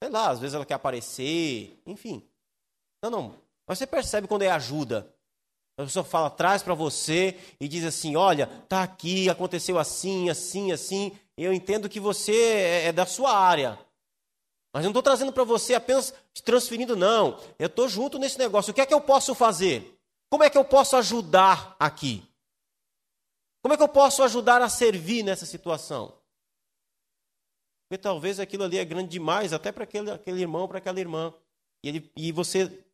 Sei 0.02 0.10
lá, 0.10 0.30
às 0.30 0.40
vezes 0.40 0.54
ela 0.54 0.66
quer 0.66 0.74
aparecer, 0.74 1.80
enfim. 1.86 2.26
Não, 3.02 3.10
não. 3.10 3.34
Mas 3.66 3.78
você 3.78 3.86
percebe 3.86 4.26
quando 4.26 4.42
é 4.42 4.50
ajuda. 4.50 5.14
A 5.78 5.84
pessoa 5.84 6.04
fala, 6.04 6.30
traz 6.30 6.62
para 6.62 6.74
você 6.74 7.38
e 7.60 7.68
diz 7.68 7.84
assim: 7.84 8.16
olha, 8.16 8.46
tá 8.68 8.82
aqui, 8.82 9.28
aconteceu 9.28 9.78
assim, 9.78 10.30
assim, 10.30 10.72
assim. 10.72 11.16
Eu 11.36 11.52
entendo 11.52 11.88
que 11.88 12.00
você 12.00 12.32
é, 12.32 12.86
é 12.86 12.92
da 12.92 13.06
sua 13.06 13.36
área. 13.36 13.78
Mas 14.72 14.82
não 14.82 14.90
estou 14.90 15.02
trazendo 15.02 15.32
para 15.32 15.44
você 15.44 15.74
apenas 15.74 16.12
transferindo, 16.44 16.94
não. 16.94 17.40
Eu 17.58 17.66
estou 17.66 17.88
junto 17.88 18.18
nesse 18.18 18.38
negócio. 18.38 18.70
O 18.70 18.74
que 18.74 18.80
é 18.80 18.86
que 18.86 18.94
eu 18.94 19.00
posso 19.00 19.34
fazer? 19.34 19.98
Como 20.30 20.44
é 20.44 20.50
que 20.50 20.58
eu 20.58 20.64
posso 20.64 20.96
ajudar 20.96 21.74
aqui? 21.78 22.22
Como 23.62 23.74
é 23.74 23.76
que 23.76 23.82
eu 23.82 23.88
posso 23.88 24.22
ajudar 24.22 24.62
a 24.62 24.68
servir 24.68 25.22
nessa 25.22 25.46
situação? 25.46 26.12
Porque 27.88 28.00
talvez 28.00 28.38
aquilo 28.38 28.64
ali 28.64 28.76
é 28.76 28.84
grande 28.84 29.08
demais, 29.08 29.52
até 29.52 29.72
para 29.72 29.84
aquele, 29.84 30.10
aquele 30.10 30.40
irmão, 30.42 30.68
para 30.68 30.78
aquela 30.78 31.00
irmã. 31.00 31.32
E, 31.82 31.88
ele, 31.88 32.12
e 32.14 32.30
você 32.30 32.84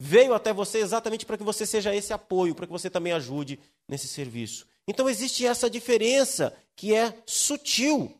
veio 0.00 0.34
até 0.34 0.52
você 0.52 0.78
exatamente 0.78 1.26
para 1.26 1.36
que 1.36 1.44
você 1.44 1.66
seja 1.66 1.94
esse 1.94 2.12
apoio, 2.12 2.54
para 2.54 2.66
que 2.66 2.72
você 2.72 2.88
também 2.88 3.12
ajude 3.12 3.60
nesse 3.86 4.08
serviço. 4.08 4.66
Então 4.88 5.08
existe 5.08 5.46
essa 5.46 5.68
diferença 5.68 6.56
que 6.74 6.94
é 6.94 7.22
sutil. 7.26 8.18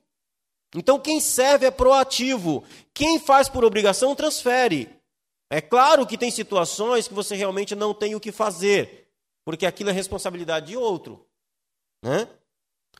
Então 0.76 1.00
quem 1.00 1.20
serve 1.20 1.64
é 1.64 1.70
proativo, 1.70 2.62
quem 2.92 3.18
faz 3.18 3.48
por 3.48 3.64
obrigação 3.64 4.14
transfere. 4.14 4.94
É 5.50 5.60
claro 5.60 6.06
que 6.06 6.18
tem 6.18 6.30
situações 6.30 7.08
que 7.08 7.14
você 7.14 7.34
realmente 7.34 7.74
não 7.74 7.94
tem 7.94 8.14
o 8.14 8.20
que 8.20 8.30
fazer, 8.30 9.08
porque 9.44 9.64
aquilo 9.64 9.90
é 9.90 9.92
responsabilidade 9.92 10.66
de 10.66 10.76
outro, 10.76 11.26
né? 12.02 12.28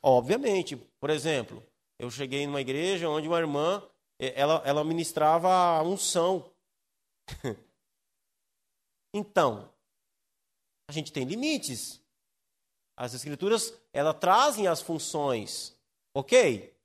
Obviamente, 0.03 0.77
por 1.01 1.11
exemplo, 1.11 1.62
eu 1.99 2.11
cheguei 2.11 2.47
numa 2.47 2.61
igreja 2.61 3.09
onde 3.09 3.27
uma 3.27 3.39
irmã, 3.39 3.83
eh, 4.18 4.33
ela, 4.37 4.62
ela 4.64 4.85
ministrava 4.85 5.49
a 5.51 5.83
unção. 5.83 6.51
então, 9.12 9.68
a 10.89 10.93
gente 10.93 11.12
tem 11.12 11.24
limites. 11.24 12.01
As 12.97 13.12
escrituras, 13.12 13.74
ela 13.93 14.14
trazem 14.14 14.68
as 14.68 14.81
funções, 14.81 15.77
ok? 16.14 16.76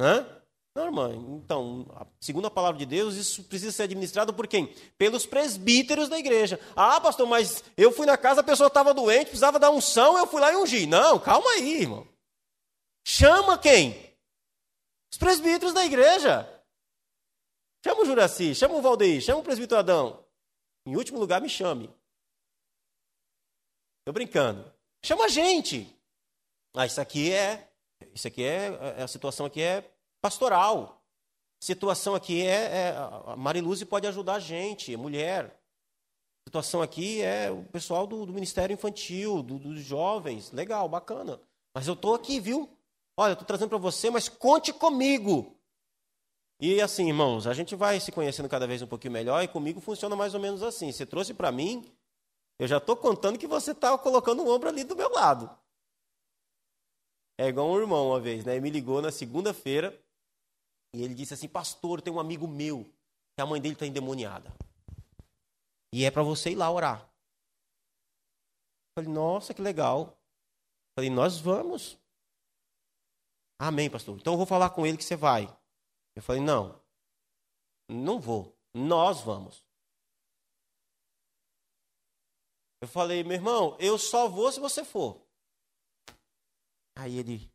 Hã? 0.00 0.42
Não, 0.74 0.86
irmã, 0.86 1.14
então, 1.36 1.86
segundo 2.18 2.46
a 2.46 2.50
palavra 2.50 2.78
de 2.78 2.86
Deus, 2.86 3.14
isso 3.14 3.44
precisa 3.44 3.70
ser 3.70 3.82
administrado 3.82 4.32
por 4.32 4.46
quem? 4.46 4.74
Pelos 4.96 5.26
presbíteros 5.26 6.08
da 6.08 6.18
igreja. 6.18 6.58
Ah, 6.74 6.98
pastor, 6.98 7.26
mas 7.26 7.62
eu 7.76 7.92
fui 7.92 8.06
na 8.06 8.16
casa, 8.16 8.40
a 8.40 8.44
pessoa 8.44 8.68
estava 8.68 8.94
doente, 8.94 9.26
precisava 9.26 9.58
dar 9.58 9.70
unção, 9.70 10.16
eu 10.16 10.26
fui 10.26 10.40
lá 10.40 10.50
e 10.50 10.56
ungi. 10.56 10.86
Não, 10.86 11.18
calma 11.18 11.50
aí, 11.50 11.82
irmão. 11.82 12.08
Chama 13.06 13.58
quem? 13.58 14.16
Os 15.12 15.18
presbíteros 15.18 15.74
da 15.74 15.84
igreja. 15.84 16.48
Chama 17.84 18.02
o 18.02 18.06
Juraci, 18.06 18.54
chama 18.54 18.74
o 18.74 18.80
Valdeir, 18.80 19.20
chama 19.20 19.40
o 19.40 19.44
presbítero 19.44 19.80
Adão. 19.80 20.24
Em 20.86 20.96
último 20.96 21.18
lugar, 21.18 21.40
me 21.40 21.50
chame. 21.50 21.90
Estou 24.00 24.14
brincando. 24.14 24.72
Chama 25.04 25.26
a 25.26 25.28
gente. 25.28 25.86
Ah, 26.74 26.86
isso 26.86 27.00
aqui 27.00 27.30
é. 27.30 27.71
Isso 28.14 28.26
aqui 28.26 28.42
é. 28.42 28.96
é 28.98 29.02
a 29.02 29.08
situação 29.08 29.46
aqui 29.46 29.62
é 29.62 29.90
pastoral. 30.20 31.02
Situação 31.60 32.14
aqui 32.14 32.42
é, 32.42 32.88
é. 32.88 32.96
A 33.26 33.36
Mariluze 33.36 33.84
pode 33.84 34.06
ajudar 34.06 34.34
a 34.34 34.40
gente, 34.40 34.96
mulher. 34.96 35.58
Situação 36.48 36.82
aqui 36.82 37.22
é 37.22 37.50
o 37.50 37.62
pessoal 37.64 38.06
do, 38.06 38.26
do 38.26 38.32
Ministério 38.32 38.74
Infantil, 38.74 39.42
do, 39.42 39.58
dos 39.58 39.80
jovens. 39.80 40.50
Legal, 40.50 40.88
bacana. 40.88 41.40
Mas 41.74 41.86
eu 41.86 41.94
estou 41.94 42.14
aqui, 42.14 42.40
viu? 42.40 42.68
Olha, 43.16 43.30
eu 43.30 43.34
estou 43.34 43.46
trazendo 43.46 43.68
para 43.68 43.78
você, 43.78 44.10
mas 44.10 44.28
conte 44.28 44.72
comigo. 44.72 45.56
E 46.60 46.80
assim, 46.80 47.08
irmãos, 47.08 47.46
a 47.46 47.54
gente 47.54 47.74
vai 47.74 47.98
se 48.00 48.12
conhecendo 48.12 48.48
cada 48.48 48.66
vez 48.66 48.82
um 48.82 48.86
pouquinho 48.86 49.12
melhor 49.12 49.42
e 49.42 49.48
comigo 49.48 49.80
funciona 49.80 50.14
mais 50.14 50.34
ou 50.34 50.40
menos 50.40 50.62
assim. 50.62 50.90
Você 50.90 51.04
trouxe 51.04 51.34
para 51.34 51.50
mim, 51.50 51.84
eu 52.58 52.66
já 52.66 52.78
estou 52.78 52.96
contando 52.96 53.38
que 53.38 53.46
você 53.46 53.72
está 53.72 53.96
colocando 53.98 54.42
um 54.42 54.48
ombro 54.48 54.68
ali 54.68 54.84
do 54.84 54.96
meu 54.96 55.10
lado. 55.10 55.50
É 57.42 57.48
igual 57.48 57.68
um 57.68 57.80
irmão 57.80 58.10
uma 58.10 58.20
vez, 58.20 58.44
né? 58.44 58.52
Ele 58.52 58.60
me 58.60 58.70
ligou 58.70 59.02
na 59.02 59.10
segunda-feira 59.10 60.00
e 60.94 61.02
ele 61.02 61.12
disse 61.12 61.34
assim: 61.34 61.48
Pastor, 61.48 62.00
tem 62.00 62.12
um 62.12 62.20
amigo 62.20 62.46
meu 62.46 62.84
que 63.34 63.42
a 63.42 63.46
mãe 63.46 63.60
dele 63.60 63.74
está 63.74 63.84
endemoniada. 63.84 64.54
E 65.92 66.04
é 66.04 66.10
para 66.12 66.22
você 66.22 66.50
ir 66.50 66.54
lá 66.54 66.70
orar. 66.70 67.00
Eu 67.00 69.02
falei: 69.02 69.12
Nossa, 69.12 69.52
que 69.52 69.60
legal. 69.60 70.02
Eu 70.02 70.16
falei: 70.94 71.10
Nós 71.10 71.40
vamos. 71.40 71.98
Amém, 73.58 73.90
pastor. 73.90 74.16
Então 74.20 74.34
eu 74.34 74.36
vou 74.36 74.46
falar 74.46 74.70
com 74.70 74.86
ele 74.86 74.96
que 74.96 75.02
você 75.02 75.16
vai. 75.16 75.52
Eu 76.14 76.22
falei: 76.22 76.40
Não, 76.40 76.80
não 77.88 78.20
vou. 78.20 78.56
Nós 78.72 79.20
vamos. 79.20 79.66
Eu 82.80 82.86
falei: 82.86 83.24
Meu 83.24 83.34
irmão, 83.34 83.76
eu 83.80 83.98
só 83.98 84.28
vou 84.28 84.52
se 84.52 84.60
você 84.60 84.84
for. 84.84 85.20
Aí 86.94 87.18
ele: 87.18 87.50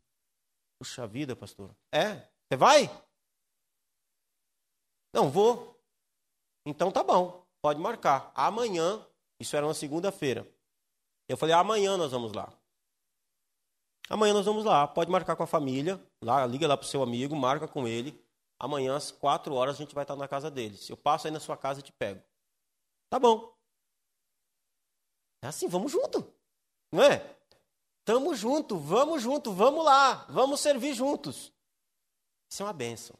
Puxa 0.79 1.07
vida, 1.07 1.35
pastor. 1.35 1.75
É? 1.91 2.15
Você 2.15 2.57
vai? 2.57 2.89
Não, 5.13 5.29
vou. 5.29 5.75
Então 6.65 6.91
tá 6.91 7.03
bom, 7.03 7.45
pode 7.61 7.79
marcar. 7.79 8.31
Amanhã, 8.35 9.05
isso 9.39 9.55
era 9.55 9.65
uma 9.65 9.73
segunda-feira. 9.73 10.47
Eu 11.27 11.37
falei: 11.37 11.55
Amanhã 11.55 11.97
nós 11.97 12.11
vamos 12.11 12.33
lá. 12.33 12.51
Amanhã 14.09 14.33
nós 14.33 14.45
vamos 14.45 14.63
lá, 14.63 14.87
pode 14.87 15.11
marcar 15.11 15.35
com 15.35 15.43
a 15.43 15.47
família, 15.47 16.01
lá, 16.21 16.45
liga 16.45 16.65
lá 16.65 16.77
pro 16.77 16.87
seu 16.87 17.03
amigo, 17.03 17.35
marca 17.35 17.67
com 17.67 17.85
ele. 17.85 18.17
Amanhã 18.57 18.95
às 18.95 19.11
quatro 19.11 19.53
horas 19.53 19.75
a 19.75 19.77
gente 19.77 19.93
vai 19.93 20.03
estar 20.03 20.15
na 20.15 20.27
casa 20.27 20.49
deles. 20.49 20.89
Eu 20.89 20.95
passo 20.95 21.27
aí 21.27 21.33
na 21.33 21.39
sua 21.39 21.57
casa 21.57 21.81
e 21.81 21.83
te 21.83 21.91
pego. 21.91 22.23
Tá 23.09 23.19
bom. 23.19 23.53
É 25.43 25.47
assim, 25.47 25.67
vamos 25.67 25.91
junto. 25.91 26.33
Não 26.91 27.03
é? 27.03 27.36
Tamo 28.07 28.33
junto, 28.33 28.77
vamos 28.77 29.21
junto, 29.21 29.51
vamos 29.51 29.83
lá, 29.83 30.25
vamos 30.29 30.61
servir 30.61 30.93
juntos. 30.93 31.51
Isso 32.49 32.63
é 32.63 32.65
uma 32.65 32.71
bênção. 32.71 33.17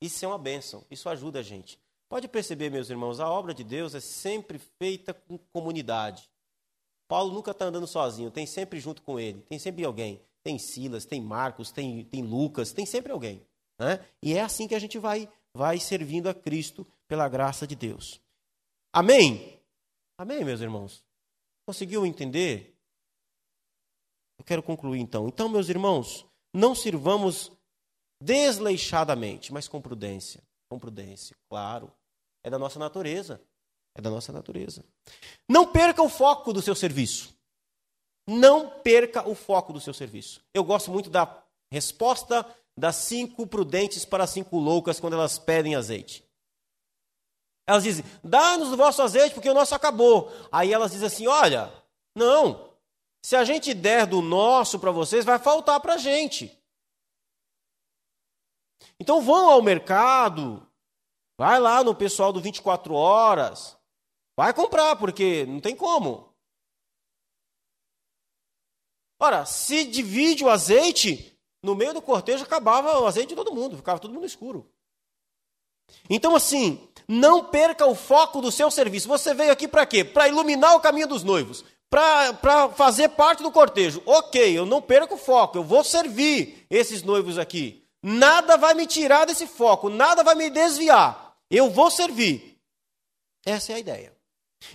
Isso 0.00 0.24
é 0.24 0.26
uma 0.26 0.36
bênção. 0.36 0.84
Isso 0.90 1.08
ajuda 1.08 1.38
a 1.38 1.42
gente. 1.44 1.78
Pode 2.08 2.26
perceber, 2.26 2.68
meus 2.68 2.90
irmãos, 2.90 3.20
a 3.20 3.30
obra 3.30 3.54
de 3.54 3.62
Deus 3.62 3.94
é 3.94 4.00
sempre 4.00 4.58
feita 4.58 5.14
com 5.14 5.38
comunidade. 5.52 6.28
Paulo 7.06 7.32
nunca 7.32 7.52
está 7.52 7.66
andando 7.66 7.86
sozinho, 7.86 8.28
tem 8.28 8.48
sempre 8.48 8.80
junto 8.80 9.00
com 9.00 9.20
ele, 9.20 9.42
tem 9.42 9.60
sempre 9.60 9.84
alguém. 9.84 10.20
Tem 10.42 10.58
Silas, 10.58 11.04
tem 11.04 11.20
Marcos, 11.20 11.70
tem, 11.70 12.02
tem 12.06 12.24
Lucas, 12.24 12.72
tem 12.72 12.84
sempre 12.84 13.12
alguém. 13.12 13.46
Né? 13.78 14.04
E 14.20 14.34
é 14.34 14.42
assim 14.42 14.66
que 14.66 14.74
a 14.74 14.80
gente 14.80 14.98
vai, 14.98 15.28
vai 15.54 15.78
servindo 15.78 16.28
a 16.28 16.34
Cristo 16.34 16.84
pela 17.06 17.28
graça 17.28 17.64
de 17.64 17.76
Deus. 17.76 18.20
Amém? 18.92 19.60
Amém, 20.18 20.44
meus 20.44 20.60
irmãos? 20.60 21.04
Conseguiu 21.64 22.04
entender? 22.04 22.75
Eu 24.38 24.44
quero 24.44 24.62
concluir 24.62 25.00
então. 25.00 25.28
Então, 25.28 25.48
meus 25.48 25.68
irmãos, 25.68 26.26
não 26.54 26.74
sirvamos 26.74 27.52
desleixadamente, 28.22 29.52
mas 29.52 29.68
com 29.68 29.80
prudência. 29.80 30.42
Com 30.70 30.78
prudência, 30.78 31.36
claro. 31.48 31.92
É 32.44 32.50
da 32.50 32.58
nossa 32.58 32.78
natureza. 32.78 33.40
É 33.96 34.00
da 34.00 34.10
nossa 34.10 34.32
natureza. 34.32 34.84
Não 35.48 35.70
perca 35.70 36.02
o 36.02 36.08
foco 36.08 36.52
do 36.52 36.60
seu 36.60 36.74
serviço. 36.74 37.34
Não 38.28 38.68
perca 38.80 39.26
o 39.26 39.34
foco 39.34 39.72
do 39.72 39.80
seu 39.80 39.94
serviço. 39.94 40.42
Eu 40.52 40.64
gosto 40.64 40.90
muito 40.90 41.08
da 41.08 41.42
resposta 41.72 42.46
das 42.78 42.96
cinco 42.96 43.46
prudentes 43.46 44.04
para 44.04 44.24
as 44.24 44.30
cinco 44.30 44.58
loucas 44.58 45.00
quando 45.00 45.14
elas 45.14 45.38
pedem 45.38 45.74
azeite. 45.74 46.24
Elas 47.66 47.82
dizem: 47.82 48.04
dá-nos 48.22 48.72
o 48.72 48.76
vosso 48.76 49.02
azeite 49.02 49.34
porque 49.34 49.50
o 49.50 49.54
nosso 49.54 49.74
acabou. 49.74 50.30
Aí 50.52 50.72
elas 50.72 50.92
dizem 50.92 51.06
assim: 51.06 51.26
olha, 51.26 51.72
não. 52.14 52.75
Se 53.26 53.34
a 53.34 53.42
gente 53.42 53.74
der 53.74 54.06
do 54.06 54.22
nosso 54.22 54.78
para 54.78 54.92
vocês, 54.92 55.24
vai 55.24 55.36
faltar 55.36 55.80
para 55.80 55.94
a 55.94 55.98
gente. 55.98 56.56
Então 59.00 59.20
vão 59.20 59.50
ao 59.50 59.60
mercado, 59.60 60.64
vai 61.36 61.58
lá 61.58 61.82
no 61.82 61.92
pessoal 61.92 62.32
do 62.32 62.40
24 62.40 62.94
horas, 62.94 63.76
Vai 64.36 64.54
comprar, 64.54 64.94
porque 64.94 65.44
não 65.46 65.60
tem 65.60 65.74
como. 65.74 66.32
Ora, 69.18 69.44
se 69.44 69.84
divide 69.84 70.44
o 70.44 70.48
azeite, 70.48 71.36
no 71.64 71.74
meio 71.74 71.94
do 71.94 72.02
cortejo 72.02 72.44
acabava 72.44 73.00
o 73.00 73.06
azeite 73.06 73.30
de 73.30 73.34
todo 73.34 73.52
mundo, 73.52 73.76
ficava 73.76 73.98
todo 73.98 74.14
mundo 74.14 74.26
escuro. 74.26 74.70
Então, 76.08 76.36
assim, 76.36 76.88
não 77.08 77.44
perca 77.44 77.86
o 77.86 77.94
foco 77.96 78.40
do 78.40 78.52
seu 78.52 78.70
serviço. 78.70 79.08
Você 79.08 79.34
veio 79.34 79.50
aqui 79.50 79.66
para 79.66 79.84
quê? 79.84 80.04
Para 80.04 80.28
iluminar 80.28 80.76
o 80.76 80.80
caminho 80.80 81.08
dos 81.08 81.24
noivos, 81.24 81.64
para 81.90 82.68
fazer 82.70 83.10
parte 83.10 83.42
do 83.42 83.52
cortejo. 83.52 84.02
Ok, 84.04 84.56
eu 84.56 84.66
não 84.66 84.82
perco 84.82 85.14
o 85.14 85.18
foco, 85.18 85.58
eu 85.58 85.64
vou 85.64 85.84
servir 85.84 86.66
esses 86.68 87.02
noivos 87.02 87.38
aqui. 87.38 87.84
Nada 88.02 88.56
vai 88.56 88.74
me 88.74 88.86
tirar 88.86 89.24
desse 89.24 89.46
foco, 89.46 89.88
nada 89.88 90.22
vai 90.22 90.34
me 90.34 90.50
desviar. 90.50 91.36
Eu 91.50 91.70
vou 91.70 91.90
servir. 91.90 92.60
Essa 93.44 93.72
é 93.72 93.74
a 93.76 93.78
ideia. 93.78 94.16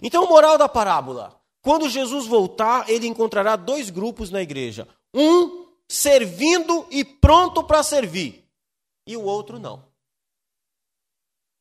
Então, 0.02 0.28
moral 0.28 0.58
da 0.58 0.70
parábola: 0.70 1.40
quando 1.62 1.90
Jesus 1.90 2.26
voltar, 2.26 2.90
ele 2.90 3.08
encontrará 3.08 3.56
dois 3.56 3.90
grupos 3.90 4.30
na 4.30 4.42
igreja. 4.42 4.88
Um 5.14 5.68
servindo 5.88 6.88
e 6.90 7.04
pronto 7.04 7.64
para 7.64 7.84
servir, 7.84 8.48
e 9.06 9.18
o 9.18 9.24
outro 9.24 9.60
não. 9.60 9.84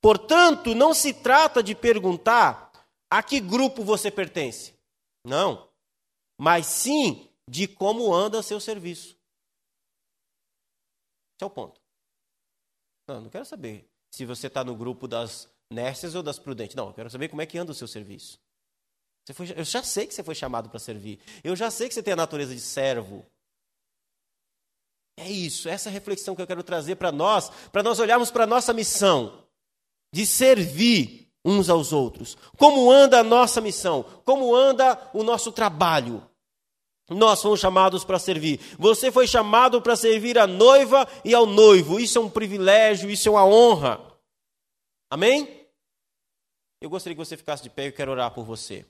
Portanto, 0.01 0.75
não 0.75 0.95
se 0.95 1.13
trata 1.13 1.63
de 1.63 1.75
perguntar 1.75 2.71
a 3.11 3.23
que 3.23 3.41
grupo 3.41 3.83
você 3.83 4.11
pertence. 4.11 4.73
Não. 5.25 5.69
Mas 6.39 6.67
sim 6.67 7.29
de 7.49 7.67
como 7.67 8.15
anda 8.15 8.43
seu 8.43 8.61
serviço. 8.61 9.09
Esse 11.35 11.43
é 11.43 11.47
o 11.47 11.51
ponto. 11.51 11.81
Não, 13.09 13.23
não 13.23 13.31
quero 13.31 13.45
saber 13.45 13.91
se 14.11 14.25
você 14.25 14.47
está 14.47 14.63
no 14.63 14.77
grupo 14.77 15.09
das 15.09 15.49
Nércias 15.73 16.15
ou 16.15 16.23
das 16.23 16.39
prudentes? 16.39 16.75
Não, 16.75 16.89
eu 16.89 16.95
quero 16.95 17.11
saber 17.11 17.29
como 17.29 17.43
é 17.43 17.47
que 17.47 17.59
anda 17.59 17.73
o 17.73 17.75
seu 17.75 17.89
serviço. 17.89 18.41
Foi, 19.33 19.53
eu 19.57 19.65
já 19.65 19.83
sei 19.83 20.07
que 20.07 20.15
você 20.15 20.25
foi 20.25 20.35
chamado 20.35 20.69
para 20.69 20.79
servir. 20.79 21.21
Eu 21.45 21.55
já 21.55 21.71
sei 21.71 21.89
que 21.89 21.95
você 21.95 22.03
tem 22.03 22.13
a 22.13 22.17
natureza 22.17 22.55
de 22.55 22.61
servo. 22.61 23.25
É 25.17 25.31
isso, 25.31 25.69
essa 25.69 25.89
é 25.89 25.91
a 25.91 25.93
reflexão 25.93 26.35
que 26.35 26.43
eu 26.43 26.47
quero 26.47 26.63
trazer 26.63 26.97
para 26.97 27.13
nós, 27.13 27.51
para 27.71 27.83
nós 27.83 27.99
olharmos 27.99 28.31
para 28.31 28.45
a 28.45 28.47
nossa 28.47 28.73
missão. 28.73 29.47
de 30.13 30.27
servir 30.27 31.30
uns 31.45 31.69
aos 31.69 31.93
outros. 31.93 32.37
Como 32.57 32.91
anda 32.91 33.21
a 33.21 33.25
nossa 33.25 33.61
missão? 33.61 34.03
Como 34.25 34.55
anda 34.55 35.11
o 35.13 35.23
nosso 35.23 35.53
trabalho? 35.53 36.27
Nós 37.09 37.43
fomos 37.43 37.59
chamados 37.59 38.05
para 38.05 38.19
servir. 38.19 38.61
Você 38.79 39.11
foi 39.11 39.27
chamado 39.27 39.83
para 39.83 39.97
servir 39.97 40.39
a 40.39 40.47
noiva 40.47 41.09
e 41.25 41.35
ao 41.35 41.45
noivo. 41.45 41.99
Isso 41.99 42.19
é 42.19 42.21
um 42.21 42.31
privilégio, 42.31 43.11
isso 43.11 43.29
é 43.29 43.33
uma 43.33 43.45
honra. 43.45 44.01
Amém? 45.11 45.69
Eu 46.81 46.89
gostaria 46.89 47.17
que 47.17 47.25
você 47.25 47.37
ficasse 47.37 47.63
de 47.63 47.71
pé 47.71 47.85
e 47.85 47.87
eu 47.89 47.93
quero 47.93 48.13
orar 48.13 48.33
por 48.33 48.45
você. 48.45 48.87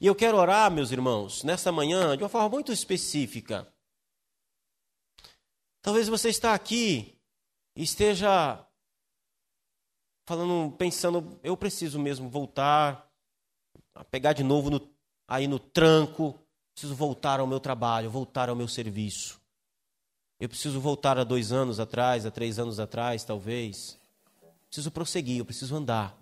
E 0.00 0.06
eu 0.06 0.14
quero 0.14 0.36
orar, 0.36 0.70
meus 0.70 0.92
irmãos, 0.92 1.42
nesta 1.42 1.72
manhã, 1.72 2.16
de 2.16 2.22
uma 2.22 2.28
forma 2.28 2.48
muito 2.48 2.70
específica. 2.70 3.66
Talvez 5.82 6.06
você 6.06 6.28
está 6.28 6.54
aqui 6.54 7.18
e 7.74 7.82
esteja 7.82 8.65
falando, 10.26 10.72
pensando, 10.76 11.38
eu 11.42 11.56
preciso 11.56 11.98
mesmo 11.98 12.28
voltar, 12.28 13.08
pegar 14.10 14.32
de 14.32 14.42
novo 14.42 14.68
no, 14.68 14.80
aí 15.26 15.46
no 15.46 15.58
tranco, 15.58 16.34
preciso 16.74 16.94
voltar 16.94 17.38
ao 17.38 17.46
meu 17.46 17.60
trabalho, 17.60 18.10
voltar 18.10 18.48
ao 18.48 18.56
meu 18.56 18.66
serviço. 18.66 19.40
Eu 20.38 20.48
preciso 20.48 20.80
voltar 20.80 21.16
a 21.16 21.24
dois 21.24 21.52
anos 21.52 21.80
atrás, 21.80 22.26
a 22.26 22.30
três 22.30 22.58
anos 22.58 22.78
atrás, 22.78 23.24
talvez. 23.24 23.96
Preciso 24.66 24.90
prosseguir, 24.90 25.38
eu 25.38 25.44
preciso 25.46 25.74
andar. 25.74 26.14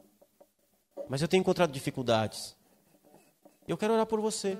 Mas 1.08 1.20
eu 1.20 1.26
tenho 1.26 1.40
encontrado 1.40 1.72
dificuldades. 1.72 2.54
Eu 3.66 3.76
quero 3.76 3.94
orar 3.94 4.06
por 4.06 4.20
você 4.20 4.56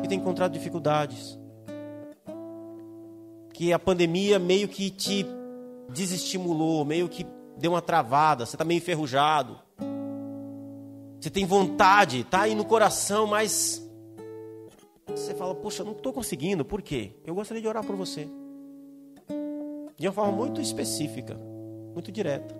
que 0.00 0.08
tem 0.08 0.18
encontrado 0.18 0.52
dificuldades. 0.52 1.38
Que 3.52 3.72
a 3.72 3.78
pandemia 3.78 4.38
meio 4.38 4.68
que 4.68 4.90
te 4.90 5.26
desestimulou, 5.90 6.84
meio 6.84 7.08
que 7.08 7.26
deu 7.56 7.72
uma 7.72 7.82
travada, 7.82 8.44
você 8.44 8.54
está 8.54 8.64
meio 8.64 8.78
enferrujado. 8.78 9.58
Você 11.20 11.30
tem 11.30 11.44
vontade, 11.44 12.20
está 12.20 12.42
aí 12.42 12.54
no 12.54 12.64
coração, 12.64 13.26
mas 13.26 13.82
você 15.06 15.34
fala, 15.34 15.54
poxa, 15.54 15.82
não 15.82 15.92
estou 15.92 16.12
conseguindo, 16.12 16.64
por 16.64 16.82
quê? 16.82 17.12
Eu 17.24 17.34
gostaria 17.34 17.60
de 17.60 17.68
orar 17.68 17.84
por 17.84 17.96
você. 17.96 18.28
De 19.98 20.06
uma 20.06 20.12
forma 20.12 20.32
muito 20.32 20.60
específica, 20.60 21.36
muito 21.94 22.12
direta. 22.12 22.54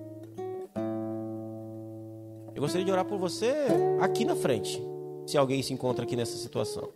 Eu 2.54 2.62
gostaria 2.62 2.84
de 2.84 2.90
orar 2.90 3.04
por 3.04 3.18
você 3.18 3.52
aqui 4.00 4.24
na 4.24 4.34
frente 4.34 4.82
se 5.26 5.36
alguém 5.36 5.62
se 5.62 5.74
encontra 5.74 6.04
aqui 6.04 6.16
nessa 6.16 6.36
situação. 6.38 6.88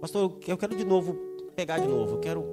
Pastor, 0.00 0.38
eu 0.46 0.58
quero 0.58 0.76
de 0.76 0.84
novo 0.84 1.14
pegar 1.56 1.78
de 1.78 1.88
novo. 1.88 2.16
Eu 2.16 2.20
quero. 2.20 2.44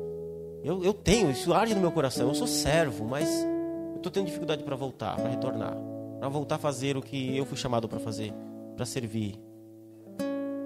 Eu, 0.63 0.83
eu 0.83 0.93
tenho, 0.93 1.29
isso 1.31 1.53
arde 1.53 1.75
no 1.75 1.81
meu 1.81 1.91
coração. 1.91 2.29
Eu 2.29 2.35
sou 2.35 2.47
servo, 2.47 3.03
mas 3.03 3.27
eu 3.27 3.60
estou 4.01 4.11
tendo 4.11 4.25
dificuldade 4.25 4.63
para 4.63 4.75
voltar, 4.75 5.15
para 5.15 5.29
retornar. 5.29 5.77
Para 6.19 6.29
voltar 6.29 6.55
a 6.55 6.59
fazer 6.59 6.97
o 6.97 7.01
que 7.01 7.37
eu 7.37 7.45
fui 7.45 7.57
chamado 7.57 7.87
para 7.87 7.99
fazer, 7.99 8.33
para 8.75 8.85
servir. 8.85 9.39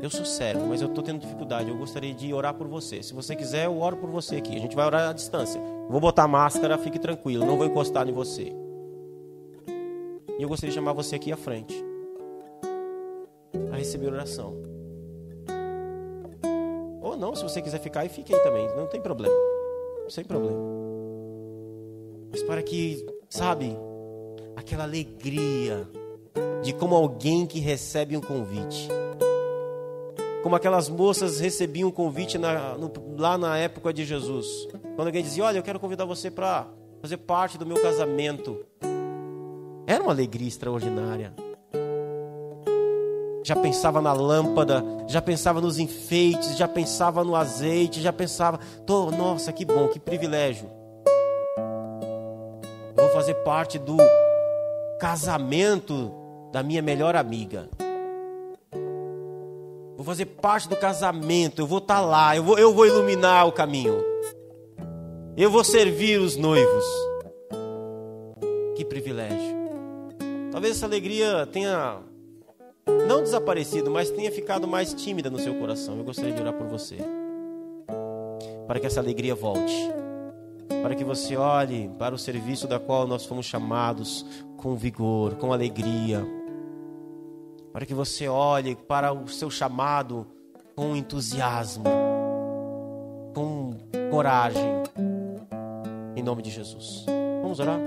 Eu 0.02 0.10
sou 0.10 0.26
servo, 0.26 0.68
mas 0.68 0.82
eu 0.82 0.90
estou 0.90 1.04
tendo 1.04 1.20
dificuldade. 1.20 1.70
Eu 1.70 1.78
gostaria 1.78 2.14
de 2.14 2.34
orar 2.34 2.54
por 2.54 2.68
você. 2.68 3.02
Se 3.02 3.14
você 3.14 3.36
quiser, 3.36 3.66
eu 3.66 3.80
oro 3.80 3.98
por 3.98 4.10
você 4.10 4.38
aqui. 4.38 4.56
A 4.56 4.60
gente 4.60 4.76
vai 4.76 4.86
orar 4.86 5.10
à 5.10 5.14
distância. 5.14 5.62
Vou 5.90 6.02
botar 6.02 6.28
máscara, 6.28 6.78
fique 6.78 7.00
tranquilo. 7.00 7.46
Não 7.46 7.58
vou 7.58 7.66
encostar 7.66 8.08
em 8.08 8.12
você. 8.12 8.54
E 10.38 10.44
eu 10.44 10.50
gostaria 10.50 10.72
de 10.72 10.76
chamar 10.76 10.94
você 10.94 11.16
aqui 11.16 11.32
à 11.32 11.38
frente 11.38 11.74
a 13.72 13.78
receber 13.78 14.08
oração. 14.08 14.54
Ou 17.02 17.16
não, 17.16 17.36
se 17.36 17.44
você 17.44 17.62
quiser 17.62 17.80
ficar, 17.80 18.06
e 18.06 18.10
fique 18.10 18.34
aí 18.34 18.42
também, 18.42 18.68
não 18.76 18.88
tem 18.88 19.02
problema. 19.02 19.36
Sem 20.10 20.24
problema. 20.24 20.58
Mas 22.32 22.44
para 22.44 22.62
que, 22.62 23.06
sabe, 23.36 23.78
aquela 24.56 24.84
alegria 24.84 25.86
de 26.64 26.74
como 26.74 26.96
alguém 26.96 27.46
que 27.46 27.60
recebe 27.60 28.16
um 28.16 28.22
convite. 28.22 28.88
Como 30.42 30.56
aquelas 30.56 30.88
moças 30.88 31.40
recebiam 31.40 31.90
um 31.90 31.92
convite 31.92 32.38
na, 32.38 32.78
no, 32.78 32.92
lá 33.18 33.38
na 33.38 33.58
época 33.58 33.92
de 33.92 34.06
Jesus. 34.06 34.48
Quando 34.96 35.08
alguém 35.08 35.24
dizia: 35.24 35.44
Olha, 35.44 35.58
eu 35.58 35.64
quero 35.64 35.80
convidar 35.80 36.06
você 36.06 36.32
para 36.32 36.68
fazer 37.02 37.18
parte 37.18 37.58
do 37.58 37.66
meu 37.66 37.82
casamento. 37.82 38.66
Era 39.86 40.02
uma 40.02 40.14
alegria 40.14 40.48
extraordinária 40.48 41.34
já 43.44 43.56
pensava 43.56 44.02
na 44.02 44.12
lâmpada, 44.12 44.84
já 45.06 45.22
pensava 45.22 45.62
nos 45.62 45.78
enfeites, 45.78 46.58
já 46.58 46.68
pensava 46.68 47.24
no 47.24 47.36
azeite, 47.36 48.02
já 48.02 48.12
pensava, 48.12 48.60
nossa, 49.16 49.54
que 49.54 49.64
bom, 49.64 49.88
que 49.88 50.00
privilégio. 50.00 50.68
Fazer 53.16 53.36
parte 53.36 53.80
do 53.80 53.96
casamento 55.00 56.12
da 56.52 56.62
minha 56.62 56.82
melhor 56.82 57.16
amiga. 57.16 57.70
Vou 59.96 60.04
fazer 60.04 60.26
parte 60.26 60.68
do 60.68 60.76
casamento, 60.76 61.62
eu 61.62 61.66
vou 61.66 61.78
estar 61.78 62.02
tá 62.02 62.02
lá, 62.02 62.36
eu 62.36 62.44
vou, 62.44 62.60
eu 62.60 62.74
vou 62.74 62.86
iluminar 62.86 63.48
o 63.48 63.54
caminho. 63.54 64.04
Eu 65.38 65.50
vou 65.50 65.64
servir 65.64 66.20
os 66.20 66.36
noivos. 66.36 66.84
Que 68.76 68.84
privilégio. 68.84 69.56
Talvez 70.52 70.76
essa 70.76 70.86
alegria 70.86 71.48
tenha 71.50 72.02
não 73.08 73.24
desaparecido, 73.24 73.90
mas 73.90 74.12
tenha 74.12 74.30
ficado 74.30 74.68
mais 74.68 74.94
tímida 74.94 75.30
no 75.30 75.40
seu 75.40 75.56
coração. 75.56 75.98
Eu 75.98 76.04
gostaria 76.04 76.34
de 76.34 76.42
orar 76.42 76.54
por 76.54 76.68
você. 76.68 76.98
Para 78.68 78.78
que 78.78 78.88
essa 78.88 79.00
alegria 79.00 79.34
volte. 79.34 80.05
Para 80.68 80.96
que 80.96 81.04
você 81.04 81.36
olhe 81.36 81.90
para 81.98 82.14
o 82.16 82.18
serviço 82.18 82.68
da 82.68 82.80
qual 82.80 83.08
nós 83.08 83.26
fomos 83.26 83.46
chamados 83.46 84.26
com 84.58 84.76
vigor, 84.76 85.36
com 85.36 85.54
alegria. 85.54 86.26
Para 87.72 87.86
que 87.86 87.94
você 87.94 88.28
olhe 88.28 88.76
para 88.76 89.14
o 89.14 89.28
seu 89.28 89.50
chamado 89.50 90.28
com 90.76 90.96
entusiasmo, 90.96 91.86
com 93.34 93.76
coragem. 94.10 94.84
Em 96.16 96.24
nome 96.24 96.42
de 96.42 96.50
Jesus. 96.50 97.06
Vamos 97.42 97.60
orar? 97.60 97.80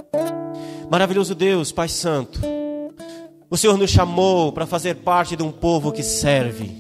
Maravilhoso 0.90 1.34
Deus, 1.34 1.72
Pai 1.72 1.88
Santo. 1.88 2.40
O 3.50 3.56
Senhor 3.56 3.76
nos 3.76 3.90
chamou 3.90 4.52
para 4.52 4.66
fazer 4.66 4.96
parte 4.96 5.34
de 5.34 5.42
um 5.42 5.50
povo 5.50 5.90
que 5.90 6.02
serve. 6.02 6.70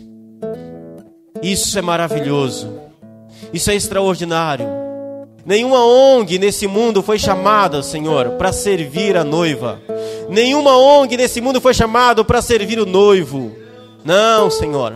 Isso 1.42 1.78
é 1.78 1.82
maravilhoso. 1.82 2.78
Isso 3.52 3.70
é 3.70 3.74
extraordinário. 3.74 4.77
Nenhuma 5.48 5.82
ONG 5.82 6.38
nesse 6.38 6.66
mundo 6.66 7.02
foi 7.02 7.18
chamada, 7.18 7.82
Senhor, 7.82 8.32
para 8.32 8.52
servir 8.52 9.16
a 9.16 9.24
noiva. 9.24 9.80
Nenhuma 10.28 10.76
ONG 10.76 11.16
nesse 11.16 11.40
mundo 11.40 11.58
foi 11.58 11.72
chamada 11.72 12.22
para 12.22 12.42
servir 12.42 12.78
o 12.78 12.84
noivo. 12.84 13.50
Não, 14.04 14.50
Senhor. 14.50 14.92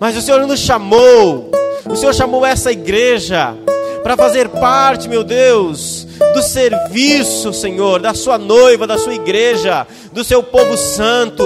Mas 0.00 0.16
o 0.16 0.20
Senhor 0.20 0.44
nos 0.48 0.58
chamou. 0.58 1.48
O 1.88 1.94
Senhor 1.94 2.12
chamou 2.12 2.44
essa 2.44 2.72
igreja 2.72 3.54
para 4.02 4.16
fazer 4.16 4.48
parte, 4.48 5.08
meu 5.08 5.22
Deus, 5.22 6.08
do 6.34 6.42
serviço, 6.42 7.52
Senhor, 7.52 8.00
da 8.00 8.14
sua 8.14 8.36
noiva, 8.36 8.84
da 8.84 8.98
sua 8.98 9.14
igreja, 9.14 9.86
do 10.12 10.24
seu 10.24 10.42
povo 10.42 10.76
santo, 10.76 11.44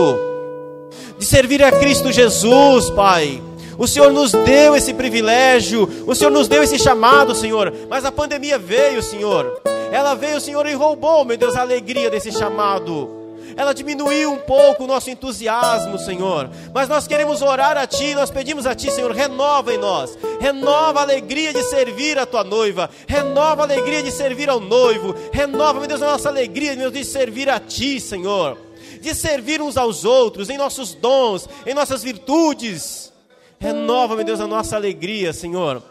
de 1.19 1.27
servir 1.27 1.63
a 1.63 1.71
Cristo 1.71 2.11
Jesus, 2.11 2.89
Pai. 2.89 3.43
O 3.79 3.87
Senhor 3.87 4.13
nos 4.13 4.33
deu 4.33 4.77
esse 4.77 4.95
privilégio, 4.95 5.89
o 6.07 6.15
Senhor 6.15 6.31
nos 6.31 6.49
deu 6.49 6.63
esse 6.63 6.79
chamado, 6.79 7.35
Senhor. 7.35 7.73
Mas 7.89 8.05
a 8.05 8.13
pandemia 8.13 8.59
veio, 8.59 9.03
Senhor. 9.03 9.61
Ela 9.93 10.15
veio, 10.15 10.41
Senhor, 10.41 10.67
e 10.67 10.75
roubou, 10.75 11.25
meu 11.25 11.37
Deus, 11.37 11.57
a 11.57 11.61
alegria 11.61 12.11
desse 12.11 12.33
chamado 12.33 13.25
ela 13.57 13.73
diminuiu 13.73 14.33
um 14.33 14.39
pouco 14.39 14.85
o 14.85 14.87
nosso 14.87 15.11
entusiasmo, 15.11 15.99
Senhor. 15.99 16.51
Mas 16.73 16.89
nós 16.89 17.07
queremos 17.07 17.43
orar 17.43 17.77
a 17.77 17.87
Ti, 17.87 18.15
nós 18.15 18.31
pedimos 18.31 18.67
a 18.67 18.75
Ti, 18.75 18.91
Senhor, 18.91 19.13
renova 19.13 19.73
em 19.73 19.79
nós, 19.79 20.19
renova 20.41 21.01
a 21.01 21.03
alegria 21.03 21.53
de 21.53 21.63
servir 21.65 22.19
a 22.19 22.27
Tua 22.27 22.43
noiva, 22.43 22.91
renova 23.07 23.63
a 23.63 23.65
alegria 23.65 24.03
de 24.03 24.11
servir 24.11 24.49
ao 24.49 24.61
noivo, 24.61 25.15
renova, 25.33 25.79
meu 25.79 25.89
Deus, 25.89 26.03
a 26.03 26.07
nossa 26.07 26.29
alegria, 26.29 26.75
meu 26.75 26.91
Deus, 26.91 27.07
de 27.07 27.13
servir 27.13 27.49
a 27.49 27.61
Ti, 27.61 28.01
Senhor, 28.01 28.59
de 29.01 29.15
servir 29.15 29.61
uns 29.61 29.77
aos 29.77 30.05
outros, 30.05 30.51
em 30.51 30.59
nossos 30.59 30.95
dons, 30.95 31.49
em 31.67 31.75
nossas 31.75 32.03
virtudes. 32.03 33.14
Renova, 33.59 34.17
meu 34.17 34.25
Deus, 34.25 34.41
a 34.41 34.47
nossa 34.47 34.77
alegria, 34.77 35.33
Senhor 35.33 35.83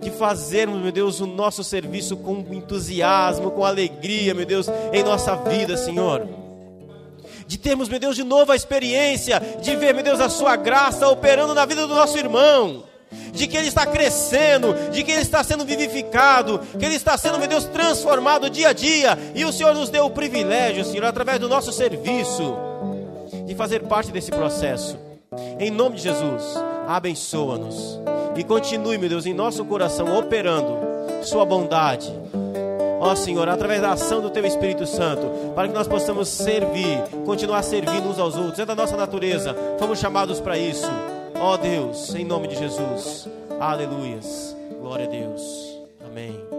de 0.00 0.10
fazermos, 0.10 0.80
meu 0.80 0.90
Deus, 0.90 1.20
o 1.20 1.26
nosso 1.26 1.62
serviço 1.62 2.16
com 2.16 2.44
entusiasmo, 2.50 3.50
com 3.50 3.64
alegria, 3.64 4.34
meu 4.34 4.46
Deus, 4.46 4.66
em 4.92 5.02
nossa 5.02 5.36
vida, 5.36 5.76
Senhor. 5.76 6.26
De 7.46 7.58
termos, 7.58 7.88
meu 7.88 7.98
Deus, 7.98 8.16
de 8.16 8.24
novo 8.24 8.52
a 8.52 8.56
experiência 8.56 9.40
de 9.60 9.76
ver, 9.76 9.92
meu 9.92 10.02
Deus, 10.02 10.20
a 10.20 10.28
Sua 10.28 10.56
graça 10.56 11.06
operando 11.08 11.54
na 11.54 11.66
vida 11.66 11.86
do 11.86 11.94
nosso 11.94 12.16
irmão 12.16 12.84
de 13.32 13.48
que 13.48 13.56
ele 13.56 13.66
está 13.66 13.84
crescendo, 13.84 14.72
de 14.92 15.02
que 15.02 15.10
ele 15.10 15.22
está 15.22 15.42
sendo 15.42 15.64
vivificado, 15.64 16.60
que 16.78 16.84
ele 16.84 16.94
está 16.94 17.18
sendo, 17.18 17.38
meu 17.40 17.48
Deus, 17.48 17.64
transformado 17.64 18.48
dia 18.48 18.68
a 18.68 18.72
dia, 18.72 19.18
e 19.34 19.44
o 19.44 19.52
Senhor 19.52 19.74
nos 19.74 19.90
deu 19.90 20.06
o 20.06 20.10
privilégio, 20.10 20.84
Senhor, 20.84 21.04
através 21.04 21.40
do 21.40 21.48
nosso 21.48 21.72
serviço, 21.72 22.56
de 23.46 23.54
fazer 23.56 23.80
parte 23.82 24.12
desse 24.12 24.30
processo. 24.30 24.96
Em 25.58 25.70
nome 25.70 25.96
de 25.96 26.02
Jesus, 26.02 26.56
abençoa-nos. 26.88 28.00
E 28.36 28.42
continue, 28.42 28.98
meu 28.98 29.08
Deus, 29.08 29.26
em 29.26 29.34
nosso 29.34 29.64
coração 29.64 30.18
operando 30.18 30.76
Sua 31.22 31.44
bondade, 31.44 32.12
ó 33.00 33.14
Senhor, 33.14 33.48
através 33.48 33.80
da 33.80 33.92
ação 33.92 34.20
do 34.20 34.30
Teu 34.30 34.44
Espírito 34.44 34.86
Santo, 34.86 35.22
para 35.54 35.68
que 35.68 35.74
nós 35.74 35.86
possamos 35.86 36.28
servir, 36.28 37.00
continuar 37.24 37.62
servindo 37.62 38.08
uns 38.08 38.18
aos 38.18 38.36
outros. 38.36 38.58
É 38.58 38.66
da 38.66 38.74
nossa 38.74 38.96
natureza, 38.96 39.54
fomos 39.78 39.98
chamados 39.98 40.40
para 40.40 40.58
isso. 40.58 40.88
Ó 41.38 41.56
Deus, 41.56 42.14
em 42.14 42.24
nome 42.24 42.48
de 42.48 42.56
Jesus. 42.56 43.28
Aleluias. 43.60 44.56
Glória 44.80 45.06
a 45.06 45.08
Deus. 45.08 45.78
Amém. 46.04 46.49